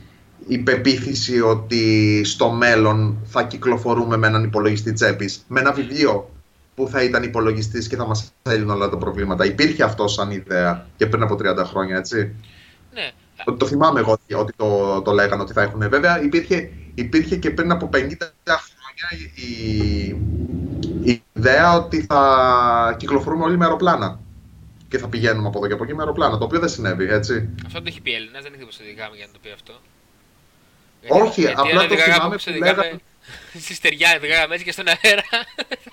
η 0.47 0.57
πεποίθηση 0.57 1.41
ότι 1.41 2.21
στο 2.23 2.49
μέλλον 2.51 3.17
θα 3.25 3.43
κυκλοφορούμε 3.43 4.17
με 4.17 4.27
έναν 4.27 4.43
υπολογιστή 4.43 4.93
τσέπης, 4.93 5.45
με 5.47 5.59
ένα 5.59 5.71
βιβλίο 5.71 6.29
που 6.75 6.87
θα 6.87 7.03
ήταν 7.03 7.23
υπολογιστής 7.23 7.87
και 7.87 7.95
θα 7.95 8.05
μας 8.07 8.31
έλυνε 8.43 8.71
όλα 8.71 8.89
τα 8.89 8.97
προβλήματα. 8.97 9.45
Υπήρχε 9.45 9.83
αυτό 9.83 10.07
σαν 10.07 10.31
ιδέα 10.31 10.87
και 10.97 11.05
πριν 11.07 11.23
από 11.23 11.35
30 11.35 11.63
χρόνια, 11.65 11.97
έτσι; 11.97 12.35
Ναι, 12.93 13.11
Το, 13.45 13.53
το 13.53 13.65
θυμάμαι 13.65 13.99
εγώ 13.99 14.11
ότι- 14.11 14.33
ότι 14.33 14.53
το, 14.55 15.01
το 15.01 15.11
λέγανε 15.11 15.41
ότι 15.41 15.53
θα 15.53 15.61
έχουν. 15.61 15.89
Βέβαια, 15.89 16.23
υπήρχε, 16.23 16.69
υπήρχε 16.95 17.35
και 17.35 17.49
πριν 17.51 17.71
από 17.71 17.89
50 17.93 17.97
χρόνια 17.97 19.07
η, 19.35 20.07
η 21.11 21.23
ιδέα 21.33 21.73
ότι 21.75 22.05
θα 22.09 22.95
κυκλοφορούμε 22.99 23.43
όλοι 23.43 23.57
με 23.57 23.63
αεροπλάνα. 23.65 24.19
Και 24.93 24.99
θα 24.99 25.07
πηγαίνουμε 25.07 25.47
από 25.47 25.57
εδώ 25.57 25.67
και 25.67 25.73
από 25.73 25.83
εκεί 25.83 25.93
με 25.93 25.99
αεροπλάνα, 26.01 26.37
το 26.37 26.43
οποίο 26.45 26.59
δεν 26.59 26.69
συνέβη, 26.69 27.05
έτσι. 27.09 27.49
αυτό 27.65 27.77
το 27.79 27.85
έχει 27.87 28.01
πει 28.01 28.13
Έλληνας, 28.13 28.43
δεν 28.43 28.53
έχει 28.53 28.63
οδηγάμε 28.81 29.15
για 29.15 29.25
να 29.25 29.31
το 29.33 29.39
πει 29.41 29.49
αυτό. 29.53 29.73
Όχι, 31.07 31.47
απλά 31.47 31.61
αν 31.61 31.67
το 31.77 31.83
οδηγάγαμε 31.83 32.13
θυμάμαι 32.13 32.25
όπως 32.25 32.43
που 32.43 32.49
οδηγάμε 32.51 32.75
λέγανε- 32.81 33.01
Στη 33.65 33.73
στεριά, 33.73 34.09
οδηγάγαμε 34.17 34.53
έτσι 34.53 34.65
και 34.65 34.71
στον 34.71 34.85
αέρα. 34.87 35.23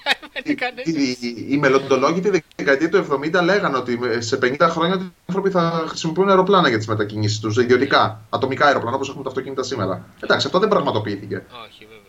θα 0.03 0.11
έμενε 0.17 0.43
Οι, 0.43 0.55
κανένας. 0.55 0.87
οι, 0.87 1.47
οι 1.49 1.57
μελλοντολόγοι 1.59 2.21
τη 2.21 2.31
δεκαετία 2.57 2.89
του 2.89 3.07
70 3.11 3.43
λέγανε 3.45 3.77
ότι 3.77 3.99
σε 4.19 4.39
50 4.43 4.57
χρόνια 4.71 4.95
οι 4.97 5.11
άνθρωποι 5.27 5.51
θα 5.51 5.85
χρησιμοποιούν 5.89 6.29
αεροπλάνα 6.29 6.69
για 6.69 6.79
τις 6.79 6.87
μετακινήσεις 6.87 7.39
τους, 7.41 7.57
ιδιωτικά, 7.57 8.21
ατομικά 8.31 8.67
αεροπλάνα 8.67 8.97
όπως 8.97 9.09
έχουμε 9.09 9.23
τα 9.25 9.29
αυτοκίνητα 9.29 9.63
σήμερα. 9.63 10.07
Εντάξει, 10.21 10.47
αυτό 10.47 10.59
δεν 10.59 10.69
πραγματοποιήθηκε. 10.69 11.37
Όχι, 11.37 11.47
βέβαια. 11.53 11.65
βέβαια, 11.65 11.85
βέβαια, 11.85 11.87
βέβαια. 11.87 12.00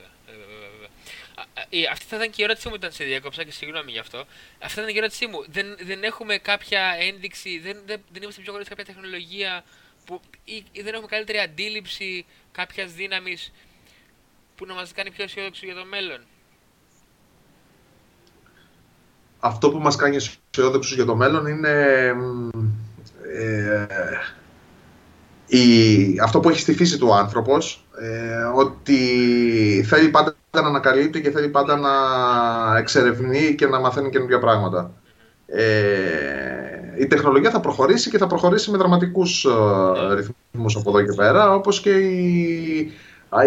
Α, 1.71 1.77
α, 1.77 1.79
η- 1.79 1.87
Αυτή 1.91 2.05
θα 2.05 2.15
ήταν 2.15 2.29
και 2.29 2.41
η 2.41 2.43
ερώτησή 2.43 2.67
μου 2.67 2.73
όταν 2.77 2.91
σε 2.91 3.03
διέκοψα 3.03 3.43
και 3.43 3.51
συγγνώμη 3.51 3.91
γι' 3.91 3.99
αυτό. 3.99 4.17
Αυτή 4.59 4.73
θα 4.75 4.81
ήταν 4.81 4.85
και 4.87 4.93
η 4.93 4.97
ερώτησή 4.97 5.27
μου. 5.27 5.43
Δεν, 5.49 5.65
δεν 5.85 6.03
έχουμε 6.03 6.37
κάποια 6.37 6.81
ένδειξη, 6.99 7.59
δεν, 7.59 7.77
δεν, 7.85 8.01
δεν 8.11 8.21
είμαστε 8.23 8.41
πιο 8.41 8.51
κοντά 8.51 8.63
σε 8.63 8.69
κάποια 8.69 8.85
τεχνολογία 8.85 9.63
που, 10.05 10.21
ή, 10.43 10.63
ή 10.71 10.81
δεν 10.81 10.93
έχουμε 10.93 11.07
καλύτερη 11.07 11.37
αντίληψη 11.39 12.25
κάποιας 12.51 12.93
δύναμης 12.93 13.51
που 14.55 14.65
να 14.65 14.73
μας 14.73 14.91
κάνει 14.91 15.11
πιο 15.11 15.23
αισιόδοξο 15.23 15.65
για 15.65 15.75
το 15.75 15.85
μέλλον; 15.85 16.21
Αυτό 19.39 19.71
που 19.71 19.79
μας 19.79 19.95
κάνει 19.95 20.15
αισιόδοξους 20.15 20.95
για 20.95 21.05
το 21.05 21.15
μέλλον 21.15 21.45
είναι 21.45 22.13
μ, 22.13 22.49
ε, 23.33 23.87
η, 25.47 26.19
αυτό 26.19 26.39
που 26.39 26.49
έχει 26.49 26.59
στη 26.59 26.73
φύση 26.73 26.97
του 26.97 27.07
ο 27.07 27.13
άνθρωπος, 27.15 27.85
ε, 28.01 28.43
ότι 28.55 28.95
θέλει 29.87 30.09
πάντα 30.09 30.35
να 30.51 30.67
ανακαλύπτει 30.67 31.21
και 31.21 31.31
θέλει 31.31 31.47
πάντα 31.47 31.75
να 31.75 31.89
εξερευνεί 32.77 33.55
και 33.55 33.67
να 33.67 33.79
μαθαίνει 33.79 34.09
καινούργια 34.09 34.39
πράγματα. 34.39 34.91
Ε, 35.45 35.61
η 36.97 37.07
τεχνολογία 37.07 37.49
θα 37.49 37.59
προχωρήσει 37.59 38.09
και 38.09 38.17
θα 38.17 38.27
προχωρήσει 38.27 38.71
με 38.71 38.77
δραματικούς 38.77 39.45
ε, 39.45 40.13
ρυθμούς 40.13 40.75
από 40.75 40.89
εδώ 40.89 41.01
και 41.01 41.15
πέρα, 41.15 41.53
όπως 41.53 41.81
και 41.81 41.89
οι, 41.89 42.91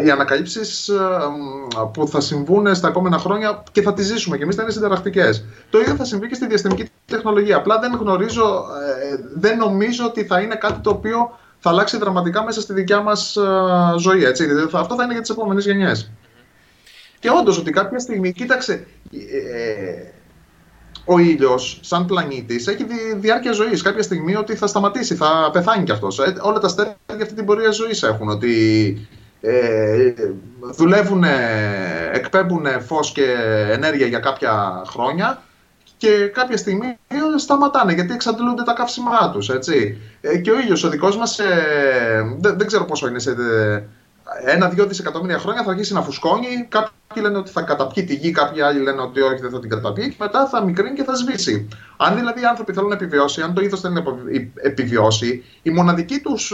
οι 0.04 0.10
ανακαλύψεις 0.10 0.88
ε, 0.88 0.94
μ, 0.94 1.90
που 1.90 2.08
θα 2.08 2.20
συμβούν 2.20 2.74
στα 2.74 2.88
επόμενα 2.88 3.18
χρόνια 3.18 3.62
και 3.72 3.82
θα 3.82 3.94
τις 3.94 4.06
ζήσουμε 4.06 4.36
και 4.36 4.42
εμείς 4.42 4.54
θα 4.54 4.62
είναι 4.62 4.70
συνταρακτικές. 4.70 5.44
Το 5.70 5.78
ίδιο 5.78 5.94
θα 5.94 6.04
συμβεί 6.04 6.28
και 6.28 6.34
στη 6.34 6.46
διαστημική 6.46 6.90
τεχνολογία. 7.06 7.56
Απλά 7.56 7.78
δεν 7.78 7.94
γνωρίζω, 7.94 8.64
ε, 9.12 9.24
δεν 9.34 9.58
νομίζω 9.58 10.04
ότι 10.04 10.24
θα 10.24 10.40
είναι 10.40 10.54
κάτι 10.54 10.80
το 10.80 10.90
οποίο 10.90 11.38
θα 11.66 11.70
αλλάξει 11.72 11.96
δραματικά 11.98 12.44
μέσα 12.44 12.60
στη 12.60 12.72
δικιά 12.72 13.00
μας 13.00 13.36
ε, 13.36 13.40
ζωή. 13.98 14.24
Έτσι. 14.24 14.46
Δηλαδή, 14.46 14.70
θα- 14.70 14.78
Αυτό 14.78 14.94
θα 14.94 15.02
είναι 15.02 15.12
για 15.12 15.20
τις 15.22 15.30
επόμενες 15.30 15.64
γενιές. 15.64 16.10
Και 17.18 17.30
όντως 17.30 17.58
ότι 17.58 17.70
κάποια 17.70 17.98
στιγμή, 17.98 18.32
κοίταξε, 18.32 18.86
ε, 19.12 20.10
ο 21.04 21.18
ήλιος, 21.18 21.78
σαν 21.82 22.06
πλανήτης, 22.06 22.66
έχει 22.66 22.84
δι- 22.84 23.16
διάρκεια 23.16 23.52
ζωής. 23.52 23.82
Κάποια 23.82 24.02
στιγμή 24.02 24.36
ότι 24.36 24.54
θα 24.56 24.66
σταματήσει, 24.66 25.14
θα 25.14 25.50
πεθάνει 25.52 25.84
κι 25.84 25.92
αυτός. 25.92 26.18
όλα 26.40 26.58
τα 26.58 26.66
αστέρια 26.66 26.96
αυτή 27.22 27.34
την 27.34 27.44
πορεία 27.44 27.70
ζωής 27.70 28.02
έχουν. 28.02 28.28
Ότι 28.28 29.08
ε, 29.40 30.12
δουλεύουν, 30.74 31.24
εκπέμπουν 32.12 32.66
φως 32.86 33.12
και 33.12 33.34
ενέργεια 33.70 34.06
για 34.06 34.18
κάποια 34.18 34.82
χρόνια 34.86 35.42
και 35.96 36.26
κάποια 36.26 36.56
στιγμή 36.56 36.98
σταματάνε 37.36 37.92
γιατί 37.92 38.12
εξαντλούνται 38.12 38.62
τα 38.62 38.72
καύσιμά 38.72 39.30
τους, 39.32 39.48
έτσι. 39.48 39.98
Ε, 40.20 40.38
και 40.38 40.50
ο 40.50 40.60
ήλιος 40.60 40.84
ο 40.84 40.88
δικός 40.88 41.16
μας, 41.16 41.38
ε, 41.38 42.36
δεν, 42.38 42.58
δεν 42.58 42.66
ξέρω 42.66 42.84
πόσο 42.84 43.08
είναι, 43.08 43.18
σε 43.18 43.30
ε, 43.30 43.84
ένα-δυο 44.44 44.86
δισεκατομμύρια 44.86 45.38
χρόνια 45.38 45.62
θα 45.62 45.70
αρχίσει 45.70 45.92
να 45.92 46.02
φουσκώνει. 46.02 46.66
Κάποιοι 46.68 47.22
λένε 47.22 47.38
ότι 47.38 47.50
θα 47.50 47.62
καταπιεί 47.62 48.04
τη 48.04 48.14
γη, 48.14 48.30
κάποιοι 48.30 48.62
άλλοι 48.62 48.80
λένε 48.80 49.00
ότι 49.00 49.20
όχι, 49.20 49.40
δεν 49.40 49.50
θα 49.50 49.60
την 49.60 49.70
καταπιεί 49.70 50.08
και 50.08 50.16
μετά 50.18 50.48
θα 50.48 50.64
μικρύνει 50.64 50.92
και 50.92 51.04
θα 51.04 51.14
σβήσει. 51.14 51.68
Αν 51.96 52.16
δηλαδή 52.16 52.40
οι 52.40 52.44
άνθρωποι 52.44 52.72
θέλουν 52.72 52.88
να 52.88 52.94
επιβιώσει, 52.94 53.42
αν 53.42 53.54
το 53.54 53.60
είδος 53.60 53.80
θέλει 53.80 53.94
να 53.94 54.00
επι- 54.00 54.58
επιβιώσει, 54.66 55.44
η 55.62 55.70
μοναδική 55.70 56.20
τους 56.20 56.52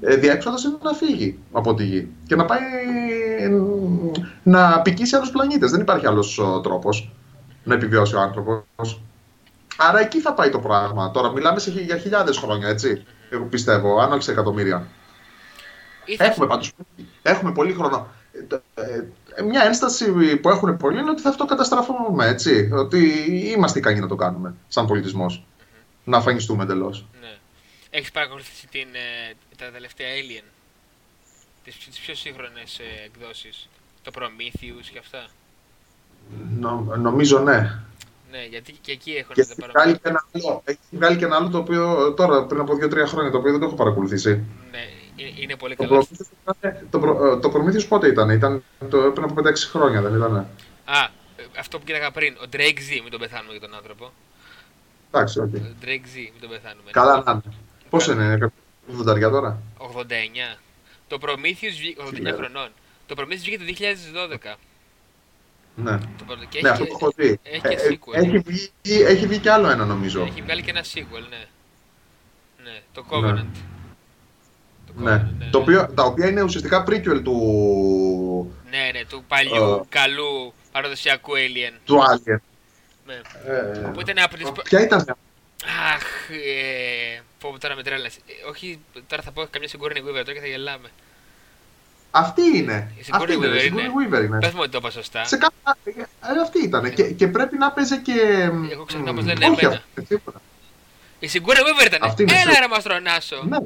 ε, 0.00 0.16
διέξοδος 0.16 0.64
είναι 0.64 0.76
να 0.82 0.92
φύγει 0.92 1.38
από 1.52 1.74
τη 1.74 1.84
γη 1.84 2.08
και 2.26 2.36
να 2.36 2.44
πάει 2.44 2.58
ε, 3.38 3.50
να 4.42 4.80
πικήσει 4.82 5.16
άλλους 5.16 5.30
πλανήτες. 5.30 5.70
Δεν 5.70 5.80
υπάρχει 5.80 6.06
άλλος 6.06 6.38
ε, 6.38 6.60
τρόπος 6.62 7.12
να 7.68 7.74
επιβιώσει 7.74 8.14
ο 8.14 8.20
άνθρωπος. 8.20 9.00
Άρα 9.76 10.00
εκεί 10.00 10.20
θα 10.20 10.32
πάει 10.34 10.50
το 10.50 10.58
πράγμα. 10.58 11.10
Τώρα 11.10 11.30
μιλάμε 11.32 11.58
σε, 11.60 11.70
χι- 11.70 11.80
για 11.84 11.98
χιλιάδες 11.98 12.36
χρόνια, 12.38 12.68
έτσι. 12.68 13.04
Εγώ 13.30 13.44
πιστεύω, 13.44 13.98
αν 13.98 14.12
όχι 14.12 14.22
σε 14.22 14.30
εκατομμύρια. 14.30 14.86
Ή 16.04 16.16
θα- 16.16 16.24
Έχουμε 16.24 16.46
πάντως, 16.46 16.72
έχουμε 17.22 17.52
πολύ 17.52 17.72
χρόνο. 17.72 18.08
Ε, 18.32 18.42
το- 18.42 18.62
ε, 18.74 19.42
μια 19.42 19.62
ένσταση 19.64 20.36
που 20.36 20.48
έχουν 20.48 20.76
πολλοί 20.76 21.00
είναι 21.00 21.10
ότι 21.10 21.22
θα 21.22 21.28
αυτοκαταστραφούμε, 21.28 22.26
έτσι. 22.26 22.70
Ότι 22.72 22.98
είμαστε 23.56 23.78
ικανοί 23.78 24.00
να 24.00 24.08
το 24.08 24.16
κάνουμε, 24.16 24.54
σαν 24.68 24.86
πολιτισμός. 24.86 25.44
Να 26.04 26.16
αφανιστούμε 26.16 26.62
εντελώς. 26.62 27.06
Ναι. 27.20 27.36
Έχεις 27.90 28.10
παρακολουθήσει 28.10 28.66
την, 28.66 28.88
ε, 28.94 29.34
τα 29.58 29.70
τελευταία 29.70 30.08
Alien, 30.08 30.44
τις, 31.64 31.76
τις 31.78 31.98
πιο 31.98 32.14
σύγχρονες 32.14 32.78
ε, 32.78 33.04
εκδόσεις, 33.04 33.68
το 34.02 34.10
Prometheus 34.14 34.86
και 34.92 34.98
αυτά; 34.98 35.26
Νο, 36.58 36.94
νομίζω 36.98 37.38
ναι. 37.38 37.78
Ναι, 38.30 38.44
γιατί 38.50 38.72
και 38.80 38.92
εκεί 38.92 39.10
έχουν 39.12 39.34
Και 39.34 39.44
τα 39.44 39.48
έχει 39.50 39.60
παρόμοια. 39.60 39.82
βγάλει, 39.82 39.98
και 39.98 40.08
ένα 40.08 40.24
άλλο, 40.32 40.62
έχει 40.64 40.78
βγάλει 40.90 41.16
και 41.16 41.24
ένα 41.24 41.36
άλλο 41.36 41.48
το 41.48 41.58
οποίο 41.58 42.12
τώρα 42.14 42.44
πριν 42.44 42.60
από 42.60 42.72
2-3 42.82 43.06
χρόνια 43.06 43.30
το 43.30 43.38
οποίο 43.38 43.50
δεν 43.50 43.60
το 43.60 43.66
έχω 43.66 43.74
παρακολουθήσει. 43.74 44.30
Ναι, 44.70 44.84
είναι, 45.16 45.32
είναι 45.40 45.56
πολύ 45.56 45.76
Το 45.76 45.86
καλό. 45.88 46.06
Prometheus 46.10 46.26
ήταν- 46.60 46.86
Το, 46.90 46.98
προ- 46.98 47.20
ε, 47.22 47.36
το 47.40 47.52
Prometheus 47.56 47.88
πότε 47.88 48.06
ήταν, 48.08 48.30
ήταν 48.30 48.62
το, 48.90 48.98
πριν 49.14 49.24
από 49.24 49.34
5-6 49.34 49.54
χρόνια, 49.70 50.00
δεν 50.02 50.14
ήταν. 50.14 50.36
Α, 50.36 50.98
ε, 51.36 51.42
αυτό 51.58 51.78
που 51.78 51.84
κοίταγα 51.84 52.10
πριν, 52.10 52.34
ο 52.34 52.48
Drake 52.52 52.78
Z, 52.88 53.00
μην 53.02 53.10
τον 53.10 53.20
πεθάνουμε 53.20 53.52
για 53.52 53.60
τον 53.60 53.74
άνθρωπο. 53.74 54.10
Εντάξει, 55.12 55.38
οκ. 55.40 55.54
Ο 55.54 55.60
Drake 55.82 56.06
Z, 56.12 56.14
μην 56.14 56.40
τον 56.40 56.48
πεθάνουμε. 56.50 56.90
Καλά 56.90 57.22
να 57.26 57.30
είναι. 57.32 57.42
Πόσο 57.90 58.12
είναι, 58.12 58.24
είναι 58.24 58.52
80 58.98 59.30
τώρα; 59.30 59.58
89. 59.78 60.58
Το 61.08 61.18
Prometheus 61.20 61.74
βγήκε 61.78 62.02
89 62.02 62.20
Ναι. 62.20 62.32
χρονών. 62.32 62.68
Το 63.06 63.14
Prometheus 63.18 63.42
βγήκε 63.46 63.58
το 63.58 63.64
2012. 63.64 64.54
Ναι. 65.82 65.98
Το 65.98 66.24
πρώτο. 66.26 66.44
Και 66.48 66.60
Ναι, 66.62 66.68
έχει, 66.68 66.82
αυτό 66.82 66.84
το 66.84 66.98
έχω 67.00 67.12
δει. 67.16 67.38
έχει 67.42 67.60
και 67.60 67.68
Ε, 67.68 67.72
ε, 67.72 67.88
sequel. 67.90 68.14
Έχει 68.14 68.38
βγει, 68.38 68.70
έχει 69.02 69.26
βγει 69.26 69.38
κι 69.38 69.48
άλλο 69.48 69.70
ένα 69.70 69.84
νομίζω. 69.84 70.22
έχει 70.22 70.42
βγάλει 70.42 70.62
και 70.62 70.70
ένα 70.70 70.82
sequel, 70.82 71.26
ναι. 71.30 71.44
Ναι, 72.64 72.80
το 72.92 73.04
Covenant. 73.10 73.46
Το 74.86 74.92
Ναι. 75.02 75.28
Covenant, 75.40 75.48
Το 75.50 75.58
οποίο, 75.58 75.88
τα 75.94 76.02
οποία 76.02 76.28
είναι 76.28 76.42
ουσιαστικά 76.42 76.84
prequel 76.88 77.20
του, 77.24 78.54
Ναι, 78.70 78.90
ναι, 78.92 79.04
του 79.04 79.24
παλιού, 79.28 79.74
Ε. 79.74 79.80
καλού, 79.88 80.52
παραδοσιακού 80.72 81.32
Alien. 81.32 81.78
του 81.84 81.98
Alien. 81.98 82.38
Ναι. 83.06 83.20
Ε, 83.52 83.90
Που 83.92 84.00
ήταν 84.00 84.18
από 84.18 84.36
τις... 84.36 84.52
ποια 84.64 84.80
ήταν 84.82 85.16
Αχ, 85.94 86.30
ε, 86.30 87.20
πω 87.40 87.50
πω 87.52 87.58
τώρα 87.58 87.74
με 87.74 87.82
τρέλας. 87.82 88.16
Ε, 88.16 88.48
όχι, 88.50 88.78
τώρα 89.06 89.22
θα 89.22 89.30
πω 89.30 89.46
καμιά 89.50 89.68
Sigourney 89.72 89.96
Weaver 90.08 90.12
τώρα 90.24 90.32
και 90.32 90.40
θα 90.40 90.46
γελάμε. 90.46 90.88
Αυτή 92.10 92.42
είναι. 92.56 92.92
Η 92.96 93.04
Sigourney 93.06 93.14
Αυτή 93.14 93.32
είναι. 93.32 93.46
Weaver 93.46 93.62
η 93.62 93.66
είναι. 93.66 93.82
Sigourney 93.82 94.14
Weaver 94.14 94.24
είναι. 94.24 94.38
Πες 94.38 94.52
μου 94.52 94.60
ότι 94.60 94.70
το 94.70 94.78
είπα 94.78 94.90
σωστά. 94.90 95.24
Σε 95.24 95.36
κάποια... 95.36 96.08
ε, 96.20 96.40
αυτή 96.42 96.64
ήταν. 96.64 96.94
Και, 96.94 97.02
και 97.02 97.28
πρέπει 97.28 97.58
να 97.58 97.72
παίζε 97.72 97.96
και... 97.96 98.50
Εγώ 98.70 98.84
ξεχνάω 98.84 99.14
πως 99.14 99.24
μ, 99.24 99.26
λένε 99.26 99.46
όχι 99.46 99.64
εμένα. 99.64 99.82
αυτή, 99.88 100.02
τίποτα. 100.02 100.40
Η 101.18 101.30
Sigourney 101.32 101.82
Weaver 101.82 101.86
ήταν. 101.86 102.02
Αυτή 102.02 102.22
είναι. 102.22 102.32
Έλα 102.32 102.60
ρε 102.60 102.68
Μαστρονάσο. 102.68 103.42
Ναι. 103.44 103.58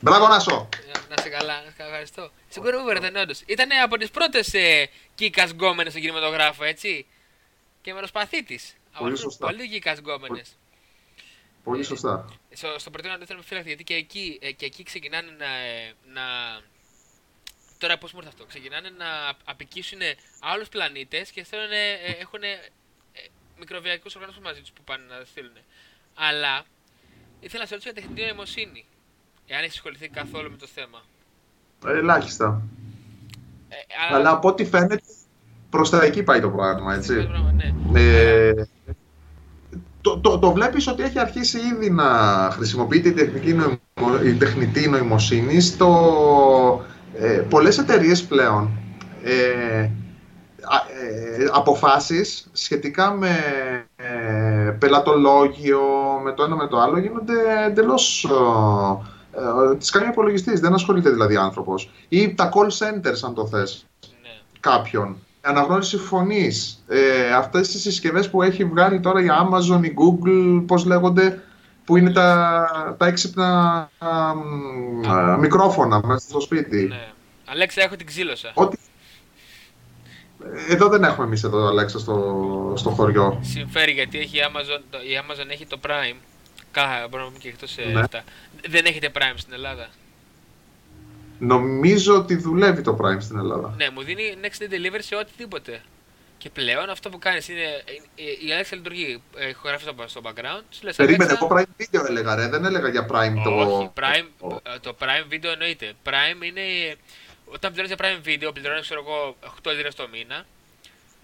Μπράβο 0.00 0.28
Νάσο. 0.28 0.68
Να 1.08 1.22
σε 1.22 1.28
καλά, 1.28 1.54
να 1.54 1.70
σε 1.76 1.82
ευχαριστώ. 1.82 2.30
Στην 2.48 2.62
Κούρβο 2.62 2.92
ήταν 2.92 3.16
όντως. 3.16 3.42
Ήταν 3.46 3.68
από 3.84 3.96
τις 3.96 4.10
πρώτες 4.10 4.54
ε, 4.54 4.88
κύκα 5.14 5.44
γκόμενες 5.44 5.92
στον 5.92 6.04
κινηματογράφο, 6.04 6.64
έτσι. 6.64 7.06
Και 7.82 7.92
μεροσπαθή 7.92 8.44
της. 8.44 8.74
Πολύ 8.98 9.16
σωστά. 9.16 9.46
Πολύ 9.46 9.68
κύκα 9.68 9.92
γκόμενες. 9.92 10.56
Πολύ 11.64 11.82
σωστά. 11.82 12.24
Ε, 12.50 12.56
στο, 12.56 12.74
στο 12.78 12.90
πρωτεύον 12.90 13.16
αντίθετο 13.16 13.42
με 13.50 13.60
γιατί 13.60 13.84
και 13.84 13.94
εκεί, 13.94 14.38
ε, 14.42 14.52
και 14.52 14.64
εκεί 14.64 14.82
ξεκινάνε 14.82 15.28
να, 15.38 15.46
ε, 15.46 15.94
να 16.12 16.22
Τώρα 17.82 17.98
πώς 17.98 18.12
μου 18.12 18.18
ήρθε 18.20 18.32
αυτό. 18.34 18.44
Ξεκινάνε 18.52 18.88
να 19.02 19.10
απικήσουν 19.44 19.98
άλλους 20.52 20.68
πλανήτες 20.68 21.30
και 21.30 21.44
θέλουν, 21.44 21.72
ε, 21.72 22.12
έχουν 22.20 22.42
ε, 22.42 22.48
μικροβιακούς 23.58 24.14
οργανισμούς 24.14 24.44
μαζί 24.44 24.60
τους 24.60 24.72
που 24.74 24.82
πάνε 24.84 25.04
να 25.08 25.24
στείλουν. 25.24 25.56
Αλλά 26.14 26.64
ήθελα 27.40 27.62
να 27.62 27.68
σε 27.68 27.74
ρωτήσω 27.74 27.92
για 27.92 28.00
τεχνητή 28.00 28.22
νοημοσύνη. 28.26 28.84
Εάν 29.46 29.62
έχεις 29.62 29.74
ασχοληθεί 29.74 30.08
καθόλου 30.08 30.50
με 30.50 30.56
το 30.56 30.66
θέμα. 30.66 31.00
Ελάχιστα. 31.86 32.62
Ε, 33.68 33.76
αλλά... 34.02 34.16
αλλά 34.18 34.30
από 34.30 34.48
ό,τι 34.48 34.64
φαίνεται 34.64 35.00
προς 35.70 35.90
τα 35.90 36.02
εκεί 36.02 36.22
πάει 36.22 36.40
το 36.40 36.50
πράγμα, 36.50 36.94
έτσι. 36.94 37.28
ναι. 37.90 38.00
ε, 38.00 38.66
το, 40.00 40.18
το, 40.18 40.38
το 40.38 40.52
βλέπεις 40.52 40.86
ότι 40.86 41.02
έχει 41.02 41.18
αρχίσει 41.18 41.58
ήδη 41.58 41.90
να 41.90 42.08
χρησιμοποιείται 42.52 43.08
η 43.08 43.12
τεχνητή, 43.12 43.52
νοημο, 43.52 44.22
η 44.24 44.34
τεχνητή 44.34 44.88
νοημοσύνη 44.88 45.60
στο... 45.60 45.90
Ε, 47.18 47.26
πολλές 47.48 47.78
εταιρείες 47.78 48.24
πλέον 48.24 48.70
ε, 49.24 49.90
ε, 50.62 51.46
αποφάσεις 51.52 52.48
σχετικά 52.52 53.10
με 53.10 53.36
ε, 53.96 54.70
πελατολόγιο, 54.70 55.80
με 56.22 56.32
το 56.32 56.42
ένα 56.42 56.56
με 56.56 56.66
το 56.66 56.80
άλλο, 56.80 56.98
γίνονται 56.98 57.34
εντελώς 57.66 58.28
ε, 59.32 59.76
τις 59.76 59.90
κάνει 59.90 60.06
ο 60.06 60.08
υπολογιστής, 60.08 60.60
δεν 60.60 60.74
ασχολείται 60.74 61.10
δηλαδή 61.10 61.36
άνθρωπος. 61.36 61.90
Ή 62.08 62.34
τα 62.34 62.50
call 62.54 62.66
centers, 62.66 63.20
αν 63.26 63.34
το 63.34 63.46
θες. 63.46 63.86
Ναι. 64.22 64.28
Κάποιον. 64.60 65.16
Αναγνώριση 65.40 65.96
φωνής. 65.96 66.84
Ε, 66.88 67.32
Αυτές 67.32 67.68
τι 67.68 67.78
συσκευές 67.78 68.30
που 68.30 68.42
έχει 68.42 68.64
βγάλει 68.64 69.00
τώρα 69.00 69.20
η 69.20 69.26
Amazon, 69.26 69.84
η 69.84 69.94
Google, 69.96 70.64
πώς 70.66 70.84
λέγονται, 70.84 71.42
που 71.84 71.96
είναι 71.96 72.12
τα, 72.12 72.96
τα 72.98 73.06
έξυπνα 73.06 73.90
α, 73.98 75.36
μικρόφωνα 75.38 76.06
μέσα 76.06 76.28
στο 76.28 76.40
σπίτι. 76.40 76.86
Ναι. 76.88 77.08
Αλέξα, 77.44 77.82
έχω 77.82 77.96
την 77.96 78.06
ξύλωσα. 78.06 78.50
Ότι... 78.54 78.78
Εδώ 80.68 80.88
δεν 80.88 81.04
έχουμε 81.04 81.26
εμείς 81.26 81.44
εδώ, 81.44 81.66
Αλέξα, 81.66 81.98
στο, 81.98 82.72
στο 82.76 82.90
χωριό. 82.90 83.38
Συμφέρει 83.42 83.92
γιατί 83.92 84.18
έχει 84.18 84.36
η 84.36 84.40
Amazon, 84.52 84.80
η 84.92 85.20
Amazon 85.26 85.50
έχει 85.50 85.66
το 85.66 85.78
Prime 85.86 86.16
Κάχα, 86.72 87.08
μπορούμε 87.08 87.18
να 87.18 87.26
πούμε 87.26 87.38
και 87.38 87.48
εκτός 87.48 87.76
ναι. 87.92 88.00
αυτά. 88.00 88.22
Δεν 88.68 88.84
έχετε 88.84 89.10
Prime 89.14 89.34
στην 89.36 89.52
Ελλάδα; 89.52 89.88
Νομίζω 91.38 92.16
ότι 92.16 92.36
δουλεύει 92.36 92.82
το 92.82 92.96
Prime 93.00 93.20
στην 93.20 93.38
Ελλάδα. 93.38 93.74
Ναι, 93.76 93.90
μου 93.90 94.02
δίνει 94.02 94.34
next 94.42 94.62
day 94.62 94.74
delivery 94.74 95.00
σε 95.00 95.14
οτιδήποτε. 95.14 95.82
Και 96.42 96.50
πλέον 96.50 96.90
αυτό 96.90 97.10
που 97.10 97.18
κάνεις 97.18 97.48
είναι. 97.48 97.66
Η 98.14 98.48
Alexa 98.54 98.74
λειτουργεί. 98.76 99.22
Έχω 99.36 99.68
γράφει 99.68 99.84
στο 100.06 100.20
background. 100.24 100.62
Λες, 100.82 100.96
Περίμενε, 100.96 101.32
εγώ 101.32 101.48
Prime 101.50 101.82
Video 101.82 102.08
έλεγα, 102.08 102.34
ρε. 102.34 102.48
Δεν 102.48 102.64
έλεγα 102.64 102.88
για 102.88 103.06
Prime 103.10 103.40
το. 103.44 103.50
Όχι, 103.50 103.90
Prime, 104.00 104.58
το 104.80 104.96
Prime 104.98 105.32
Video 105.32 105.50
εννοείται. 105.52 105.92
Prime 106.04 106.44
είναι. 106.44 106.62
Όταν 107.44 107.72
πληρώνεις 107.72 107.96
για 107.96 108.06
Prime 108.06 108.28
Video, 108.28 108.54
πληρώνεις 108.54 108.82
ξέρω 108.82 109.00
εγώ 109.06 109.36
8 109.62 109.72
λίρες 109.76 109.94
το 109.94 110.08
μήνα. 110.12 110.44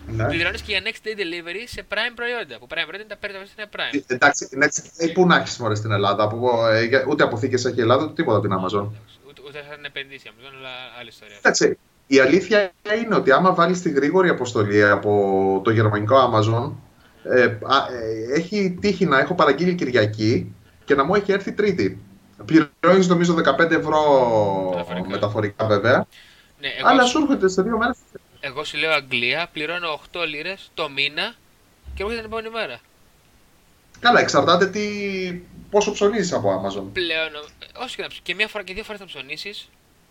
Ναι. 0.07 0.25
Πληρώνεις 0.27 0.63
και 0.63 0.73
για 0.73 0.83
next 0.85 1.07
day 1.07 1.15
delivery 1.21 1.65
σε 1.67 1.85
prime 1.89 2.15
προϊόντα. 2.15 2.59
Που 2.59 2.67
prime 2.71 2.87
προϊόντα 2.87 3.07
τα 3.09 3.17
παίρνει 3.17 3.47
στην 3.47 3.65
prime. 3.77 4.03
Ε, 4.07 4.15
εντάξει, 4.15 4.49
next 4.63 5.05
day 5.05 5.13
πού 5.13 5.27
να 5.27 5.37
έχεις 5.37 5.59
μόλι 5.59 5.77
στην 5.77 5.91
Ελλάδα. 5.91 6.29
Που, 6.29 6.49
ε, 6.73 7.05
ούτε 7.09 7.25
αποθήκες 7.25 7.65
έχει 7.65 7.79
η 7.79 7.81
Ελλάδα, 7.81 8.05
ούτε 8.05 8.13
τίποτα 8.13 8.37
από 8.39 8.47
την 8.49 8.57
Amazon. 8.57 8.87
Ούτε, 9.29 9.41
ούτε 9.47 9.65
θα 9.69 9.75
την 9.75 9.85
επενδύσει 9.85 10.31
Amazon, 10.31 10.53
αλλά 10.59 10.71
άλλη 10.99 11.09
ιστορία. 11.09 11.37
Εντάξει, 11.39 11.79
η 12.09 12.19
αλήθεια 12.19 12.73
είναι 13.03 13.15
ότι 13.15 13.33
άμα 13.33 13.55
βάλει 13.55 13.79
τη 13.79 13.91
γρήγορη 13.91 14.29
αποστολή 14.29 14.85
από 14.85 15.61
το 15.65 15.71
γερμανικό 15.71 16.17
Amazon, 16.33 16.73
ε, 17.23 17.43
ε, 17.43 17.59
έχει 18.35 18.79
τύχει 18.81 19.05
να 19.05 19.19
έχω 19.19 19.35
παραγγείλει 19.35 19.75
Κυριακή 19.75 20.55
και 20.85 20.95
να 20.95 21.05
μου 21.05 21.15
έχει 21.15 21.33
έρθει 21.33 21.53
Τρίτη. 21.53 21.99
Πληρώνεις 22.45 23.09
νομίζω 23.09 23.35
15 23.35 23.71
ευρώ 23.71 24.01
μεταφορικά, 24.71 25.09
μεταφορικά 25.09 25.67
βέβαια. 25.67 26.07
Ναι, 26.61 26.69
εγώ... 26.79 26.89
Αλλά 26.89 27.05
σου 27.05 27.19
έρχεται 27.19 27.49
σε 27.49 27.63
δύο 27.63 27.79
μέρες 27.79 27.97
εγώ 28.41 28.65
σου 28.65 28.77
λέω 28.77 28.93
Αγγλία, 28.93 29.49
πληρώνω 29.53 30.01
8 30.13 30.27
λίρες 30.29 30.71
το 30.75 30.89
μήνα 30.89 31.35
και 31.95 32.03
έρχεται 32.03 32.21
την 32.21 32.31
επόμενη 32.31 32.51
μέρα. 32.51 32.81
Καλά, 34.01 34.21
εξαρτάται 34.21 34.67
τι... 34.67 34.81
πόσο 35.71 35.93
ψωνίζεις 35.93 36.33
από 36.33 36.49
Amazon. 36.49 36.85
Πλέον, 36.93 37.31
όσο 37.77 37.95
και 37.97 38.03
να 38.03 38.09
ψωνίσει. 38.09 38.21
Και 38.23 38.35
μία 38.35 38.49
φορά 38.49 38.65
και 38.65 38.75
δύο 38.75 38.85
φορές 38.85 39.01
θα 39.01 39.07
ψωνίσεις. 39.07 39.69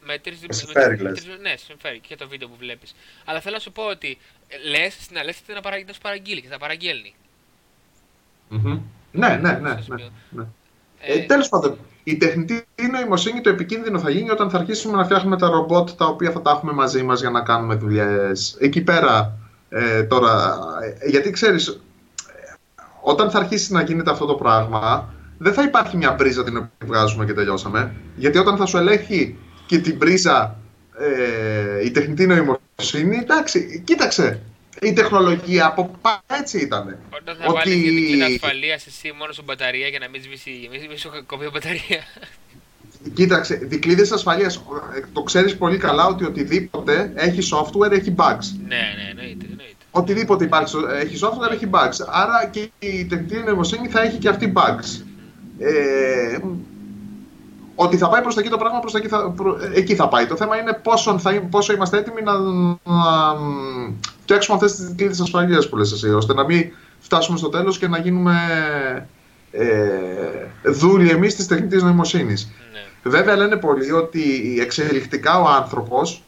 Με 0.07 0.17
τρει 0.17 0.37
Συμφέρει, 0.49 1.01
με, 1.01 1.11
Ναι, 1.41 1.55
συμφέρει 1.67 1.99
και 1.99 2.15
το 2.15 2.27
βίντεο 2.27 2.47
που 2.47 2.55
βλέπεις. 2.59 2.95
Αλλά 3.25 3.39
θέλω 3.41 3.55
να 3.55 3.61
σου 3.61 3.71
πω 3.71 3.83
ότι 3.83 4.17
λες 4.69 4.97
στην 5.01 5.17
Αλέξη 5.17 5.41
να, 5.53 5.61
παραγγείλει, 5.61 5.87
να 5.87 5.93
σου 5.93 6.01
παραγγείλει 6.01 6.41
και 6.41 6.47
θα 6.47 6.57
παραγγέλνει. 6.57 7.13
Mm-hmm. 8.51 8.79
Ναι, 9.11 9.27
ναι, 9.27 9.51
ναι. 9.51 9.51
ναι, 9.59 10.09
ναι. 10.29 10.43
Ε, 11.01 11.13
ε, 11.13 11.19
Τέλος 11.19 11.49
πάντων, 11.49 11.77
η 12.03 12.17
τεχνητή 12.17 12.65
νοημοσύνη 12.91 13.41
το 13.41 13.49
επικίνδυνο 13.49 13.99
θα 13.99 14.09
γίνει 14.09 14.29
όταν 14.29 14.49
θα 14.49 14.57
αρχίσουμε 14.57 14.97
να 14.97 15.03
φτιάχνουμε 15.05 15.37
τα 15.37 15.49
ρομπότ 15.49 15.89
τα 15.89 16.05
οποία 16.05 16.31
θα 16.31 16.41
τα 16.41 16.51
έχουμε 16.51 16.71
μαζί 16.71 17.03
μας 17.03 17.19
για 17.19 17.29
να 17.29 17.41
κάνουμε 17.41 17.75
δουλειές. 17.75 18.57
Εκεί 18.59 18.81
πέρα 18.81 19.37
ε, 19.69 20.03
τώρα, 20.03 20.57
ε, 20.99 21.09
γιατί 21.09 21.29
ξέρεις, 21.31 21.67
ε, 21.67 21.77
όταν 23.01 23.31
θα 23.31 23.39
αρχίσει 23.39 23.73
να 23.73 23.81
γίνεται 23.81 24.11
αυτό 24.11 24.25
το 24.25 24.33
πράγμα, 24.33 25.09
δεν 25.37 25.53
θα 25.53 25.63
υπάρχει 25.63 25.97
μια 25.97 26.15
πρίζα 26.15 26.43
την 26.43 26.57
οποία 26.57 26.69
βγάζουμε 26.85 27.25
και 27.25 27.33
τελειώσαμε. 27.33 27.95
Γιατί 28.15 28.37
όταν 28.37 28.57
θα 28.57 28.65
σου 28.65 28.77
ελέγχει 28.77 29.37
και 29.67 29.77
την 29.77 29.97
πρίζα 29.97 30.59
ε, 30.99 31.85
η 31.85 31.91
τεχνητή 31.91 32.25
νοημοσύνη, 32.27 33.17
εντάξει, 33.17 33.81
κοίταξε, 33.85 34.41
η 34.81 34.93
τεχνολογία 34.93 35.65
από 35.65 35.97
πάνω 36.01 36.21
έτσι 36.39 36.59
ήταν. 36.59 36.97
Όταν 37.21 37.35
θα 37.35 37.45
ότι... 37.47 37.69
βάλεις 37.69 38.11
την 38.11 38.23
ασφαλεία 38.23 38.73
εσύ 38.73 39.13
μόνο 39.17 39.31
σου 39.31 39.43
μπαταρία 39.45 39.87
για 39.87 39.99
να 39.99 40.09
μην 40.09 40.21
σβήσει, 40.21 40.69
μην 40.89 40.97
σου 40.97 41.09
κοπεί 41.25 41.49
μπαταρία. 41.53 42.03
Κοίταξε, 43.13 43.55
δικλείδες 43.55 44.11
ασφαλείας. 44.11 44.63
Το 45.13 45.23
ξέρεις 45.23 45.57
πολύ 45.57 45.77
καλά 45.77 46.05
ότι 46.05 46.25
οτιδήποτε 46.25 47.11
έχει 47.15 47.49
software 47.53 47.91
έχει 47.91 48.15
bugs. 48.17 48.45
Ναι, 48.67 48.75
ναι, 48.75 49.09
εννοείται. 49.09 49.45
εννοείται. 49.49 49.75
Οτιδήποτε 49.91 50.43
υπάρχει, 50.43 50.75
έχει 51.01 51.19
software 51.21 51.51
έχει 51.51 51.69
bugs. 51.71 52.05
Άρα 52.07 52.49
και 52.51 52.69
η 52.79 53.05
τεχνητή 53.05 53.37
νοημοσύνη 53.37 53.87
θα 53.87 54.01
έχει 54.01 54.17
και 54.17 54.29
αυτή 54.29 54.53
bugs. 54.55 55.03
Ε, 55.59 56.37
ότι 57.79 57.97
θα 57.97 58.09
πάει 58.09 58.21
προς 58.21 58.35
τα 58.35 58.41
εκεί 58.41 58.49
το 58.49 58.57
πράγμα, 58.57 58.79
προς 58.79 58.91
τα 58.91 58.97
εκεί, 58.97 59.07
θα, 59.07 59.31
προ, 59.31 59.57
εκεί 59.73 59.95
θα 59.95 60.07
πάει. 60.07 60.25
Το 60.25 60.35
θέμα 60.35 60.57
είναι 60.57 60.79
πόσο, 60.83 61.19
θα, 61.19 61.41
πόσο 61.49 61.73
είμαστε 61.73 61.97
έτοιμοι 61.97 62.21
να, 62.21 62.37
να 62.37 63.35
φτιάξουμε 64.21 64.57
αυτές 64.57 64.75
τις 64.75 64.93
κλίδε 64.95 65.23
ασφαλείας 65.23 65.69
που 65.69 65.77
λες 65.77 65.91
εσύ, 65.91 66.09
ώστε 66.09 66.33
να 66.33 66.45
μην 66.45 66.71
φτάσουμε 66.99 67.37
στο 67.37 67.49
τέλος 67.49 67.77
και 67.77 67.87
να 67.87 67.99
γίνουμε 67.99 68.35
ε, 69.51 69.67
δούλοι 70.63 71.09
εμείς 71.09 71.35
της 71.35 71.47
τεχνητής 71.47 71.83
νοημοσύνης. 71.83 72.51
Ναι. 72.71 73.09
Βέβαια, 73.09 73.35
λένε 73.35 73.55
πολλοί 73.55 73.91
ότι 73.91 74.57
εξελικτικά 74.61 75.39
ο 75.41 75.47
άνθρωπος. 75.47 76.23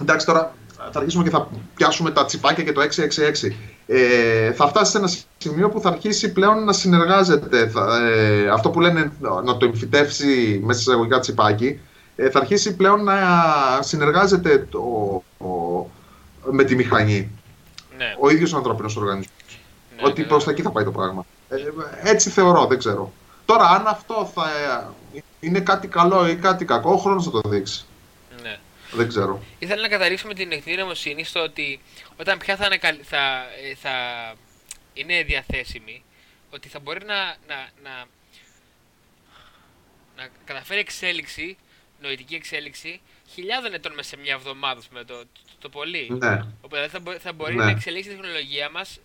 Εντάξει, 0.00 0.26
τώρα 0.26 0.54
θα 0.76 0.98
αρχίσουμε 0.98 1.24
και 1.24 1.30
θα 1.30 1.48
πιάσουμε 1.74 2.10
τα 2.10 2.24
τσιπάκια 2.24 2.64
και 2.64 2.72
το 2.72 2.80
666. 2.80 3.52
Ε, 3.86 4.52
θα 4.52 4.68
φτάσει 4.68 4.90
σε 4.90 4.98
ένα 4.98 5.10
σημείο 5.38 5.68
που 5.68 5.80
θα 5.80 5.88
αρχίσει 5.88 6.32
πλέον 6.32 6.64
να 6.64 6.72
συνεργάζεται. 6.72 7.68
Θα, 7.68 8.08
ε, 8.08 8.48
αυτό 8.48 8.70
που 8.70 8.80
λένε 8.80 9.12
να 9.44 9.56
το 9.56 9.66
εμφυτεύσει 9.66 10.60
μέσα 10.64 10.80
σε 10.80 10.92
εγωγικά 10.92 11.18
τσιπάκι, 11.18 11.80
ε, 12.16 12.30
θα 12.30 12.38
αρχίσει 12.38 12.76
πλέον 12.76 13.04
να 13.04 13.18
συνεργάζεται 13.80 14.66
το, 14.70 14.80
με 16.50 16.64
τη 16.64 16.74
μηχανή. 16.74 17.30
Ναι. 17.96 18.14
Ο 18.20 18.30
ίδιος 18.30 18.52
ο 18.52 18.56
ανθρώπινος 18.56 18.96
οργανισμός. 18.96 19.60
Ναι, 19.96 20.02
ότι 20.08 20.20
ναι, 20.20 20.26
προς 20.26 20.44
τα 20.44 20.50
εκεί 20.50 20.62
θα 20.62 20.70
πάει 20.70 20.84
το 20.84 20.90
πράγμα. 20.90 21.26
Ε, 21.48 21.56
έτσι 22.02 22.30
θεωρώ, 22.30 22.66
δεν 22.66 22.78
ξέρω. 22.78 23.12
Τώρα, 23.44 23.68
αν 23.68 23.86
αυτό 23.86 24.30
θα 24.34 24.44
είναι 25.40 25.60
κάτι 25.60 25.88
καλό 25.88 26.28
ή 26.28 26.34
κάτι 26.34 26.64
κακό, 26.64 26.92
ο 26.92 26.96
χρόνος 26.96 27.24
θα 27.24 27.30
το 27.30 27.48
δείξει. 27.48 27.84
Δεν 28.92 29.08
ξέρω. 29.08 29.42
Ήθελα 29.58 29.82
να 29.82 29.88
καταρρύψουμε 29.88 30.34
την 30.34 30.52
εκτινή 30.52 30.76
νοημοσύνη 30.76 31.24
στο 31.24 31.40
ότι 31.40 31.80
όταν 32.16 32.38
πια 32.38 32.56
θα 32.56 32.66
είναι, 32.66 33.02
θα, 33.02 33.46
ε, 33.70 33.74
θα 33.74 33.94
είναι 34.94 35.22
διαθέσιμη, 35.22 36.04
ότι 36.50 36.68
θα 36.68 36.78
μπορεί 36.78 37.04
να, 37.04 37.24
να, 37.24 37.68
να, 37.82 38.04
να 40.16 40.28
καταφέρει 40.44 40.80
εξέλιξη, 40.80 41.56
νοητική 42.00 42.34
εξέλιξη, 42.34 43.00
χιλιάδων 43.32 43.72
ετών 43.74 43.94
μέσα 43.94 44.08
σε 44.08 44.16
μια 44.16 44.32
εβδομάδα 44.32 44.80
με 44.90 45.04
το, 45.04 45.18
το, 45.18 45.40
το, 45.58 45.68
πολύ. 45.68 46.08
Ναι. 46.10 46.44
Οπότε 46.60 46.88
θα, 46.88 47.00
θα 47.18 47.32
μπορεί 47.32 47.54
ναι. 47.54 47.64
να 47.64 47.70
εξελίξει 47.70 48.08
τη 48.08 48.14
τεχνολογία 48.14 48.70
μας. 48.70 49.00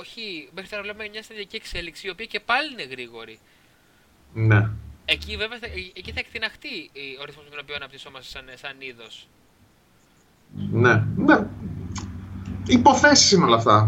Όχι, 0.00 0.48
μέχρι 0.54 0.70
τώρα 0.70 0.82
βλέπουμε 0.82 1.08
μια 1.08 1.22
σταδιακή 1.22 1.56
εξέλιξη, 1.56 2.06
η 2.06 2.10
οποία 2.10 2.26
και 2.26 2.40
πάλι 2.40 2.72
είναι 2.72 2.82
γρήγορη. 2.82 3.38
Ναι. 4.32 4.70
Εκεί 5.04 5.36
βέβαια 5.36 5.58
θα, 5.58 5.66
εκεί 5.94 6.12
θα 6.12 6.20
εκτιναχτεί 6.20 6.90
ο 7.20 7.24
ρυθμός 7.24 7.44
με 7.44 7.50
τον 7.50 7.58
οποίο 7.62 7.74
αναπτυσσόμαστε 7.74 8.28
σαν, 8.28 8.44
σαν 8.54 8.76
είδος. 8.78 9.28
Ναι, 10.70 11.04
ναι. 11.16 11.46
Υποθέσεις 12.66 13.30
είναι 13.30 13.44
όλα 13.44 13.56
αυτά. 13.56 13.86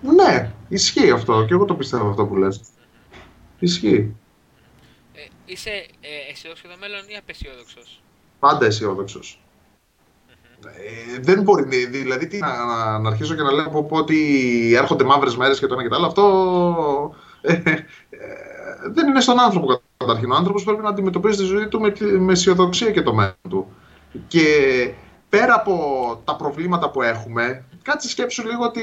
Ναι, 0.00 0.52
ισχύει 0.68 1.10
αυτό 1.10 1.44
και 1.44 1.54
εγώ 1.54 1.64
το 1.64 1.74
πιστεύω 1.74 2.10
αυτό 2.10 2.26
που 2.26 2.36
λες. 2.36 2.60
Ισχύει. 3.58 4.16
Ε, 5.14 5.20
είσαι 5.44 5.70
ε, 6.00 6.30
αισιόδοξο 6.30 6.66
για 6.66 6.76
το 6.76 6.80
μέλλον 6.80 7.08
ή 7.08 7.16
απεσιόδοξος; 7.16 8.02
Πάντα 8.38 8.66
αισιόδοξος. 8.66 9.40
Ε, 10.66 11.18
δεν 11.20 11.42
μπορεί, 11.42 11.86
δηλαδή 11.86 12.26
τι, 12.26 12.38
να, 12.38 12.98
να 12.98 13.08
αρχίσω 13.08 13.34
και 13.34 13.42
να 13.42 13.52
λέω 13.52 13.70
πω, 13.70 13.96
ότι 13.96 14.72
έρχονται 14.74 15.04
μαύρες 15.04 15.36
μέρες 15.36 15.58
και 15.58 15.66
το 15.66 15.74
ένα 15.74 15.82
και 15.82 15.88
το 15.88 15.94
άλλο. 15.94 16.06
Αυτό 16.06 17.14
ε, 17.40 17.52
ε, 17.52 18.51
δεν 18.92 19.08
είναι 19.08 19.20
στον 19.20 19.40
άνθρωπο 19.40 19.80
καταρχήν. 19.96 20.30
Ο 20.30 20.34
άνθρωπος 20.34 20.64
πρέπει 20.64 20.82
να 20.82 20.88
αντιμετωπίζει 20.88 21.36
τη 21.36 21.44
ζωή 21.44 21.66
του 21.66 21.80
με, 21.80 21.92
με 22.18 22.32
αισιοδοξία 22.32 22.90
και 22.90 23.02
το 23.02 23.14
μέλλον 23.14 23.34
του. 23.48 23.66
Και 24.28 24.44
πέρα 25.28 25.54
από 25.54 25.76
τα 26.24 26.36
προβλήματα 26.36 26.90
που 26.90 27.02
έχουμε, 27.02 27.64
κάτσε 27.82 28.08
σκέψου 28.08 28.46
λίγο 28.46 28.64
ότι 28.64 28.82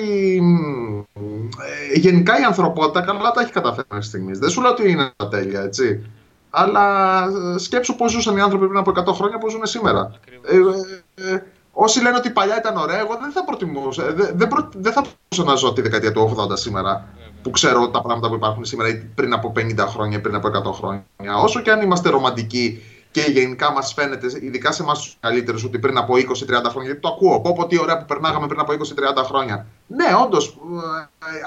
ε, 1.93 1.99
γενικά 1.99 2.39
η 2.39 2.43
ανθρωπότητα 2.43 3.01
καλά 3.01 3.31
τα 3.31 3.41
έχει 3.41 3.51
καταφέρει 3.51 3.87
μέχρι 3.89 4.05
στιγμής. 4.05 4.39
Δεν 4.39 4.49
σου 4.49 4.61
λέω 4.61 4.71
ότι 4.71 4.91
είναι 4.91 5.11
τα 5.15 5.27
τέλεια, 5.27 5.61
έτσι. 5.61 6.09
Αλλά 6.49 7.23
ε, 7.23 7.57
σκέψου 7.57 7.95
πώς 7.95 8.11
ζούσαν 8.11 8.37
οι 8.37 8.41
άνθρωποι 8.41 8.67
πριν 8.67 8.79
από 8.79 8.91
100 8.95 9.13
χρόνια, 9.13 9.37
πώ 9.37 9.49
ζουν 9.49 9.65
σήμερα. 9.65 10.11
Ε, 10.45 10.55
ε, 10.55 11.33
ε, 11.33 11.43
όσοι 11.71 12.01
λένε 12.01 12.17
ότι 12.17 12.29
παλιά 12.29 12.57
ήταν 12.57 12.77
ωραία, 12.77 12.99
εγώ 12.99 13.17
δεν 13.21 13.31
θα 13.31 13.43
προτιμούσα. 13.43 14.13
Δεν, 14.13 14.31
δεν, 14.33 14.47
προ, 14.47 14.69
δεν 14.75 14.91
θα 14.91 15.01
μπορούσα 15.01 15.51
να 15.51 15.55
ζω 15.55 15.73
τη 15.73 15.81
δεκαετία 15.81 16.11
του 16.11 16.35
80 16.51 16.57
σήμερα, 16.57 17.07
που 17.41 17.49
ξέρω 17.49 17.89
τα 17.89 18.01
πράγματα 18.01 18.27
που 18.29 18.35
υπάρχουν 18.35 18.65
σήμερα 18.65 18.89
ή 18.89 18.95
πριν 18.95 19.33
από 19.33 19.51
50 19.55 19.77
χρόνια 19.77 20.17
ή 20.17 20.21
πριν 20.21 20.35
από 20.35 20.47
100 20.69 20.73
χρόνια. 20.73 21.03
Όσο 21.43 21.61
και 21.61 21.71
αν 21.71 21.81
είμαστε 21.81 22.09
ρομαντικοί 22.09 22.81
και 23.11 23.21
γενικά 23.21 23.71
μας 23.71 23.93
φαίνεται, 23.93 24.27
ειδικά 24.41 24.71
σε 24.71 24.83
εμάς 24.83 25.01
τους 25.01 25.17
καλύτερους, 25.19 25.63
ότι 25.63 25.79
πριν 25.79 25.97
από 25.97 26.13
20-30 26.13 26.17
χρόνια. 26.69 26.85
Γιατί 26.85 26.99
το 26.99 27.07
ακούω. 27.07 27.41
Πω, 27.41 27.53
πω 27.53 27.67
τι 27.67 27.79
ωραία 27.79 27.97
που 27.97 28.05
περνάγαμε 28.05 28.47
πριν 28.47 28.59
από 28.59 28.73
20-30 28.73 29.23
χρόνια. 29.23 29.65
Ναι, 29.87 30.05
όντως. 30.23 30.57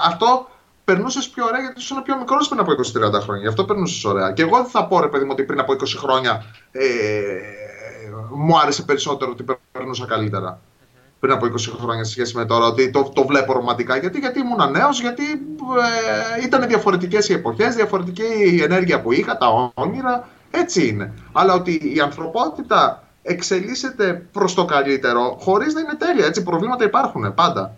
Αυτό 0.05 0.49
περνούσες 0.85 1.29
πιο 1.29 1.45
ωραία 1.45 1.61
γιατί 1.61 1.81
ήσουν 1.81 2.03
πιο 2.03 2.17
μικρός 2.17 2.49
πριν 2.49 2.61
από 2.61 2.73
20-30 2.73 3.21
χρόνια. 3.21 3.43
Γι' 3.43 3.49
αυτό 3.49 3.65
περνούσες 3.65 4.05
ωραία. 4.05 4.33
Και 4.33 4.43
εγώ 4.43 4.57
δεν 4.57 4.67
θα 4.67 4.87
πω, 4.87 5.01
ρε 5.01 5.09
παιδί 5.09 5.25
μου, 5.25 5.31
ότι 5.33 5.43
πριν 5.43 5.61
από 5.61 5.73
20 5.73 5.77
χρόνια 5.97 6.45
ε, 6.73 6.85
μου 8.35 8.59
άρεσε 8.59 8.83
περισσότερο 8.83 9.31
ότι 9.31 9.45
περνούσα 9.73 10.07
καλύτερα. 10.07 10.61
Πριν 11.23 11.35
από 11.35 11.47
20 11.47 11.77
χρόνια 11.81 12.05
σε 12.05 12.11
σχέση 12.11 12.37
με 12.37 12.45
τώρα, 12.45 12.67
ότι 12.67 12.91
το, 12.91 13.11
το 13.15 13.27
βλέπω 13.27 13.53
ρομαντικά. 13.53 13.97
Γιατί, 13.97 14.19
γιατί 14.19 14.39
ήμουν 14.39 14.71
νέος, 14.71 15.01
γιατί 15.01 15.23
ε, 15.23 16.45
ήταν 16.45 16.69
διαφορετικές 16.69 17.29
οι 17.29 17.33
εποχές, 17.33 17.75
διαφορετική 17.75 18.23
η 18.53 18.63
ενέργεια 18.63 19.01
που 19.01 19.13
είχα, 19.13 19.37
τα 19.37 19.73
όνειρα. 19.75 20.29
Έτσι 20.51 20.89
είναι. 20.89 21.13
Αλλά 21.33 21.55
ότι 21.55 21.93
η 21.95 22.01
ανθρωπότητα 22.01 23.03
εξελίσσεται 23.23 24.27
προς 24.33 24.55
το 24.55 24.65
καλύτερο, 24.65 25.37
χωρίς 25.41 25.75
να 25.75 25.81
είναι 25.81 25.95
τέλεια. 25.95 26.27
Έτσι, 26.27 26.43
προβλήματα 26.43 26.85
υπάρχουν 26.85 27.35
πάντα. 27.35 27.77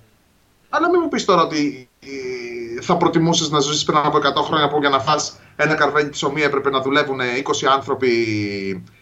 Αλλά 0.69 0.91
μην 0.91 1.01
μου 1.03 1.09
πεις 1.09 1.25
τώρα 1.25 1.43
ότι 1.43 1.89
ε, 2.01 2.81
θα 2.81 2.97
προτιμούσες 2.97 3.51
να 3.51 3.61
ζήσεις 3.61 3.85
πριν 3.85 3.99
από 3.99 4.19
100 4.19 4.21
χρόνια 4.45 4.69
που 4.69 4.79
για 4.81 4.89
να 4.89 4.99
φας 4.99 5.39
ένα 5.57 5.75
καρβέλι 5.75 6.09
ψωμί 6.09 6.43
έπρεπε 6.43 6.71
να 6.71 6.81
δουλεύουν 6.81 7.21
20 7.21 7.69
άνθρωποι 7.75 8.13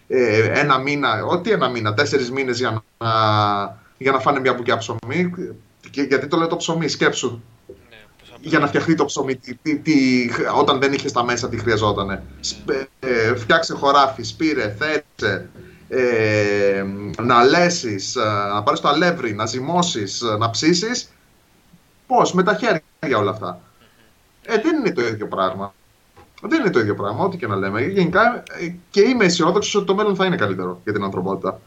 ε, 0.09 0.61
ένα 0.61 0.79
μήνα, 0.79 1.25
ό,τι 1.25 1.51
ένα 1.51 1.69
μήνα, 1.69 1.95
τέσσερις 1.95 2.31
μήνες 2.31 2.59
για 2.59 2.83
να, 2.99 3.11
για 4.03 4.13
να 4.13 4.19
φάνε 4.19 4.41
μια 4.41 4.55
μπουκιά 4.55 4.77
ψωμί. 4.77 5.33
Και, 5.91 6.03
γιατί 6.03 6.27
το 6.27 6.37
λέω 6.37 6.47
το 6.47 6.57
ψωμί, 6.57 6.89
σκέψου. 6.89 7.43
Ναι, 7.91 7.97
για 8.41 8.59
να 8.59 8.67
φτιαχτεί 8.67 8.95
το 8.95 9.05
ψωμί, 9.05 9.37
τι, 9.37 9.77
τι, 9.77 10.29
όταν 10.59 10.81
δεν 10.81 10.93
είχε 10.93 11.11
τα 11.11 11.25
μέσα, 11.25 11.49
τι 11.49 11.59
χρειαζόταν. 11.59 12.07
Ναι. 12.07 12.21
Ε, 13.01 13.35
φτιάξε 13.35 13.75
χωράφι, 13.75 14.23
σπήρε, 14.23 14.77
θέτσε, 14.79 15.49
ε, 15.89 16.85
να 17.23 17.45
λέσεις, 17.45 18.17
να 18.53 18.63
πάρεις 18.63 18.81
το 18.81 18.89
αλεύρι, 18.89 19.35
να 19.35 19.47
ζυμώσεις, 19.47 20.23
να 20.39 20.51
ψήσεις 20.51 21.13
Πώς, 22.07 22.33
με 22.33 22.43
τα 22.43 22.55
χέρια 22.55 23.19
όλα 23.19 23.31
αυτά. 23.31 23.61
Ε, 24.43 24.61
δεν 24.61 24.77
είναι 24.77 24.93
το 24.93 25.07
ίδιο 25.07 25.29
πράγμα. 25.29 25.75
Δεν 26.43 26.61
είναι 26.61 26.71
το 26.71 26.79
ίδιο 26.79 26.95
πράγμα, 26.95 27.25
ό,τι 27.25 27.37
και 27.37 27.47
να 27.47 27.57
λέμε. 27.57 27.83
Γενικά 27.83 28.43
ε, 28.61 28.75
και 28.91 29.01
είμαι 29.01 29.25
αισιόδοξος 29.25 29.75
ότι 29.75 29.87
το 29.87 29.95
μέλλον 29.95 30.17
θα 30.17 30.25
είναι 30.25 30.37
καλύτερο 30.37 30.81
για 30.85 30.93
την 30.93 31.03
ανθρωπότητα. 31.03 31.61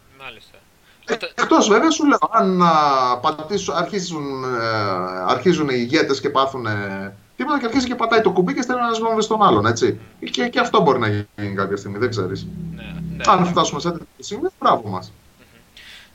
Μάλιστα. 1.09 1.27
Ε, 1.35 1.41
Εκτός 1.41 1.67
βέβαια 1.67 1.91
σου 1.91 2.05
λέω, 2.05 2.29
αν 2.31 2.61
αρχίζουν, 3.75 4.43
ε, 4.43 4.57
αρχίζουν 5.27 5.69
οι 5.69 5.75
ηγέτες 5.77 6.21
και 6.21 6.29
πάθουν 6.29 6.67
τίποτα 7.35 7.59
και 7.59 7.65
αρχίζει 7.65 7.85
και 7.85 7.95
πατάει 7.95 8.21
το 8.21 8.31
κουμπί 8.31 8.53
και 8.53 8.61
στέλνει 8.61 8.81
ένας 8.81 8.99
βόμβες 8.99 9.25
στον 9.25 9.43
άλλον. 9.43 9.65
Έτσι. 9.65 9.99
Και, 10.31 10.47
και 10.47 10.59
αυτό 10.59 10.81
μπορεί 10.81 10.99
να 10.99 11.07
γίνει 11.07 11.55
κάποια 11.55 11.77
στιγμή, 11.77 11.97
δεν 11.97 12.09
ξέρεις. 12.09 12.47
Ναι, 12.75 12.83
ναι, 13.15 13.23
αν 13.25 13.41
ναι. 13.41 13.49
φτάσουμε 13.49 13.79
σε 13.79 13.91
τέτοια 13.91 14.07
στιγμή, 14.19 14.47
μπράβο 14.59 14.89
μας. 14.89 15.11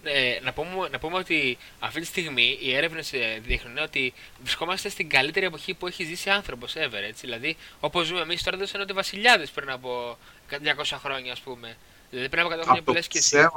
Ε, 0.02 0.38
να, 0.42 0.52
πούμε, 0.52 0.88
να 0.90 0.98
πούμε 0.98 1.16
ότι 1.16 1.58
αυτή 1.78 2.00
τη 2.00 2.06
στιγμή 2.06 2.58
οι 2.60 2.74
έρευνες 2.74 3.12
δείχνουν 3.42 3.78
ότι 3.78 4.12
βρισκόμαστε 4.42 4.88
στην 4.88 5.08
καλύτερη 5.08 5.46
εποχή 5.46 5.74
που 5.74 5.86
έχει 5.86 6.04
ζήσει 6.04 6.30
άνθρωπος 6.30 6.74
ever. 6.76 7.02
Έτσι. 7.08 7.26
Δηλαδή, 7.26 7.56
όπως 7.80 8.06
ζούμε 8.06 8.20
εμείς 8.20 8.42
τώρα, 8.42 8.56
δεν 8.56 8.66
σαν 8.66 8.80
ότι 8.80 8.92
βασιλιάδες 8.92 9.50
πριν 9.50 9.70
από 9.70 10.16
200 10.50 10.98
χρόνια, 11.02 11.32
ας 11.32 11.40
πούμε. 11.40 11.76
Δηλαδή, 12.10 12.28
πριν 12.28 12.42
από 12.42 12.54
100 12.54 12.62
χρόνια 12.62 12.82
που 12.82 12.92
λες 12.92 13.08
και 13.08 13.18
εσύ. 13.18 13.48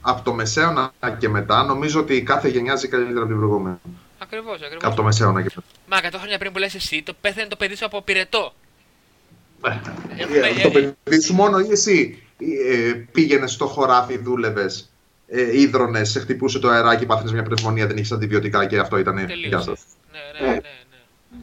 Από 0.00 0.24
το 0.24 0.32
μεσαίωνα 0.32 0.92
και 1.18 1.28
μετά, 1.28 1.62
νομίζω 1.62 2.00
ότι 2.00 2.22
κάθε 2.22 2.48
γενιά 2.48 2.76
ζει 2.76 2.88
καλύτερα 2.88 3.18
από 3.18 3.28
την 3.28 3.36
προηγούμενη. 3.36 3.76
Ακριβώς, 4.18 4.54
ακριβώς. 4.62 4.84
Από 4.84 4.96
το 4.96 5.02
μεσαίωνα 5.02 5.42
και 5.42 5.50
μετά. 5.54 5.68
Μα 5.86 6.10
100 6.10 6.14
χρόνια 6.18 6.38
πριν 6.38 6.52
που 6.52 6.58
λες 6.58 6.74
εσύ, 6.74 7.02
το 7.02 7.14
πέθανε 7.20 7.48
το 7.48 7.56
παιδί 7.56 7.76
σου 7.76 7.84
από 7.84 8.02
πυρετό. 8.02 8.52
Ε, 9.64 9.70
ε, 10.22 10.62
το 10.62 10.94
παιδί 11.02 11.22
σου 11.22 11.34
μόνο 11.34 11.58
ή 11.58 11.70
εσύ 11.70 12.22
ε, 12.38 12.92
πήγαινες 13.12 13.52
στο 13.52 13.66
χωράφι, 13.66 14.18
δούλευες 14.18 14.90
ε, 15.26 15.60
ίδρωνες, 15.60 16.10
σε 16.10 16.20
χτυπούσε 16.20 16.58
το 16.58 16.68
αεράκι, 16.68 17.06
πάθαινες 17.06 17.32
μια 17.32 17.42
πνευμονία, 17.42 17.86
δεν 17.86 17.96
είχες 17.96 18.12
αντιβιωτικά 18.12 18.66
και 18.66 18.78
αυτό 18.78 18.98
ήταν. 18.98 19.28
Γεια 19.28 19.60
σας. 19.60 19.80
Ναι, 20.12 20.46
ναι, 20.46 20.46
ναι, 20.46 20.54
ναι. 20.54 20.60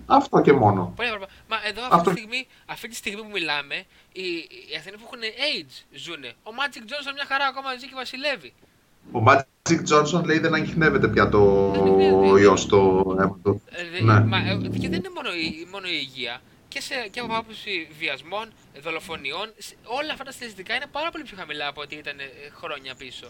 Αυτό 0.06 0.42
και 0.42 0.54
μόνο. 0.54 0.94
Πολύ 0.96 1.10
Μα 1.48 1.58
εδώ 1.68 1.82
αυτή, 1.82 1.96
αυτό... 1.96 2.10
τη 2.12 2.18
στιγμή, 2.18 2.48
αυτή 2.66 2.88
τη 2.88 2.96
στιγμή 2.96 3.22
που 3.22 3.30
μιλάμε, 3.32 3.76
οι, 4.12 4.24
οι 4.70 4.76
Αθηνοί 4.78 4.98
που 4.98 5.04
έχουν 5.06 5.22
AIDS 5.22 5.98
ζουνε. 6.04 6.34
Ο 6.44 6.52
Magic 6.60 6.84
Johnson 6.90 7.14
μια 7.14 7.26
χαρά 7.28 7.46
ακόμα 7.46 7.76
ζει 7.80 7.88
και 7.88 7.96
βασιλεύει. 7.96 8.54
Ο 9.12 9.24
Magic 9.28 9.82
Johnson 9.90 10.24
λέει 10.24 10.40
δεν 10.40 10.54
ανοιχνεύεται 10.54 11.08
πια 11.08 11.30
το 11.30 12.36
ιός 12.38 12.62
στο 12.62 12.80
αίμα 13.20 13.40
του. 13.44 13.62
Ε, 13.70 14.02
ναι. 14.02 14.20
Μα, 14.20 14.38
ε, 14.38 14.56
και 14.80 14.90
δεν 14.90 15.00
είναι 15.00 15.12
μόνο 15.16 15.30
η, 15.34 15.68
μόνο 15.72 15.88
η 15.88 15.98
υγεία. 16.02 16.42
Και, 16.68 16.82
σε, 16.82 16.96
και 17.12 17.20
από 17.20 17.36
άποψη 17.36 17.88
βιασμών, 18.00 18.52
δολοφονιών, 18.82 19.54
όλα 19.84 20.12
αυτά 20.12 20.24
τα 20.24 20.32
στατιστικά 20.32 20.76
είναι 20.76 20.86
πάρα 20.92 21.12
πολύ 21.12 21.24
πιο 21.24 21.38
χαμηλά 21.38 21.68
από 21.68 21.82
ό,τι 21.82 21.96
ήταν 21.96 22.20
ε, 22.20 22.24
χρόνια 22.54 22.96
πίσω. 22.96 23.28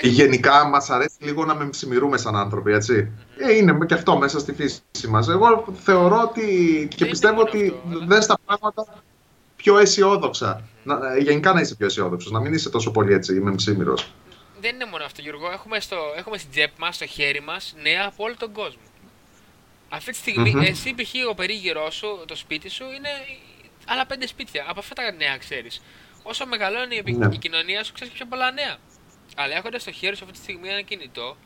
Γενικά 0.00 0.64
μας 0.64 0.90
αρέσει 0.90 1.16
λίγο 1.18 1.44
να 1.44 1.54
μεμψημυρούμε 1.54 2.16
σαν 2.16 2.36
άνθρωποι, 2.36 2.72
έτσι. 2.72 3.12
Ε, 3.38 3.52
είναι 3.56 3.78
και 3.86 3.94
αυτό 3.94 4.18
μέσα 4.18 4.38
στη 4.38 4.52
φύση 4.52 5.08
μας. 5.08 5.28
Εγώ 5.28 5.74
θεωρώ 5.82 6.20
ότι 6.20 6.88
και 6.94 7.06
πιστεύω 7.06 7.40
ότι 7.40 7.80
δεν 8.06 8.22
στα 8.22 8.38
πράγματα 8.46 9.02
πιο 9.56 9.78
αισιόδοξα. 9.78 10.62
Να, 10.84 11.14
ε, 11.14 11.18
γενικά 11.18 11.52
να 11.52 11.60
είσαι 11.60 11.74
πιο 11.74 11.86
αισιόδοξος, 11.86 12.30
να 12.30 12.40
μην 12.40 12.52
είσαι 12.52 12.70
τόσο 12.70 12.90
πολύ 12.90 13.12
έτσι 13.12 13.32
μεμψήμυρο. 13.32 13.94
Δεν 14.60 14.74
είναι 14.74 14.84
μόνο 14.84 15.04
αυτό, 15.04 15.22
Γιώργο. 15.22 15.50
Έχουμε, 15.50 15.80
στο, 15.80 15.96
έχουμε 16.16 16.38
στην 16.38 16.50
τσέπη 16.50 16.72
μας, 16.78 16.94
στο 16.94 17.06
χέρι 17.06 17.40
μας, 17.40 17.74
νέα 17.82 18.04
από 18.06 18.24
όλο 18.24 18.34
τον 18.38 18.52
κόσμο. 18.52 18.82
Αυτή 19.88 20.10
τη 20.10 20.16
στιγμη 20.16 20.54
mm-hmm. 20.56 20.68
εσύ 20.68 20.94
π.χ. 20.94 21.12
ο 21.30 21.34
περίγυρός 21.34 21.94
σου, 21.94 22.24
το 22.26 22.36
σπίτι 22.36 22.68
σου, 22.68 22.84
είναι 22.84 23.08
άλλα 23.86 24.06
πέντε 24.06 24.26
σπίτια. 24.26 24.64
Από 24.68 24.78
αυτά 24.78 24.94
τα 24.94 25.12
νέα 25.12 25.36
ξέρεις. 25.36 25.82
Όσο 26.22 26.46
μεγαλώνει 26.46 27.02
η, 27.04 27.12
ναι. 27.12 27.28
η 27.32 27.38
κοινωνία 27.38 27.84
σου, 27.84 27.92
ξέρεις 27.92 28.12
πιο 28.12 28.26
πολλά 28.26 28.50
νέα. 28.50 28.76
Αλλά 29.36 29.56
έχοντας 29.56 29.82
στο 29.82 29.92
χέρι 29.92 30.16
σου 30.16 30.24
αυτή 30.24 30.36
τη 30.38 30.42
στιγμή 30.42 30.68
ένα 30.68 30.82
κινητό, 30.82 31.36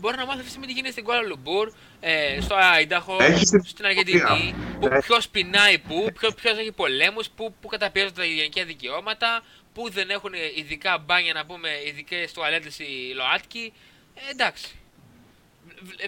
μπορεί 0.00 0.16
να 0.16 0.26
μάθεις 0.26 0.40
αυτή 0.40 0.44
τη 0.44 0.48
στιγμή 0.50 0.66
τι 0.66 0.72
γίνεται 0.72 0.92
στην 0.92 1.04
Κουάλα 1.04 1.22
Λουμπούρ, 1.22 1.72
ε, 2.00 2.40
στο 2.40 2.54
Άινταχο, 2.54 3.16
στην 3.64 3.84
Αργεντινή, 3.84 4.54
που 4.80 4.88
ποιος 5.00 5.28
πεινάει 5.28 5.78
πού, 5.78 6.06
ποιος 6.14 6.58
έχει 6.58 6.72
πολέμους, 6.72 7.28
πού, 7.28 7.54
πού 7.60 7.68
καταπιέζονται 7.68 8.20
τα 8.20 8.24
γενικά 8.24 8.64
δικαιώματα, 8.64 9.42
πού 9.72 9.90
δεν 9.90 10.10
έχουν 10.10 10.32
ειδικά 10.56 10.98
μπάνια 10.98 11.32
να 11.32 11.46
πούμε, 11.46 11.68
ειδικές 11.86 12.32
τουαλέτες 12.32 12.78
οι 12.78 13.12
ΛΟΑΤΚΙ. 13.14 13.72
Ε, 14.14 14.30
εντάξει. 14.30 14.78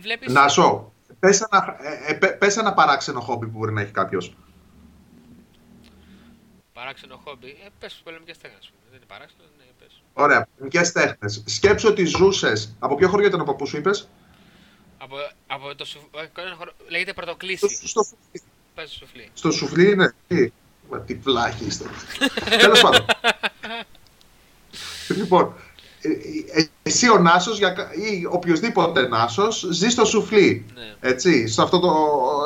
Βλέπεις... 0.00 0.32
Να 0.32 0.48
σου, 0.48 0.92
πες 1.20 1.40
ένα, 1.40 1.76
ε, 1.80 2.12
ε 2.12 2.14
πες 2.14 2.56
ένα 2.56 2.74
παράξενο 2.74 3.20
χόμπι 3.20 3.46
που 3.46 3.58
μπορεί 3.58 3.72
να 3.72 3.80
έχει 3.80 3.92
κάποιος. 3.92 4.36
Παράξενο 6.72 7.20
χόμπι. 7.24 7.48
Ε, 7.48 7.68
πες 7.78 8.00
πολεμικές 8.04 8.38
τέχνες. 8.38 8.72
Δεν 8.88 8.96
είναι 8.96 9.06
παράξενο. 9.06 9.44
Ωραία, 10.20 10.48
ποινικές 10.56 10.92
τέχνες. 10.92 11.42
Σκέψω 11.46 11.88
ότι 11.88 12.04
ζούσες. 12.04 12.74
Από 12.78 12.94
ποιο 12.94 13.08
χωριό 13.08 13.26
ήταν 13.26 13.40
ο 13.40 13.44
παππού 13.44 13.66
σου, 13.66 13.76
είπες; 13.76 14.08
Από, 14.98 15.16
από 15.46 15.74
το 15.74 15.84
σουφ... 15.84 16.02
Ε, 16.02 16.28
λέγεται 16.88 17.12
πρωτοκλήση. 17.12 17.68
Στο, 17.68 17.86
στο 17.86 18.02
σουφλί. 18.02 18.42
Πες 18.74 18.90
σουφλί. 18.90 19.30
Στο 19.32 19.50
σουφλί 19.50 19.90
είναι. 19.90 20.14
Τι, 20.28 20.52
Μα, 20.90 21.00
τι 21.00 21.14
πλάχη 21.14 21.64
είστε. 21.64 21.84
Τέλος 22.60 22.80
πάντων. 22.80 23.04
λοιπόν, 25.08 25.52
ε, 26.00 26.08
ε, 26.60 26.68
εσύ 26.82 27.10
ο 27.10 27.18
Νάσος 27.18 27.58
ή 27.58 28.26
οποιοδήποτε 28.30 29.08
Νάσος 29.08 29.68
ζει 29.70 29.88
στο 29.88 30.04
σουφλί. 30.04 30.66
Ναι. 30.74 30.94
Έτσι, 31.10 31.48
στο 31.48 31.62
αυτό 31.62 31.78
το, 31.78 31.92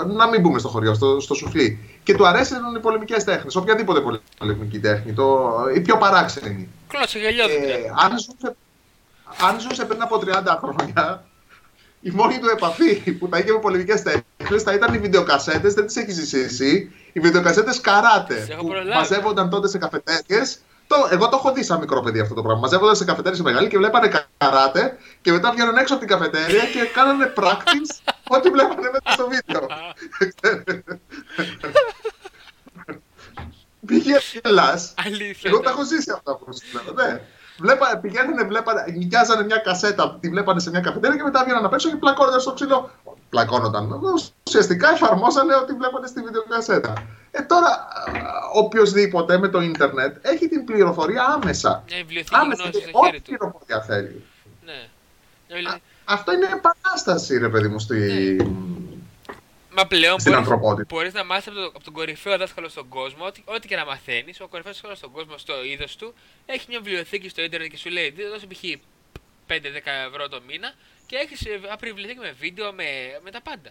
να 0.06 0.28
μην 0.28 0.40
μπούμε 0.40 0.58
στο 0.58 0.68
χωριό, 0.68 0.94
στο, 0.94 1.20
στο 1.20 1.34
σουφλί. 1.34 1.78
Και 2.02 2.14
του 2.14 2.26
αρέσουν 2.26 2.74
οι 2.76 2.80
πολεμικές 2.80 3.24
τέχνες. 3.24 3.56
Οποιαδήποτε 3.56 4.00
πολεμική 4.38 4.80
τέχνη. 4.80 5.12
Το, 5.12 5.54
η 5.74 5.80
πιο 5.80 5.98
παράξενη. 5.98 6.68
Κλώτσε 6.96 7.18
γελιό, 7.18 7.44
ε, 7.44 7.92
αν, 7.96 8.18
ζούσε, 8.18 8.56
αν 9.48 9.60
ζούσε 9.60 9.84
πριν 9.84 10.02
από 10.02 10.20
30 10.26 10.58
χρόνια, 10.60 11.24
η 12.00 12.10
μόνη 12.10 12.38
του 12.38 12.48
επαφή 12.48 13.12
που 13.12 13.28
θα 13.30 13.38
είχε 13.38 13.52
με 13.52 13.58
πολεμικέ 13.58 13.94
τέχνες 14.38 14.62
θα 14.62 14.72
ήταν 14.72 14.94
οι 14.94 14.98
βιντεοκασέτες. 14.98 15.74
Δεν 15.74 15.86
τις 15.86 15.96
έχεις 15.96 16.14
ζήσει 16.14 16.38
εσύ. 16.38 16.92
Οι 17.12 17.20
βιντεοκασέτες 17.20 17.80
καράτε. 17.80 18.46
Που 18.58 18.68
μαζεύονταν 18.94 19.50
τότε 19.50 19.68
σε 19.68 19.78
καφετέρειε 19.78 20.42
Το, 20.86 20.96
εγώ 21.10 21.28
το 21.28 21.36
έχω 21.36 21.52
δει 21.52 21.62
σαν 21.62 21.78
μικρό 21.78 22.00
παιδί 22.00 22.20
αυτό 22.20 22.34
το 22.34 22.42
πράγμα. 22.42 22.60
Μαζεύονταν 22.60 22.96
σε 22.96 23.04
καφετέρια 23.04 23.36
σε 23.36 23.42
μεγάλη 23.42 23.68
και 23.68 23.78
βλέπανε 23.78 24.10
καράτε 24.38 24.96
και 25.22 25.32
μετά 25.32 25.50
βγαίνουν 25.50 25.76
έξω 25.76 25.94
από 25.94 26.04
την 26.04 26.16
καφετέρια 26.16 26.64
και 26.64 26.84
κάνανε 26.94 27.32
practice 27.36 28.12
ό,τι 28.28 28.50
βλέπανε 28.50 28.90
μέσα 28.92 29.16
στο 29.16 29.28
βίντεο. 29.28 29.66
Πήγε 33.86 34.16
Ελλάς. 34.42 34.94
Εγώ 35.42 35.60
τα 35.60 35.70
έχω 35.70 35.84
ζήσει 35.84 36.10
αυτά 36.10 36.36
που 36.36 36.46
σου 36.52 36.66
λέω. 36.72 36.94
Ναι. 36.94 37.20
Βλέπα, 37.58 37.98
πηγαίνουν, 37.98 38.46
βλέπανε, 38.46 38.84
νοικιάζανε 38.96 39.44
μια 39.44 39.56
κασέτα, 39.56 40.18
τη 40.20 40.28
βλέπανε 40.28 40.60
σε 40.60 40.70
μια 40.70 40.80
καφετέρια 40.80 41.16
και 41.16 41.22
μετά 41.22 41.44
βγαίνανε 41.44 41.66
απ' 41.66 41.72
έξω 41.72 41.88
και 41.88 41.96
πλακώνονταν 41.96 42.40
στο 42.40 42.52
ξύλο. 42.52 42.90
Πλακώνονταν. 43.28 44.00
Ουσιαστικά 44.46 44.90
εφαρμόσανε 44.90 45.54
ό,τι 45.54 45.72
βλέπανε 45.72 46.06
στη 46.06 46.22
βιντεοκασέτα. 46.22 46.92
Ε, 47.30 47.42
τώρα, 47.42 47.88
οποιοδήποτε 48.54 49.38
με 49.38 49.48
το 49.48 49.60
ίντερνετ 49.60 50.16
έχει 50.20 50.48
την 50.48 50.64
πληροφορία 50.64 51.24
άμεσα. 51.24 51.84
Ναι, 51.90 52.22
άμεσα 52.30 52.68
και 52.70 52.78
ό,τι 52.92 53.20
πληροφορία 53.20 53.82
θέλει. 53.82 54.24
Ναι. 54.64 54.88
Α, 55.70 55.80
αυτό 56.04 56.32
είναι 56.32 56.48
επανάσταση, 56.52 57.38
ρε 57.38 57.48
παιδί 57.48 57.68
μου, 57.68 57.78
στη... 57.78 57.96
Ναι. 57.96 58.44
Μα 59.76 59.86
πλέον 59.86 60.16
μπορεί 60.58 60.84
μπορείς 60.88 61.12
να 61.12 61.24
μάθεις 61.24 61.46
από, 61.46 61.56
το, 61.56 61.64
από, 61.64 61.84
τον 61.84 61.92
κορυφαίο 61.92 62.36
δάσκαλο 62.38 62.68
στον 62.68 62.88
κόσμο, 62.88 63.24
ό,τι, 63.26 63.42
ό,τι 63.44 63.68
και 63.68 63.76
να 63.76 63.84
μαθαίνεις. 63.84 64.40
Ο 64.40 64.48
κορυφαίο 64.48 64.72
δάσκαλος 64.72 64.98
στον 64.98 65.10
κόσμο, 65.10 65.38
στο 65.38 65.64
είδος 65.64 65.96
του, 65.96 66.14
έχει 66.46 66.66
μια 66.68 66.80
βιβλιοθήκη 66.80 67.28
στο 67.28 67.42
Ιντερνετ 67.42 67.70
και 67.70 67.76
σου 67.76 67.90
λέει: 67.90 68.14
Δώσε 68.32 68.46
π.χ. 68.46 68.62
5-10 69.48 69.54
ευρώ 70.08 70.28
το 70.28 70.40
μήνα 70.46 70.72
και 71.06 71.16
έχεις 71.16 71.46
ε, 71.46 71.60
απλή 71.72 71.88
βιβλιοθήκη 71.88 72.18
με 72.18 72.34
βίντεο, 72.38 72.72
με, 72.72 72.84
με 73.24 73.30
τα 73.30 73.42
πάντα. 73.42 73.70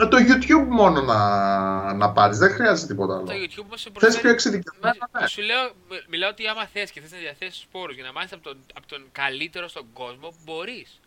Ε, 0.00 0.06
το 0.06 0.16
YouTube 0.16 0.66
μόνο 0.68 1.00
να, 1.00 1.92
να 1.92 2.10
πάρεις, 2.12 2.38
δεν 2.38 2.50
χρειάζεται 2.50 2.86
τίποτα 2.86 3.14
άλλο. 3.16 3.24
Το 3.24 3.32
YouTube 3.32 3.64
όμως 3.64 3.80
σε 3.80 3.90
προσφέρει. 3.90 4.22
πιο 4.22 4.30
εξειδικευμένο. 4.30 4.94
Ναι. 5.20 5.26
Σου 5.26 5.42
λέω, 5.42 5.72
μιλάω 6.08 6.30
ότι 6.30 6.46
άμα 6.46 6.66
θες 6.66 6.90
και 6.90 7.00
θες 7.00 7.12
να 7.12 7.18
διαθέσεις 7.18 7.66
πόρου 7.70 7.92
για 7.92 8.04
να 8.04 8.12
μάθεις 8.12 8.32
από, 8.32 8.42
τον, 8.42 8.56
από 8.74 8.86
τον 8.86 9.08
καλύτερο 9.12 9.68
στον 9.68 9.86
κόσμο, 9.92 10.34
μπορείς. 10.44 10.99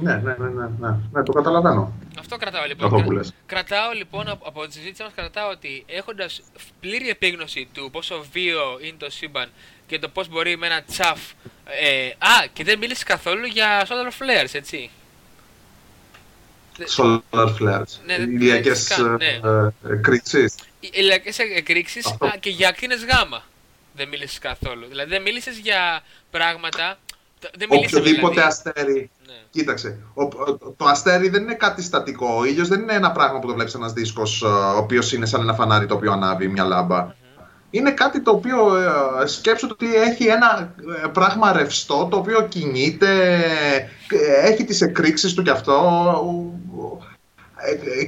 Ναι, 0.00 0.14
ναι, 0.14 0.34
ναι, 0.38 0.48
ναι, 0.48 0.68
ναι, 0.78 0.96
ναι, 1.12 1.22
το 1.22 1.32
καταλαβαίνω. 1.32 1.92
Αυτό 2.18 2.36
κρατάω 2.36 2.64
λοιπόν. 2.66 2.94
Αυτό 2.94 3.32
Κρατάω 3.46 3.92
λοιπόν 3.92 4.28
από, 4.28 4.48
από 4.48 4.66
τη 4.66 4.72
συζήτηση 4.72 5.02
μας 5.02 5.12
κρατάω 5.14 5.50
ότι 5.50 5.84
έχοντας 5.86 6.42
πλήρη 6.80 7.08
επίγνωση 7.08 7.68
του 7.72 7.90
πόσο 7.90 8.24
βίο 8.32 8.78
είναι 8.80 8.96
το 8.98 9.10
σύμπαν 9.10 9.48
και 9.86 9.98
το 9.98 10.08
πώς 10.08 10.28
μπορεί 10.28 10.56
με 10.56 10.66
ένα 10.66 10.82
τσαφ. 10.82 11.20
Ε, 11.64 12.06
α, 12.06 12.46
και 12.52 12.64
δεν 12.64 12.78
μίλησες 12.78 13.02
καθόλου 13.02 13.46
για 13.46 13.86
solar 13.86 14.08
flares, 14.08 14.52
έτσι. 14.52 14.90
Solar 16.96 17.48
flares. 17.60 18.00
Ναι, 18.06 18.14
Ηλιακές 18.14 18.98
ναι. 19.18 19.40
εκρήξεις. 19.90 20.54
Ηλιακές 20.80 21.38
εκρήξεις 21.38 22.16
και 22.40 22.50
για 22.50 22.68
ακτίνες 22.68 23.04
γάμα. 23.04 23.42
Δεν 23.96 24.08
μίλησες 24.08 24.38
καθόλου. 24.38 24.86
Δηλαδή 24.86 25.10
δεν 25.10 25.22
μίλησες 25.22 25.58
για 25.58 26.02
πράγματα. 26.30 26.98
Δεν 27.54 27.68
Οποιοδήποτε 27.70 28.34
δηλαδή. 28.34 28.40
αστέρι. 28.40 29.10
Ναι. 29.26 29.34
Κοίταξε. 29.50 29.98
Ο, 30.14 30.28
το 30.76 30.84
αστέρι 30.84 31.28
δεν 31.28 31.42
είναι 31.42 31.54
κάτι 31.54 31.82
στατικό. 31.82 32.36
Ο 32.38 32.44
ήλιος 32.44 32.68
δεν 32.68 32.80
είναι 32.80 32.92
ένα 32.92 33.12
πράγμα 33.12 33.38
που 33.38 33.46
το 33.46 33.54
βλέπεις 33.54 33.74
ένας 33.74 33.92
δίσκος, 33.92 34.42
ο 34.42 34.76
οποίος 34.76 35.12
είναι 35.12 35.26
σαν 35.26 35.40
ένα 35.40 35.54
φανάρι 35.54 35.86
το 35.86 35.94
οποίο 35.94 36.12
ανάβει 36.12 36.48
μια 36.48 36.64
λάμπα 36.64 37.14
είναι 37.74 37.90
κάτι 37.90 38.20
το 38.20 38.30
οποίο 38.30 38.76
ε, 39.22 39.26
σκέψω 39.26 39.68
ότι 39.70 39.94
έχει 39.94 40.26
ένα 40.26 40.74
ε, 41.04 41.08
πράγμα 41.08 41.52
ρευστό, 41.52 42.08
το 42.10 42.16
οποίο 42.16 42.46
κινείται, 42.48 43.42
ε, 44.08 44.48
έχει 44.48 44.64
τις 44.64 44.80
εκρήξεις 44.80 45.34
του 45.34 45.42
κι 45.42 45.50
αυτό 45.50 45.74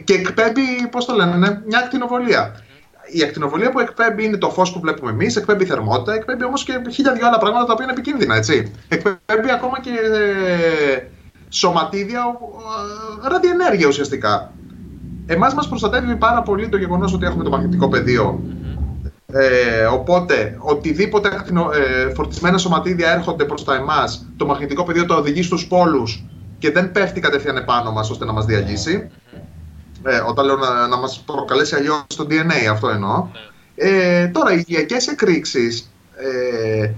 και 0.04 0.14
εκπέμπει, 0.14 0.88
πώς 0.90 1.04
το 1.04 1.14
λένε, 1.14 1.36
ναι, 1.36 1.60
μια 1.66 1.78
ακτινοβολία. 1.78 2.64
Η 3.06 3.22
ακτινοβολία 3.22 3.70
που 3.70 3.80
εκπέμπει 3.80 4.24
είναι 4.24 4.36
το 4.36 4.50
φως 4.50 4.72
που 4.72 4.80
βλέπουμε 4.80 5.10
εμείς, 5.10 5.36
εκπέμπει 5.36 5.64
θερμότητα, 5.64 6.14
εκπέμπει 6.14 6.44
όμως 6.44 6.64
και 6.64 6.72
χίλια 6.90 7.12
δυο 7.12 7.26
άλλα 7.26 7.38
πράγματα 7.38 7.66
τα 7.66 7.72
οποία 7.72 7.84
είναι 7.84 7.92
επικίνδυνα, 7.92 8.36
έτσι. 8.36 8.72
Εκπέμπει 8.88 9.50
ακόμα 9.54 9.80
και 9.80 9.90
σωματίδια, 11.48 12.38
ραδιενέργεια 13.28 13.86
ουσιαστικά. 13.86 14.52
Εμάς 15.26 15.54
μας 15.54 15.68
προστατεύει 15.68 16.16
πάρα 16.16 16.42
πολύ 16.42 16.68
το 16.68 16.76
γεγονός 16.76 17.14
ότι 17.14 17.26
έχουμε 17.26 17.44
το 17.44 17.50
μαγνητικό 17.50 17.88
πεδίο 17.88 18.40
ε, 19.32 19.84
οπότε, 19.84 20.56
οτιδήποτε 20.58 21.28
ε, 21.28 22.14
φορτισμένα 22.14 22.58
σωματίδια 22.58 23.10
έρχονται 23.12 23.44
προς 23.44 23.64
τα 23.64 23.74
εμάς, 23.74 24.26
το 24.36 24.46
μαγνητικό 24.46 24.84
πεδίο 24.84 25.06
το 25.06 25.14
οδηγεί 25.14 25.42
στους 25.42 25.66
πόλους 25.66 26.24
και 26.58 26.70
δεν 26.70 26.92
πέφτει 26.92 27.20
κατευθείαν 27.20 27.56
επάνω 27.56 27.92
μας 27.92 28.10
ώστε 28.10 28.24
να 28.24 28.32
μας 28.32 28.44
διαλύσει. 28.44 29.10
Ε, 30.06 30.22
όταν 30.26 30.46
λέω 30.46 30.56
να, 30.56 30.86
να 30.86 30.96
μας 30.96 31.22
προκαλέσει 31.26 31.74
αλλιώς 31.74 32.04
το 32.16 32.26
DNA, 32.30 32.66
αυτό 32.70 32.88
εννοώ. 32.88 33.26
Ε, 33.74 34.26
τώρα, 34.26 34.52
οι 34.52 34.64
ηλιακές 34.66 35.06
εκρήξεις 35.06 35.90
ε, 36.16 36.90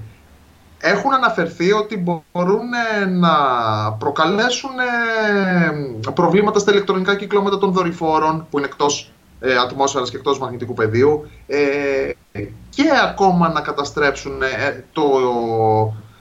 έχουν 0.80 1.14
αναφερθεί 1.14 1.72
ότι 1.72 1.96
μπορούν 1.96 2.72
ε, 3.02 3.04
να 3.04 3.32
προκαλέσουν 3.98 4.70
ε, 6.04 6.10
προβλήματα 6.12 6.58
στα 6.58 6.70
ηλεκτρονικά 6.70 7.16
κυκλώματα 7.16 7.58
των 7.58 7.72
δορυφόρων 7.72 8.46
που 8.50 8.58
είναι 8.58 8.66
εκτός 8.66 9.12
ε, 9.40 9.56
ατμόσφαιρας 9.56 10.10
και 10.10 10.16
εκτός 10.16 10.38
μαγνητικού 10.38 10.74
πεδίου 10.74 11.30
ε, 11.46 12.10
και 12.70 12.84
ακόμα 13.04 13.48
να 13.48 13.60
καταστρέψουν 13.60 14.42
ε, 14.42 14.84
το 14.92 15.02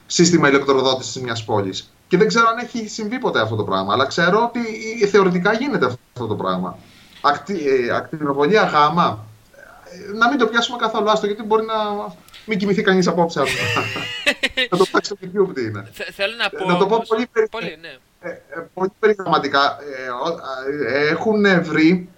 σύστημα 0.06 0.50
ηλεκτροδότησης 0.50 1.22
μιας 1.22 1.44
πόλης. 1.44 1.92
Και 2.08 2.18
δεν 2.18 2.28
ξέρω 2.28 2.48
αν 2.48 2.58
έχει 2.58 2.88
συμβεί 2.88 3.20
ποτέ 3.20 3.42
αυτό 3.42 3.56
το 3.56 3.64
πράγμα, 3.64 3.94
αλλά 3.94 4.06
ξέρω 4.06 4.44
ότι 4.44 4.60
θεωρητικά 5.06 5.54
γίνεται 5.54 5.86
αυτό 5.86 6.28
το 6.28 6.36
πράγμα. 6.36 6.78
Ακτι, 7.22 7.68
ε, 7.68 7.96
ακτινοβολία 7.96 8.64
γάμα, 8.64 9.26
ε, 10.12 10.18
να 10.18 10.30
μην 10.30 10.38
το 10.38 10.48
πιάσουμε 10.48 10.78
καθόλου 10.78 11.10
άστο, 11.10 11.26
γιατί 11.26 11.44
μπορεί 11.44 11.66
να 11.66 11.74
μην 12.46 12.58
κοιμηθεί 12.58 12.82
κανείς 12.82 13.08
απόψε. 13.08 13.40
να 14.72 14.78
το 14.78 14.86
παίξει 14.92 15.16
στο 15.16 15.28
YouTube 15.34 15.54
τι 15.54 15.62
είναι. 15.62 15.92
Θέλω 16.14 16.34
να 16.36 16.50
πω... 16.50 16.72
Να 16.72 16.78
το 16.78 16.86
πω 16.86 17.04
πολύ, 17.08 17.30
πολύ, 17.52 17.78
ναι. 17.82 17.98
πολύ 18.74 18.92
περιγραμματικά. 19.00 19.78
έχουν 21.10 21.64
βρει 21.64 22.10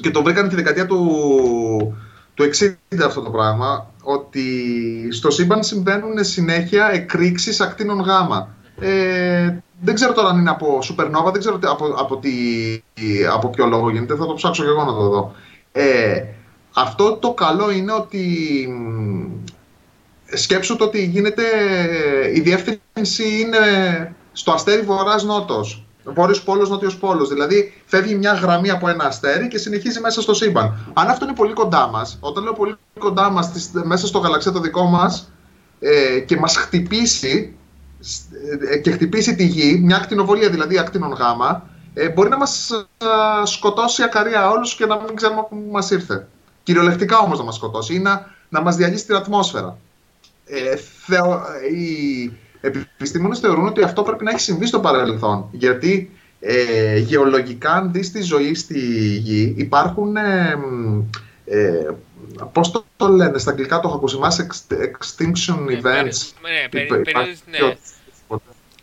και 0.00 0.10
το 0.10 0.22
βρήκαν 0.22 0.48
τη 0.48 0.54
δεκαετία 0.54 0.86
του, 0.86 1.98
του 2.34 2.44
60 2.44 2.74
αυτό 3.04 3.20
το 3.20 3.30
πράγμα, 3.30 3.90
ότι 4.02 5.08
στο 5.12 5.30
σύμπαν 5.30 5.62
συμβαίνουν 5.62 6.24
συνέχεια 6.24 6.90
εκρήξεις 6.92 7.60
ακτίνων 7.60 8.00
γάμα. 8.00 8.54
Ε, 8.80 9.62
δεν 9.80 9.94
ξέρω 9.94 10.12
τώρα 10.12 10.28
αν 10.28 10.38
είναι 10.38 10.50
από 10.50 10.78
supernova, 10.82 11.32
δεν 11.32 11.40
ξέρω 11.40 11.58
από, 11.62 11.86
από, 11.86 12.16
τι, 12.16 12.30
από 13.32 13.48
ποιο 13.48 13.66
λόγο 13.66 13.90
γίνεται, 13.90 14.14
θα 14.14 14.26
το 14.26 14.34
ψάξω 14.34 14.62
και 14.62 14.68
εγώ 14.68 14.84
να 14.84 14.94
το 14.94 15.08
δω. 15.08 15.34
Ε, 15.72 16.24
αυτό 16.74 17.16
το 17.16 17.32
καλό 17.32 17.70
είναι 17.70 17.92
ότι 17.92 18.24
σκέψου 20.24 20.76
το 20.76 20.84
ότι 20.84 21.04
γίνεται, 21.04 21.42
η 22.34 22.40
διεύθυνση 22.40 23.40
είναι 23.40 23.58
στο 24.32 24.52
αστέρι 24.52 24.82
βορράς-νότος. 24.82 25.84
Βόρειος 26.04 26.42
πόλος, 26.42 26.68
νότιος 26.68 26.96
πόλος. 26.96 27.28
Δηλαδή 27.28 27.72
φεύγει 27.86 28.14
μια 28.14 28.32
γραμμή 28.32 28.70
από 28.70 28.88
ένα 28.88 29.04
αστέρι 29.04 29.48
και 29.48 29.58
συνεχίζει 29.58 30.00
μέσα 30.00 30.20
στο 30.20 30.34
σύμπαν. 30.34 30.92
Αν 30.92 31.08
αυτό 31.08 31.24
είναι 31.24 31.34
πολύ 31.34 31.52
κοντά 31.52 31.88
μας, 31.88 32.18
όταν 32.20 32.42
λέω 32.42 32.52
πολύ 32.52 32.74
κοντά 32.98 33.30
μας, 33.30 33.70
μέσα 33.84 34.06
στο 34.06 34.18
γαλαξία 34.18 34.52
το 34.52 34.60
δικό 34.60 34.84
μας 34.84 35.32
ε, 35.80 36.20
και 36.20 36.36
μας 36.36 36.56
χτυπήσει 36.56 37.54
ε, 37.54 37.59
και 38.82 38.90
χτυπήσει 38.90 39.34
τη 39.34 39.44
γη, 39.44 39.80
μια 39.82 39.96
ακτινοβολία 39.96 40.50
δηλαδή 40.50 40.78
ακτίνων 40.78 41.12
γάμα, 41.12 41.70
ε, 41.94 42.08
μπορεί 42.08 42.28
να 42.28 42.36
μας 42.36 42.70
ε, 42.70 43.46
σκοτώσει 43.46 44.02
ακαρία 44.02 44.50
όλους 44.50 44.74
και 44.74 44.86
να 44.86 44.96
μην 44.96 45.16
ξέρουμε 45.16 45.46
πού 45.48 45.68
μας 45.70 45.90
ήρθε. 45.90 46.28
Κυριολεκτικά 46.62 47.18
όμως 47.18 47.38
να 47.38 47.44
μας 47.44 47.54
σκοτώσει 47.54 47.94
ή 47.94 47.98
να, 47.98 48.34
να 48.48 48.60
μας 48.60 48.76
διαλύσει 48.76 49.06
την 49.06 49.14
ατμόσφαιρα. 49.14 49.78
Ε, 50.46 50.76
θεω, 50.76 51.42
η, 51.74 52.32
επιστήμονες 52.60 53.38
θεωρούν 53.38 53.66
ότι 53.66 53.82
αυτό 53.82 54.02
πρέπει 54.02 54.24
να 54.24 54.30
έχει 54.30 54.40
συμβεί 54.40 54.66
στο 54.66 54.80
παρελθόν. 54.80 55.48
Γιατί 55.50 56.10
ε, 56.40 56.98
γεωλογικά, 56.98 57.72
αν 57.72 57.92
δεις 57.92 58.12
τη 58.12 58.22
ζωή 58.22 58.54
στη 58.54 58.78
γη, 59.16 59.54
υπάρχουν. 59.56 60.16
Ε, 60.16 60.56
ε, 62.40 62.44
πώς 62.52 62.70
το, 62.70 62.84
το 62.96 63.08
λένε, 63.08 63.38
στα 63.38 63.50
αγγλικά 63.50 63.80
το 63.80 63.88
έχω 63.88 63.96
ακούσει, 63.96 64.18
mass 64.22 64.36
extinction 64.70 65.58
ναι, 65.58 65.80
events. 65.82 66.32
Ναι, 66.42 66.68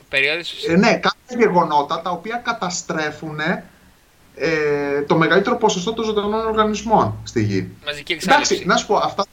περίοδες, 0.09 0.53
ναι. 0.67 0.73
Ε, 0.73 0.77
ναι, 0.77 0.97
κάποια 0.97 1.37
γεγονότα 1.37 2.01
τα 2.01 2.09
οποία 2.09 2.41
καταστρέφουν 2.45 3.39
ε, 4.35 5.01
το 5.01 5.17
μεγαλύτερο 5.17 5.57
ποσοστό 5.57 5.93
των 5.93 6.05
ζωντανών 6.05 6.47
οργανισμών 6.47 7.19
στη 7.23 7.43
γη. 7.43 7.69
Μαζική 7.85 8.13
εξάρτηση. 8.13 8.53
Εντάξει, 8.53 8.67
να 8.67 8.77
σου 8.77 8.85
πω, 8.85 8.95
αυτά 8.95 9.25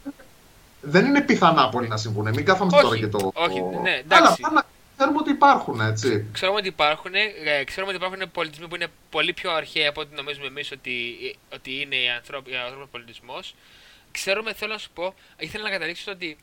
δεν 0.81 1.07
είναι 1.07 1.21
πιθανά 1.21 1.69
πολύ 1.69 1.89
να 1.89 1.97
συμβούν. 1.97 2.29
Μην 2.29 2.45
κάθομαι 2.45 2.71
τώρα 2.83 2.99
και 2.99 3.07
το. 3.07 3.33
Όχι, 3.35 3.61
ναι, 3.83 3.95
εντάξει. 4.05 4.43
Αλλά 4.43 4.67
ξέρουμε 4.97 5.19
ότι 5.19 5.31
υπάρχουν, 5.31 5.81
έτσι. 5.81 6.27
Ξέρουμε 6.33 6.59
ότι 6.59 6.69
υπάρχουν, 6.69 7.15
ε, 7.15 7.65
ξέρουμε 7.65 7.93
ότι 7.93 8.05
υπάρχουν 8.05 8.31
πολιτισμοί 8.33 8.69
που 8.69 8.75
είναι 8.75 8.87
πολύ 9.11 9.33
πιο 9.33 9.53
αρχαίοι 9.53 9.87
από 9.87 10.01
ό,τι 10.01 10.15
νομίζουμε 10.15 10.47
εμείς 10.47 10.73
ότι, 10.73 10.93
ότι 11.55 11.81
είναι 11.81 11.97
ο 11.97 12.17
ανθρώπινο 12.17 12.89
πολιτισμός. 12.91 13.55
Ξέρουμε, 14.15 14.53
θέλω 14.55 14.73
να 14.73 14.79
σου 14.79 14.91
πω, 14.91 15.15
ήθελα 15.39 15.65
να 15.65 15.71
καταλήξω 15.71 16.13
ότι 16.13 16.37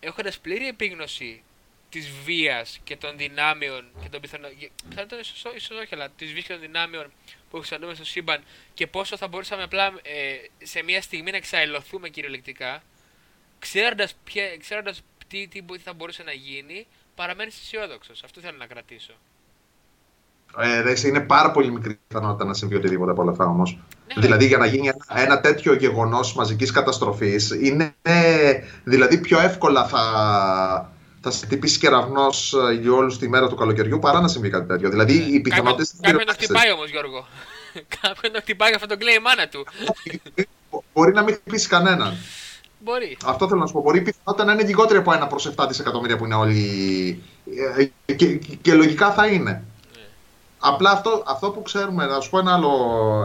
έχοντας 0.00 0.38
πλήρη 0.38 0.68
επίγνωση 0.68 1.42
της 1.88 2.10
βίας 2.24 2.80
και 2.84 2.96
των 2.96 3.16
δυνάμεων 3.16 3.90
και 4.02 4.08
των 4.08 4.20
πιθανών. 4.20 4.50
Πιθανόν 4.88 5.20
ίσως 5.20 5.70
όχι, 5.70 5.94
αλλά 5.94 6.08
της 6.10 6.32
βίας 6.32 6.44
και 6.44 6.52
των 6.52 6.60
δυνάμεων 6.60 7.12
που 7.50 7.56
εξαντλούμε 7.56 7.94
στο 7.94 8.04
σύμπαν 8.04 8.44
και 8.74 8.86
πόσο 8.86 9.16
θα 9.16 9.28
μπορούσαμε 9.28 9.62
απλά 9.62 9.94
ε, 10.02 10.36
σε 10.62 10.82
μια 10.82 11.02
στιγμή 11.02 11.30
να 11.30 11.36
εξαελωθούμε 11.36 12.08
κυριολεκτικά 12.08 12.82
ξέροντας, 13.58 14.14
ξέροντας 14.58 15.02
τι, 15.28 15.48
τι 15.48 15.62
θα 15.78 15.92
μπορούσε 15.92 16.22
να 16.22 16.32
γίνει, 16.32 16.86
παραμένεις 17.14 17.60
αισιόδοξος. 17.60 18.22
Αυτό 18.22 18.40
θέλω 18.40 18.56
να 18.56 18.66
κρατήσω. 18.66 19.12
Ε, 20.56 20.80
ρε, 20.80 20.92
είναι 21.04 21.20
πάρα 21.20 21.50
πολύ 21.50 21.72
μικρή 21.72 21.98
πιθανότητα 22.08 22.44
να 22.44 22.54
συμβεί 22.54 22.74
οτιδήποτε 22.74 23.10
από 23.10 23.22
όλα 23.22 23.30
αυτά 23.30 23.44
όμως. 23.44 23.78
Ναι, 24.14 24.22
δηλαδή 24.22 24.46
για 24.46 24.58
να 24.58 24.66
γίνει 24.66 24.88
ένα, 24.88 25.22
ένα 25.22 25.40
τέτοιο 25.40 25.74
γεγονός 25.74 26.34
μαζικής 26.34 26.70
καταστροφής, 26.70 27.50
είναι 27.50 27.94
δηλαδή 28.84 29.18
πιο 29.18 29.40
εύκολα 29.40 29.86
θα, 29.86 30.02
θα 31.20 31.30
σε 31.30 31.46
τυπήσει 31.46 31.78
κεραυνός 31.78 32.54
ε, 32.70 32.72
για 32.72 32.92
όλους 32.92 33.18
τη 33.18 33.28
μέρα 33.28 33.48
του 33.48 33.54
καλοκαιριού 33.54 33.98
παρά 33.98 34.20
να 34.20 34.28
συμβεί 34.28 34.50
κάτι 34.50 34.66
τέτοιο. 34.66 34.90
Δηλαδή 34.90 35.18
ναι. 35.18 35.24
οι 35.24 35.40
πιθανότητες. 35.40 35.94
Κάποιον 36.00 36.26
το 36.26 36.32
χτυπάει 36.32 36.72
όμως, 36.72 36.90
Γιώργο. 36.90 37.26
Κάποιον 38.00 38.32
το 38.32 38.40
χτυπάει 38.40 38.72
αυτό 38.74 38.86
τον 38.86 38.98
κλαίει 38.98 39.14
η 39.14 39.22
μάνα 39.22 39.48
του. 39.48 39.66
Μπορεί 40.92 41.12
να 41.12 41.22
μην 41.22 41.34
χτυπήσει 41.34 41.68
κανέναν. 41.68 42.16
Μπορεί. 42.78 43.16
Αυτό 43.24 43.48
θέλω 43.48 43.60
να 43.60 43.66
σου 43.66 43.72
πω. 43.72 43.80
Μπορεί 43.80 43.98
η 43.98 44.02
πιθανότητα 44.02 44.44
να 44.44 44.52
είναι 44.52 44.62
λιγότερη 44.62 44.98
από 44.98 45.12
1 45.24 45.28
προς 45.28 45.52
7 45.56 45.64
δισεκατομμύρια 45.68 46.16
που 46.16 46.24
είναι 46.24 46.34
όλοι. 46.34 47.22
Ε, 48.06 48.14
και, 48.14 48.26
και, 48.62 48.74
λογικά 48.74 49.12
θα 49.12 49.26
είναι. 49.26 49.64
Ναι. 50.60 50.72
Απλά 50.72 50.90
αυτό, 50.90 51.22
αυτό 51.26 51.50
που 51.50 51.62
ξέρουμε, 51.62 52.06
να 52.06 52.20
σου 52.20 52.30
πω 52.30 52.38
ένα 52.38 52.52
άλλο, 52.52 52.70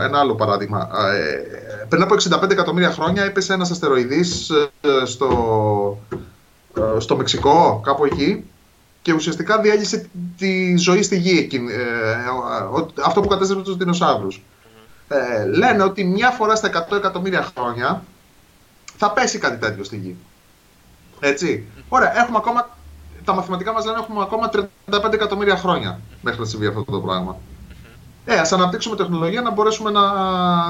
ένα 0.02 0.20
άλλο 0.20 0.36
παράδειγμα. 0.36 0.90
Ε, 1.14 1.86
πριν 1.90 2.02
από 2.02 2.16
65 2.44 2.52
εκατομμύρια 2.52 2.92
χρόνια 2.92 3.24
έπεσε 3.24 3.54
ένας 3.54 3.72
αστεροειδής 3.72 4.50
ε, 4.50 5.06
στο, 5.06 5.98
ε, 6.78 7.00
στο 7.00 7.16
Μεξικό, 7.16 7.82
κάπου 7.84 8.06
εκεί, 8.06 8.46
και 9.02 9.14
ουσιαστικά 9.14 9.60
διέλυσε 9.60 10.10
τη 10.38 10.78
ζωή 10.78 11.04
στη 11.04 11.18
γη 11.18 11.50
αυτό 13.06 13.22
που 13.22 13.28
κατέστρεψε 13.28 13.66
τους 13.66 13.78
δεινοσαύρους. 13.78 14.44
Ε, 15.08 15.46
λένε 15.46 15.84
ότι 15.84 16.04
μια 16.04 16.30
φορά 16.30 16.56
στα 16.56 16.88
100 16.90 16.98
εκατομμύρια 16.98 17.52
χρόνια 17.56 18.04
θα 18.98 19.12
πέσει 19.12 19.38
κάτι 19.38 19.58
τέτοιο 19.58 19.84
στη 19.84 19.98
γη. 19.98 20.16
Έτσι. 21.20 21.66
Ωραία, 21.90 22.22
έχουμε 22.22 22.38
ακόμα, 22.38 22.78
τα 23.26 23.34
μαθηματικά 23.34 23.74
μας 23.74 23.86
λένε 23.86 24.00
έχουμε 24.00 24.22
ακόμα 24.22 24.50
35 24.92 25.14
εκατομμύρια 25.14 25.58
χρόνια 25.58 26.00
μέχρι 26.22 26.40
να 26.40 26.46
συμβεί 26.46 26.66
αυτό 26.66 26.84
το 26.84 27.00
πράγμα. 27.00 27.38
Ε, 28.26 28.36
ας 28.36 28.52
αναπτύξουμε 28.52 28.96
τεχνολογία 28.96 29.42
να 29.42 29.52
μπορέσουμε 29.52 29.92
να 29.92 30.04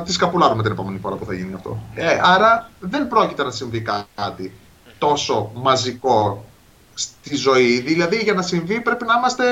τη 0.05 0.11
σκαπουλάρουμε 0.13 0.63
την 0.63 0.71
επόμενη 0.71 0.99
φορά 0.99 1.15
που 1.15 1.25
θα 1.25 1.33
γίνει 1.33 1.53
αυτό. 1.53 1.83
Ε, 1.95 2.19
άρα 2.23 2.69
δεν 2.79 3.07
πρόκειται 3.07 3.43
να 3.43 3.51
συμβεί 3.51 3.85
κάτι 4.15 4.53
τόσο 4.97 5.51
μαζικό 5.53 6.45
στη 6.93 7.35
ζωή. 7.35 7.79
Δηλαδή 7.79 8.17
για 8.17 8.33
να 8.33 8.41
συμβεί 8.41 8.81
πρέπει 8.81 9.05
να 9.05 9.13
είμαστε 9.13 9.43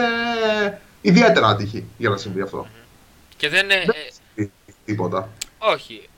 ιδιαίτερα 1.02 1.48
άτυχοι 1.48 1.86
για 1.98 2.10
να 2.10 2.18
συμβεί 2.18 2.42
αυτό. 2.42 2.68
Και 3.38 3.50
δεν 3.50 3.64
είναι... 3.64 3.86
Δεν 4.36 4.52
τίποτα. 4.86 5.30
Όχι. 5.58 6.10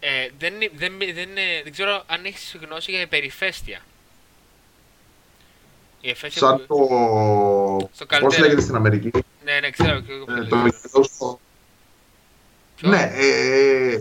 Ε, 0.00 0.28
δεν, 0.38 0.54
δεν, 0.74 0.92
δεν, 0.98 1.28
δεν 1.62 1.72
ξέρω 1.72 2.02
αν 2.06 2.24
έχεις 2.24 2.56
γνώση 2.66 2.90
για 2.90 3.00
υπερηφέστεια. 3.00 3.80
Η 6.04 6.10
εφέστεια 6.10 6.46
Σαν 6.46 6.66
που... 6.66 6.88
το... 7.96 8.18
Πώς 8.20 8.38
λέγεται 8.38 8.60
στην 8.60 8.74
Αμερική; 8.74 9.10
Ναι, 9.44 9.58
ναι, 9.60 9.70
ξέρω. 9.70 10.00
Και 10.00 10.12
εγώ 10.12 10.24
ε, 10.38 10.78
το 10.92 11.38
Ναι, 12.80 13.12
ε, 13.14 14.00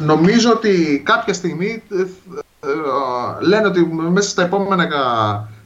νομίζω 0.00 0.50
ότι 0.50 1.02
κάποια 1.04 1.34
στιγμή 1.34 1.82
ε, 1.90 2.00
ε, 2.00 2.06
λένε 3.40 3.66
ότι 3.66 3.84
μέσα 3.86 4.28
στα 4.28 4.42
επόμενα 4.42 4.86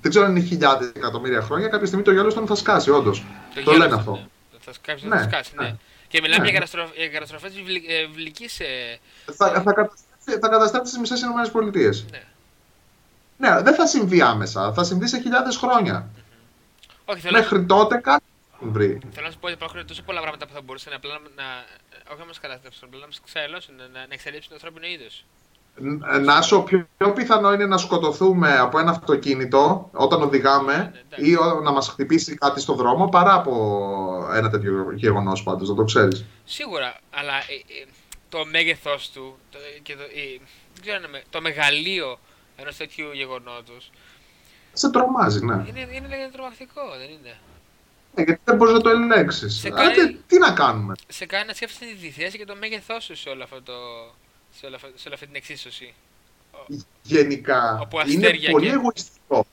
δεν 0.01 0.11
ξέρω 0.11 0.25
αν 0.25 0.37
είναι 0.37 0.47
χιλιάδες 0.47 0.93
εκατομμύρια 0.97 1.41
χρόνια, 1.41 1.69
κάποια 1.69 1.87
στιγμή 1.87 2.05
το 2.05 2.13
Yellowstone 2.13 2.47
θα 2.47 2.55
σκάσει, 2.55 2.91
όντως. 2.91 3.25
Το, 3.55 3.63
το 3.63 3.73
λένε 3.73 3.95
αυτό. 3.95 4.13
Ναι. 4.13 4.27
Θα 4.59 4.73
σκάσει, 4.73 5.07
ναι, 5.07 5.17
θα 5.17 5.23
σκάσει, 5.23 5.53
ναι. 5.57 5.65
ναι. 5.65 5.77
Και 6.09 6.21
μιλάμε 6.23 6.45
ναι. 6.45 6.51
για 6.51 7.09
καταστροφές 7.09 7.53
βλική. 8.15 8.45
Ε... 8.45 8.97
Θα, 9.33 9.49
θα, 9.49 9.73
καταστρέψει, 9.73 10.39
θα 10.41 10.49
καταστρέψει 10.49 10.93
τις 10.93 11.01
μισές 11.01 11.21
ΗΠΑ. 11.21 11.61
Ναι. 12.11 12.23
Ναι, 13.39 13.63
δεν 13.63 13.75
θα 13.75 13.87
συμβεί 13.87 14.21
άμεσα. 14.21 14.73
Θα 14.73 14.85
συμβεί 14.85 15.09
σε 15.09 15.21
χιλιάδες 15.21 15.57
χρόνια. 15.57 16.09
Mm-hmm. 16.09 16.23
Όχι, 17.05 17.21
θέλω... 17.21 17.39
Μέχρι 17.39 17.65
τότε 17.65 17.97
κάτι 17.97 18.25
θα 18.51 18.59
βρει. 18.61 19.01
Θέλω 19.11 19.27
να 19.27 19.33
σου 19.33 19.39
πω 19.39 19.47
ότι 19.47 19.55
υπάρχουν 19.55 19.87
τόσο 19.87 20.03
πολλά 20.03 20.21
πράγματα 20.21 20.47
που 20.47 20.53
θα 20.53 20.61
μπορούσαν 20.61 20.93
απλά 20.93 21.13
να, 21.13 21.43
να, 21.43 21.65
όχι 22.11 22.19
να 22.19 22.27
μας 22.27 22.41
καταστρέψουν, 22.41 22.89
απλά 22.89 23.01
να 23.01 23.07
μας 23.07 23.21
ξαελώσουν, 23.25 23.75
να, 23.77 23.89
να 23.93 24.07
εξελίψουν 24.09 24.49
το 24.49 24.55
ανθρώπινο 24.55 24.87
είδος. 24.87 25.25
Νάσο, 26.25 26.63
πιο, 26.63 26.89
πιο 26.97 27.13
πιθανό 27.13 27.53
είναι 27.53 27.67
να 27.67 27.79
σκοτωθούμε 27.79 28.59
από 28.59 28.79
ένα 28.79 28.91
αυτοκίνητο 28.91 29.91
όταν 29.93 30.23
οδηγάμε 30.23 31.05
ναι, 31.19 31.27
ή 31.27 31.37
να 31.63 31.73
μας 31.73 31.89
χτυπήσει 31.89 32.35
κάτι 32.35 32.61
στο 32.61 32.75
δρόμο 32.75 33.09
παρά 33.09 33.35
από 33.35 34.31
ένα 34.35 34.51
τέτοιο 34.51 34.93
γεγονός 34.95 35.43
πάντως, 35.43 35.69
να 35.69 35.75
το 35.75 35.85
ξέρεις. 35.85 36.25
Σίγουρα, 36.45 36.97
αλλά 37.11 37.35
ε, 37.35 37.83
ε, 37.83 37.87
το 38.29 38.45
μέγεθός 38.45 39.11
του 39.11 39.39
το, 39.51 39.59
και 39.83 39.97
το, 39.97 40.03
ε, 40.03 40.41
δεν 40.75 40.83
ξέρω, 40.83 41.23
το 41.31 41.41
μεγαλείο 41.41 42.19
ενός 42.61 42.77
τέτοιου 42.77 43.07
γεγονότος 43.13 43.91
σε 44.73 44.91
τρομάζει, 44.91 45.45
ναι. 45.45 45.55
Είναι, 45.55 45.81
είναι, 45.81 46.17
είναι 46.17 46.31
τρομακτικό, 46.33 46.83
δεν 46.99 47.09
είναι; 47.17 47.37
Ε, 48.15 48.23
γιατί 48.23 48.41
δεν 48.45 48.57
μπορείς 48.57 48.73
να 48.75 48.81
το 48.81 48.89
ελέγξεις. 48.89 49.67
Κάνει... 49.75 50.17
Τι 50.27 50.39
να 50.39 50.51
κάνουμε; 50.53 50.95
Σε 51.09 51.27
κάνει 51.27 51.47
να 51.47 51.55
σκέφτεσαι 51.55 51.95
τη 52.01 52.11
θέση 52.11 52.39
και 52.39 52.45
το 52.45 52.57
μέγεθός 52.61 53.05
σου 53.05 53.17
σε 53.17 53.29
όλο 53.29 53.43
αυτό 53.43 53.63
το, 53.63 53.73
σε, 54.59 54.67
όλη, 54.67 54.77
σε 54.79 55.05
όλη 55.07 55.15
αυτή 55.15 55.27
την 55.27 55.35
εξίσωση. 55.35 55.95
Γενικά 57.03 57.89
είναι 58.07 58.31
πολύ 58.51 58.67
και... 58.67 58.73
εγωιστικό. 58.73 59.47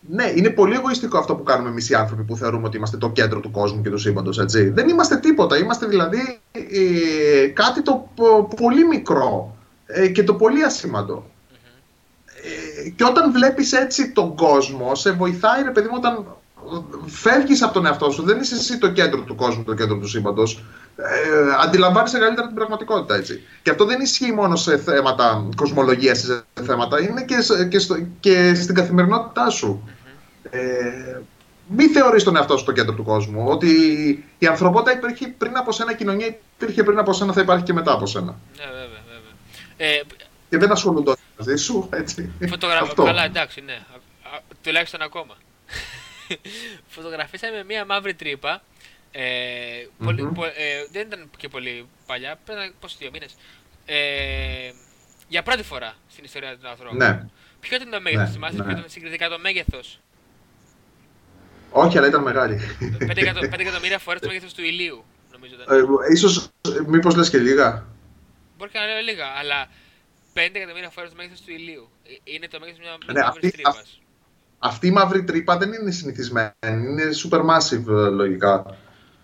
Ναι, 0.00 0.32
είναι 0.36 0.50
πολύ 0.50 0.74
εγωιστικό 0.74 1.18
αυτό 1.18 1.34
που 1.34 1.42
κάνουμε 1.42 1.68
εμείς 1.68 1.90
οι 1.90 1.94
άνθρωποι 1.94 2.22
που 2.22 2.36
θεωρούμε 2.36 2.66
ότι 2.66 2.76
είμαστε 2.76 2.96
το 2.96 3.10
κέντρο 3.10 3.40
του 3.40 3.50
κόσμου 3.50 3.82
και 3.82 3.90
του 3.90 3.98
σύμπαντος. 3.98 4.44
Δεν 4.48 4.88
είμαστε 4.88 5.16
τίποτα. 5.16 5.58
Είμαστε 5.58 5.86
δηλαδή 5.86 6.40
ε, 6.52 7.46
κάτι 7.46 7.82
το 7.82 8.08
πολύ 8.56 8.86
μικρό 8.86 9.56
ε, 9.86 10.08
και 10.08 10.24
το 10.24 10.34
πολύ 10.34 10.64
ασήμαντο. 10.64 11.30
Ε, 12.84 12.88
και 12.88 13.04
όταν 13.04 13.32
βλέπεις 13.32 13.72
έτσι 13.72 14.10
τον 14.10 14.36
κόσμο, 14.36 14.94
σε 14.94 15.10
βοηθάει 15.10 15.62
ρε 15.62 15.70
παιδί 15.70 15.88
μου 15.88 15.96
όταν 15.96 16.24
φεύγεις 17.06 17.62
από 17.62 17.72
τον 17.72 17.86
εαυτό 17.86 18.10
σου, 18.10 18.22
δεν 18.22 18.40
είσαι 18.40 18.54
εσύ 18.54 18.78
το 18.78 18.90
κέντρο 18.92 19.20
του 19.20 19.34
κόσμου, 19.34 19.64
το 19.64 19.74
κέντρο 19.74 19.96
του 19.96 20.08
σύμπαντος. 20.08 20.64
Ε, 20.96 21.64
αντιλαμβάνεσαι 21.64 22.18
καλύτερα 22.18 22.46
την 22.46 22.56
πραγματικότητα 22.56 23.14
έτσι. 23.14 23.42
Και 23.62 23.70
αυτό 23.70 23.84
δεν 23.84 24.00
ισχύει 24.00 24.32
μόνο 24.32 24.56
σε 24.56 24.78
θέματα 24.78 25.48
κοσμολογίας, 25.56 26.18
σε 26.18 26.44
θέματα, 26.62 27.00
είναι 27.00 27.24
και, 27.24 27.36
και, 27.68 27.78
στο, 27.78 27.96
και 28.20 28.54
στην 28.54 28.74
καθημερινότητά 28.74 29.50
σου. 29.50 29.88
Ε, 30.50 31.20
μην 31.68 31.90
θεωρείς 31.90 32.24
τον 32.24 32.36
εαυτό 32.36 32.56
σου 32.56 32.64
το 32.64 32.72
κέντρο 32.72 32.94
του 32.94 33.04
κόσμου. 33.04 33.44
Ότι 33.48 33.70
η 34.38 34.46
ανθρωπότητα 34.46 34.96
υπήρχε 34.96 35.34
πριν 35.38 35.56
από 35.56 35.72
σένα, 35.72 35.92
η 35.92 35.96
κοινωνία 35.96 36.36
υπήρχε 36.58 36.82
πριν 36.82 36.98
από 36.98 37.12
σένα, 37.12 37.32
θα 37.32 37.40
υπάρχει 37.40 37.64
και 37.64 37.72
μετά 37.72 37.92
από 37.92 38.06
σένα. 38.06 38.38
Ναι, 38.56 38.64
βέβαια, 38.64 39.02
βέβαια. 39.06 39.34
Ε, 39.76 40.02
και 40.48 40.58
δεν 40.58 40.70
ασχολούνται 40.70 41.14
μαζί 41.38 41.56
σου, 41.56 41.88
έτσι. 41.92 42.32
Φωτογραφία. 42.48 42.94
Καλά, 43.04 43.24
εντάξει, 43.24 43.60
ναι. 43.60 43.78
Τουλάχιστον 44.62 45.02
ακόμα. 45.02 45.36
φωτογραφίσαμε 46.96 47.64
μία 47.64 47.84
μαύρη 47.84 48.14
τρύπα. 48.14 48.62
Ε, 49.10 49.24
πολύ, 50.04 50.28
mm-hmm. 50.28 50.34
πο, 50.34 50.44
ε, 50.44 50.50
δεν 50.92 51.06
ήταν 51.06 51.30
και 51.36 51.48
πολύ 51.48 51.86
παλιά, 52.06 52.38
πριν 52.44 52.72
πόσο 52.80 52.96
δύο 52.98 53.10
μήνες. 53.12 53.36
Ε, 53.86 54.70
για 55.28 55.42
πρώτη 55.42 55.62
φορά 55.62 55.94
στην 56.10 56.24
ιστορία 56.24 56.58
του 56.58 56.68
ανθρώπου. 56.68 56.96
Ναι. 56.96 57.26
Ποιο 57.60 57.76
ήταν 57.76 57.90
το 57.90 58.00
μέγεθος, 58.00 58.26
ναι, 58.26 58.32
θυμάστε, 58.32 58.64
ναι. 58.64 58.74
ποιο 58.74 58.84
συγκριτικά 58.86 59.28
το 59.28 59.38
μέγεθος; 59.38 60.00
Όχι, 61.70 61.98
αλλά 61.98 62.06
ήταν 62.06 62.22
μεγάλη. 62.22 62.60
5, 62.98 63.58
εκατομμύρια 63.58 63.98
φορές 63.98 64.20
το 64.20 64.26
μέγεθος 64.30 64.54
του 64.54 64.62
ηλίου, 64.62 65.04
νομίζω. 65.32 65.54
Ήταν. 65.54 65.78
Ε, 65.78 66.12
ίσως, 66.12 66.48
μήπως 66.86 67.16
λες 67.16 67.30
και 67.30 67.38
λίγα. 67.38 67.84
Μπορεί 68.58 68.70
και 68.70 68.78
να 68.78 68.86
λέω 68.86 69.00
λίγα, 69.00 69.26
αλλά 69.26 69.66
5 69.66 69.70
εκατομμύρια 70.42 70.90
φορέ 70.90 71.06
το 71.06 71.14
μέγεθο 71.16 71.34
του 71.46 71.52
ηλίου. 71.52 71.88
Ε, 72.04 72.32
είναι 72.34 72.48
το 72.48 72.58
μέγεθο 72.60 72.78
μια 72.80 73.12
ναι, 73.12 73.22
μαύρη 73.22 73.50
τρύπα 73.50 73.74
αυτή 74.58 74.86
η 74.86 74.90
μαύρη 74.90 75.24
τρύπα 75.24 75.56
δεν 75.56 75.72
είναι 75.72 75.90
συνηθισμένη, 75.90 76.50
είναι 76.66 77.02
supermassive 77.22 77.88
ε, 77.88 78.08
λογικά, 78.08 78.76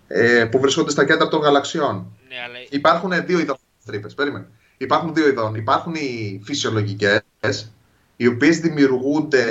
ε, 0.07 0.45
που 0.45 0.59
βρίσκονται 0.59 0.91
στα 0.91 1.05
κέντρα 1.05 1.27
των 1.27 1.41
γαλαξιών. 1.41 2.17
Ναι, 2.29 2.35
αλλά... 2.45 2.57
Υπάρχουν 2.69 3.25
δύο 3.25 3.39
είδων 3.39 3.57
τρύπες, 3.85 4.13
περίμενε. 4.13 4.47
Υπάρχουν 4.77 5.13
δύο 5.13 5.27
ειδών. 5.27 5.55
Υπάρχουν 5.55 5.93
οι 5.95 6.41
φυσιολογικές, 6.45 7.71
οι 8.15 8.27
οποίες 8.27 8.59
δημιουργούνται 8.59 9.45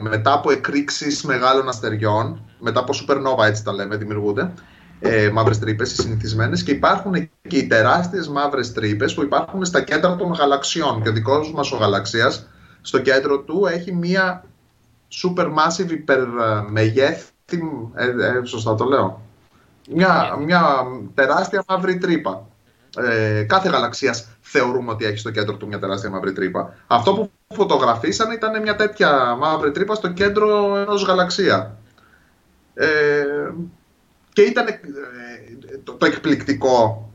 μετά 0.00 0.32
από 0.32 0.50
εκρήξεις 0.50 1.22
μεγάλων 1.22 1.68
αστεριών, 1.68 2.50
μετά 2.58 2.80
από 2.80 2.92
supernova 2.94 3.44
έτσι 3.44 3.64
τα 3.64 3.72
λέμε, 3.72 3.96
δημιουργούνται, 3.96 4.52
ε, 5.00 5.30
μαύρες 5.30 5.58
τρύπες, 5.58 5.92
οι 5.92 5.94
συνηθισμένες, 5.94 6.62
και 6.62 6.70
υπάρχουν 6.70 7.30
και 7.48 7.56
οι 7.56 7.66
τεράστιες 7.66 8.28
μαύρες 8.28 8.72
τρύπες 8.72 9.14
που 9.14 9.22
υπάρχουν 9.22 9.64
στα 9.64 9.80
κέντρα 9.80 10.16
των 10.16 10.32
γαλαξιών. 10.32 11.02
Και 11.02 11.08
ο 11.08 11.12
δικός 11.12 11.52
μας 11.52 11.72
ο 11.72 11.76
γαλαξίας, 11.76 12.46
στο 12.80 12.98
κέντρο 12.98 13.38
του, 13.38 13.66
έχει 13.66 13.94
μία 13.94 14.44
supermassive 15.22 15.90
υπερμεγέθη, 15.90 17.32
ε, 17.94 18.04
ε, 18.04 18.44
σωστά 18.44 18.74
το 18.74 18.84
λέω, 18.84 19.22
μια, 19.94 20.36
μια 20.44 20.62
τεράστια 21.14 21.64
μαύρη 21.68 21.98
τρύπα. 21.98 22.46
Ε, 22.96 23.42
κάθε 23.42 23.68
γαλαξίας 23.68 24.28
θεωρούμε 24.40 24.90
ότι 24.90 25.04
έχει 25.04 25.18
στο 25.18 25.30
κέντρο 25.30 25.56
του 25.56 25.66
μια 25.66 25.78
τεράστια 25.78 26.10
μαύρη 26.10 26.32
τρύπα. 26.32 26.74
Αυτό 26.86 27.14
που 27.14 27.30
φωτογραφίσαν 27.54 28.30
ήταν 28.30 28.62
μια 28.62 28.76
τέτοια 28.76 29.36
μαύρη 29.38 29.70
τρύπα 29.70 29.94
στο 29.94 30.12
κέντρο 30.12 30.76
ενός 30.76 31.04
γαλαξία. 31.04 31.76
Ε, 32.74 32.86
και 34.38 34.44
ήταν 34.44 34.66
ε, 34.66 34.76
το, 35.84 35.92
το, 35.92 36.06
εκπληκτικό 36.06 37.10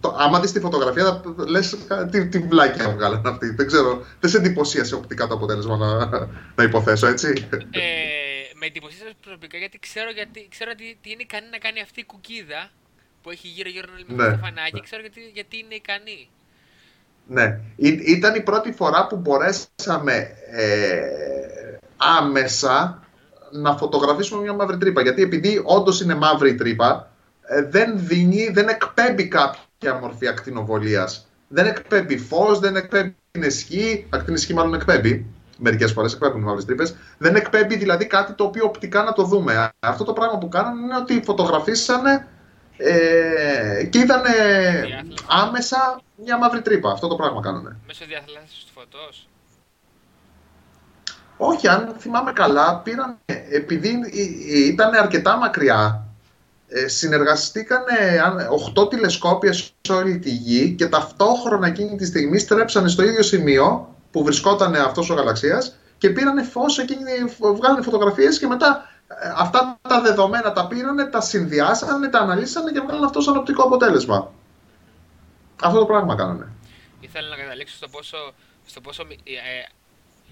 το, 0.00 0.16
άμα 0.18 0.40
δεις 0.40 0.52
τη 0.52 0.60
φωτογραφία, 0.60 1.04
θα 1.04 1.22
λες 1.48 1.76
τι, 2.10 2.28
τι 2.28 2.38
βλάκια 2.38 2.90
βγάλανε 2.90 3.28
αυτή. 3.28 3.50
Δεν 3.50 3.66
ξέρω, 3.66 4.04
δεν 4.20 4.30
σε 4.30 4.36
εντυπωσίασε 4.36 4.94
οπτικά 4.94 5.26
το 5.26 5.34
αποτέλεσμα 5.34 5.76
να, 5.76 6.08
να 6.54 6.62
υποθέσω, 6.64 7.06
έτσι. 7.06 7.48
Ε, 7.50 7.80
με 8.54 8.66
εντυπωσίασε 8.66 9.12
προσωπικά 9.22 9.58
γιατί 9.58 9.78
ξέρω, 9.78 10.10
γιατί, 10.10 10.48
ξέρω 10.50 10.74
τι, 10.74 10.96
τι 11.02 11.10
είναι 11.10 11.22
ικανή 11.22 11.46
να 11.50 11.58
κάνει 11.58 11.80
αυτή 11.80 12.00
η 12.00 12.04
κουκίδα 12.04 12.70
που 13.22 13.30
έχει 13.30 13.48
γύρω-γύρω 13.48 13.86
ένα 14.08 14.28
ναι, 14.28 14.36
φανάκι. 14.36 14.74
Ναι. 14.74 14.80
Ξέρω 14.80 15.00
γιατί, 15.00 15.20
γιατί 15.32 15.58
είναι 15.58 15.74
ικανή. 15.74 16.28
Ναι. 17.26 17.60
Ή, 17.76 17.88
ήταν 17.88 18.34
η 18.34 18.42
πρώτη 18.42 18.72
φορά 18.72 19.06
που 19.06 19.16
μπορέσαμε 19.16 20.36
ε, 20.50 20.98
άμεσα 21.96 23.03
να 23.60 23.76
φωτογραφίσουμε 23.76 24.42
μια 24.42 24.52
μαύρη 24.52 24.78
τρύπα. 24.78 25.02
Γιατί 25.02 25.22
επειδή 25.22 25.62
όντως 25.64 26.00
είναι 26.00 26.14
μαύρη 26.14 26.50
η 26.50 26.54
τρύπα, 26.54 27.10
ε, 27.42 27.62
δεν 27.62 27.92
δίνει, 27.96 28.50
δεν 28.52 28.68
εκπέμπει 28.68 29.28
κάποια 29.28 29.94
μορφή 30.00 30.26
ακτινοβολίας. 30.26 31.26
Δεν 31.48 31.66
εκπέμπει 31.66 32.18
φως, 32.18 32.58
δεν 32.58 32.76
εκπέμπει 32.76 33.14
ισχύ. 33.32 34.06
Ακτινισχύ 34.10 34.54
μάλλον 34.54 34.74
εκπέμπει. 34.74 35.26
Μερικές 35.58 35.92
φορές 35.92 36.12
εκπέμπουν 36.12 36.42
μαύρες 36.42 36.64
τρύπες. 36.64 36.96
Δεν 37.18 37.36
εκπέμπει 37.36 37.76
δηλαδή 37.76 38.06
κάτι 38.06 38.32
το 38.32 38.44
οποίο 38.44 38.64
οπτικά 38.64 39.02
να 39.02 39.12
το 39.12 39.22
δούμε. 39.22 39.70
Αυτό 39.80 40.04
το 40.04 40.12
πράγμα 40.12 40.38
που 40.38 40.48
κάνανε 40.48 40.80
είναι 40.80 40.96
ότι 40.96 41.22
φωτογραφίσανε 41.24 42.28
ε, 42.76 43.84
και 43.90 43.98
είδανε 43.98 44.34
άμεσα 45.26 46.00
μια 46.24 46.38
μαύρη 46.38 46.62
τρύπα. 46.62 46.90
Αυτό 46.90 47.08
το 47.08 47.14
πράγμα 47.14 47.40
κάνανε. 47.40 47.76
Μέσω 47.86 48.04
διαθλάσσης 48.08 48.64
του 48.64 48.72
φωτός. 48.74 49.28
Όχι, 51.36 51.68
αν 51.68 51.94
θυμάμαι 51.98 52.32
καλά, 52.32 52.80
πήραν, 52.84 53.18
επειδή 53.50 53.98
ήταν 54.66 54.94
αρκετά 54.94 55.36
μακριά, 55.36 56.04
ε, 56.68 56.88
συνεργαστήκανε 56.88 58.20
8 58.76 58.90
τηλεσκόπια 58.90 59.52
σε 59.52 59.92
όλη 59.92 60.18
τη 60.18 60.30
γη 60.30 60.70
και 60.70 60.86
ταυτόχρονα 60.86 61.66
εκείνη 61.66 61.96
τη 61.96 62.06
στιγμή 62.06 62.38
στρέψανε 62.38 62.88
στο 62.88 63.02
ίδιο 63.02 63.22
σημείο 63.22 63.94
που 64.10 64.24
βρισκόταν 64.24 64.74
αυτός 64.74 65.10
ο 65.10 65.14
γαλαξίας 65.14 65.76
και 65.98 66.10
πήρανε 66.10 66.42
φως, 66.42 66.78
εκείνη, 66.78 67.02
βγάλανε 67.56 67.82
φωτογραφίες 67.82 68.38
και 68.38 68.46
μετά 68.46 68.88
ε, 69.08 69.32
αυτά 69.36 69.78
τα 69.88 70.00
δεδομένα 70.00 70.52
τα 70.52 70.66
πήρανε, 70.66 71.04
τα 71.04 71.20
συνδυάσανε, 71.20 72.08
τα 72.08 72.18
αναλύσανε 72.18 72.72
και 72.72 72.80
βγάλανε 72.80 73.06
αυτό 73.06 73.20
σαν 73.20 73.36
οπτικό 73.36 73.62
αποτέλεσμα. 73.62 74.32
Αυτό 75.62 75.78
το 75.78 75.86
πράγμα 75.86 76.14
κάνανε. 76.14 76.48
Ήθελα 77.00 77.28
να 77.28 77.36
καταλήξω 77.36 77.76
στο 77.76 77.88
πόσο, 77.88 78.16
στο 78.66 78.80
πόσο 78.80 79.02
ε, 79.24 79.68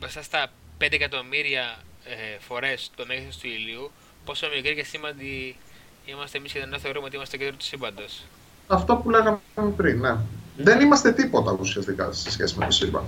μπροστά 0.01 0.23
στα 0.23 0.47
5 0.83 0.89
εκατομμύρια 0.91 1.78
ε, 2.05 2.39
φορές 2.39 2.91
το 2.97 3.05
μέγεθος 3.07 3.37
του 3.37 3.47
ηλίου, 3.47 3.91
πόσο 4.24 4.47
μικρή 4.55 4.74
και 4.74 4.85
σήμαντη 4.85 5.57
είμαστε 6.05 6.39
εμείς 6.39 6.53
και 6.53 6.66
δεν 6.66 6.80
θεωρούμε 6.80 7.07
ότι 7.07 7.16
είμαστε 7.16 7.37
κέντρο 7.37 7.55
του 7.55 7.64
σύμπαντος. 7.64 8.22
Αυτό 8.66 8.97
που 8.97 9.11
λέγαμε 9.11 9.39
πριν, 9.76 10.01
ναι. 10.01 10.16
Δεν 10.57 10.80
είμαστε 10.80 11.12
τίποτα 11.12 11.57
ουσιαστικά 11.61 12.12
σε 12.12 12.30
σχέση 12.30 12.59
με 12.59 12.64
το 12.64 12.70
σύμπαν. 12.70 13.05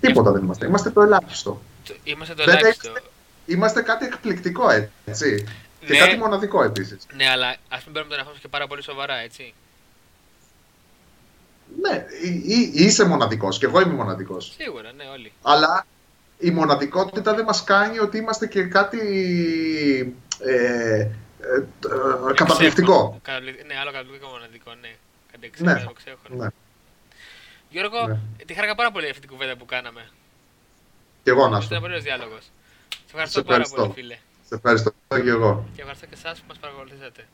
Τίποτα 0.00 0.32
δεν 0.32 0.42
είμαστε. 0.42 0.66
Είμαστε 0.66 0.90
το 0.90 1.00
ελάχιστο. 1.00 1.60
Είμαστε 2.04 2.34
το 2.34 2.42
ελάχιστο. 2.42 2.88
Είμαστε, 2.88 3.10
είμαστε 3.46 3.82
κάτι 3.82 4.04
εκπληκτικό, 4.04 4.70
έτσι. 5.04 5.44
Και 5.86 5.92
ναι, 5.92 5.98
κάτι 5.98 6.16
μοναδικό 6.16 6.62
επίσης. 6.62 7.06
Ναι, 7.14 7.28
αλλά 7.28 7.56
ας 7.68 7.84
μην 7.84 7.92
παίρνουμε 7.92 8.16
τον 8.16 8.24
εαυτό 8.24 8.40
και 8.40 8.48
πάρα 8.48 8.66
πολύ 8.66 8.82
σοβαρά, 8.82 9.14
έτσι. 9.14 9.54
Ναι, 11.80 12.04
είσαι 12.72 13.04
μοναδικός 13.04 13.58
και 13.58 13.66
εγώ 13.66 13.80
είμαι 13.80 13.94
μοναδικός. 13.94 14.54
Σίγουρα, 14.58 14.92
ναι, 14.92 15.04
όλοι. 15.04 15.32
Αλλά 15.42 15.86
η 16.42 16.50
μοναδικότητα 16.50 17.34
δεν 17.34 17.44
μας 17.44 17.64
κάνει 17.64 17.98
ότι 17.98 18.18
είμαστε 18.18 18.46
και 18.46 18.62
κάτι 18.62 18.98
ε, 20.38 20.50
ε, 20.50 21.00
ε 21.00 21.08
καταπληκτικό. 22.34 23.20
Ναι, 23.66 23.74
άλλο 23.80 23.90
καταπληκτικό 23.90 24.30
μοναδικό, 24.30 24.74
ναι. 24.80 24.94
Κάτι 25.32 25.62
ναι. 25.62 25.72
ναι. 26.28 26.48
Γιώργο, 27.68 28.06
ναι. 28.06 28.18
τη 28.46 28.54
χάρηκα 28.54 28.74
πάρα 28.74 28.90
πολύ 28.90 29.08
αυτή 29.08 29.20
την 29.20 29.28
κουβέντα 29.30 29.56
που 29.56 29.64
κάναμε. 29.64 30.08
Και 31.22 31.30
εγώ 31.30 31.48
να 31.48 31.60
σου. 31.60 31.66
Ήταν 31.70 31.80
πολύ 31.80 32.00
διάλογος. 32.00 32.42
Σε 32.42 33.00
ευχαριστώ, 33.06 33.40
Σε 33.40 33.46
ευχαριστώ 33.46 33.74
πάρα 33.74 33.88
πολύ, 33.88 33.92
φίλε. 33.92 34.16
Σε 34.48 34.54
ευχαριστώ 34.54 34.90
και 35.08 35.30
εγώ. 35.30 35.68
Και 35.74 35.80
ευχαριστώ 35.80 36.06
και 36.06 36.14
εσάς 36.14 36.38
που 36.38 36.44
μας 36.48 36.58
παρακολουθήσατε. 36.58 37.26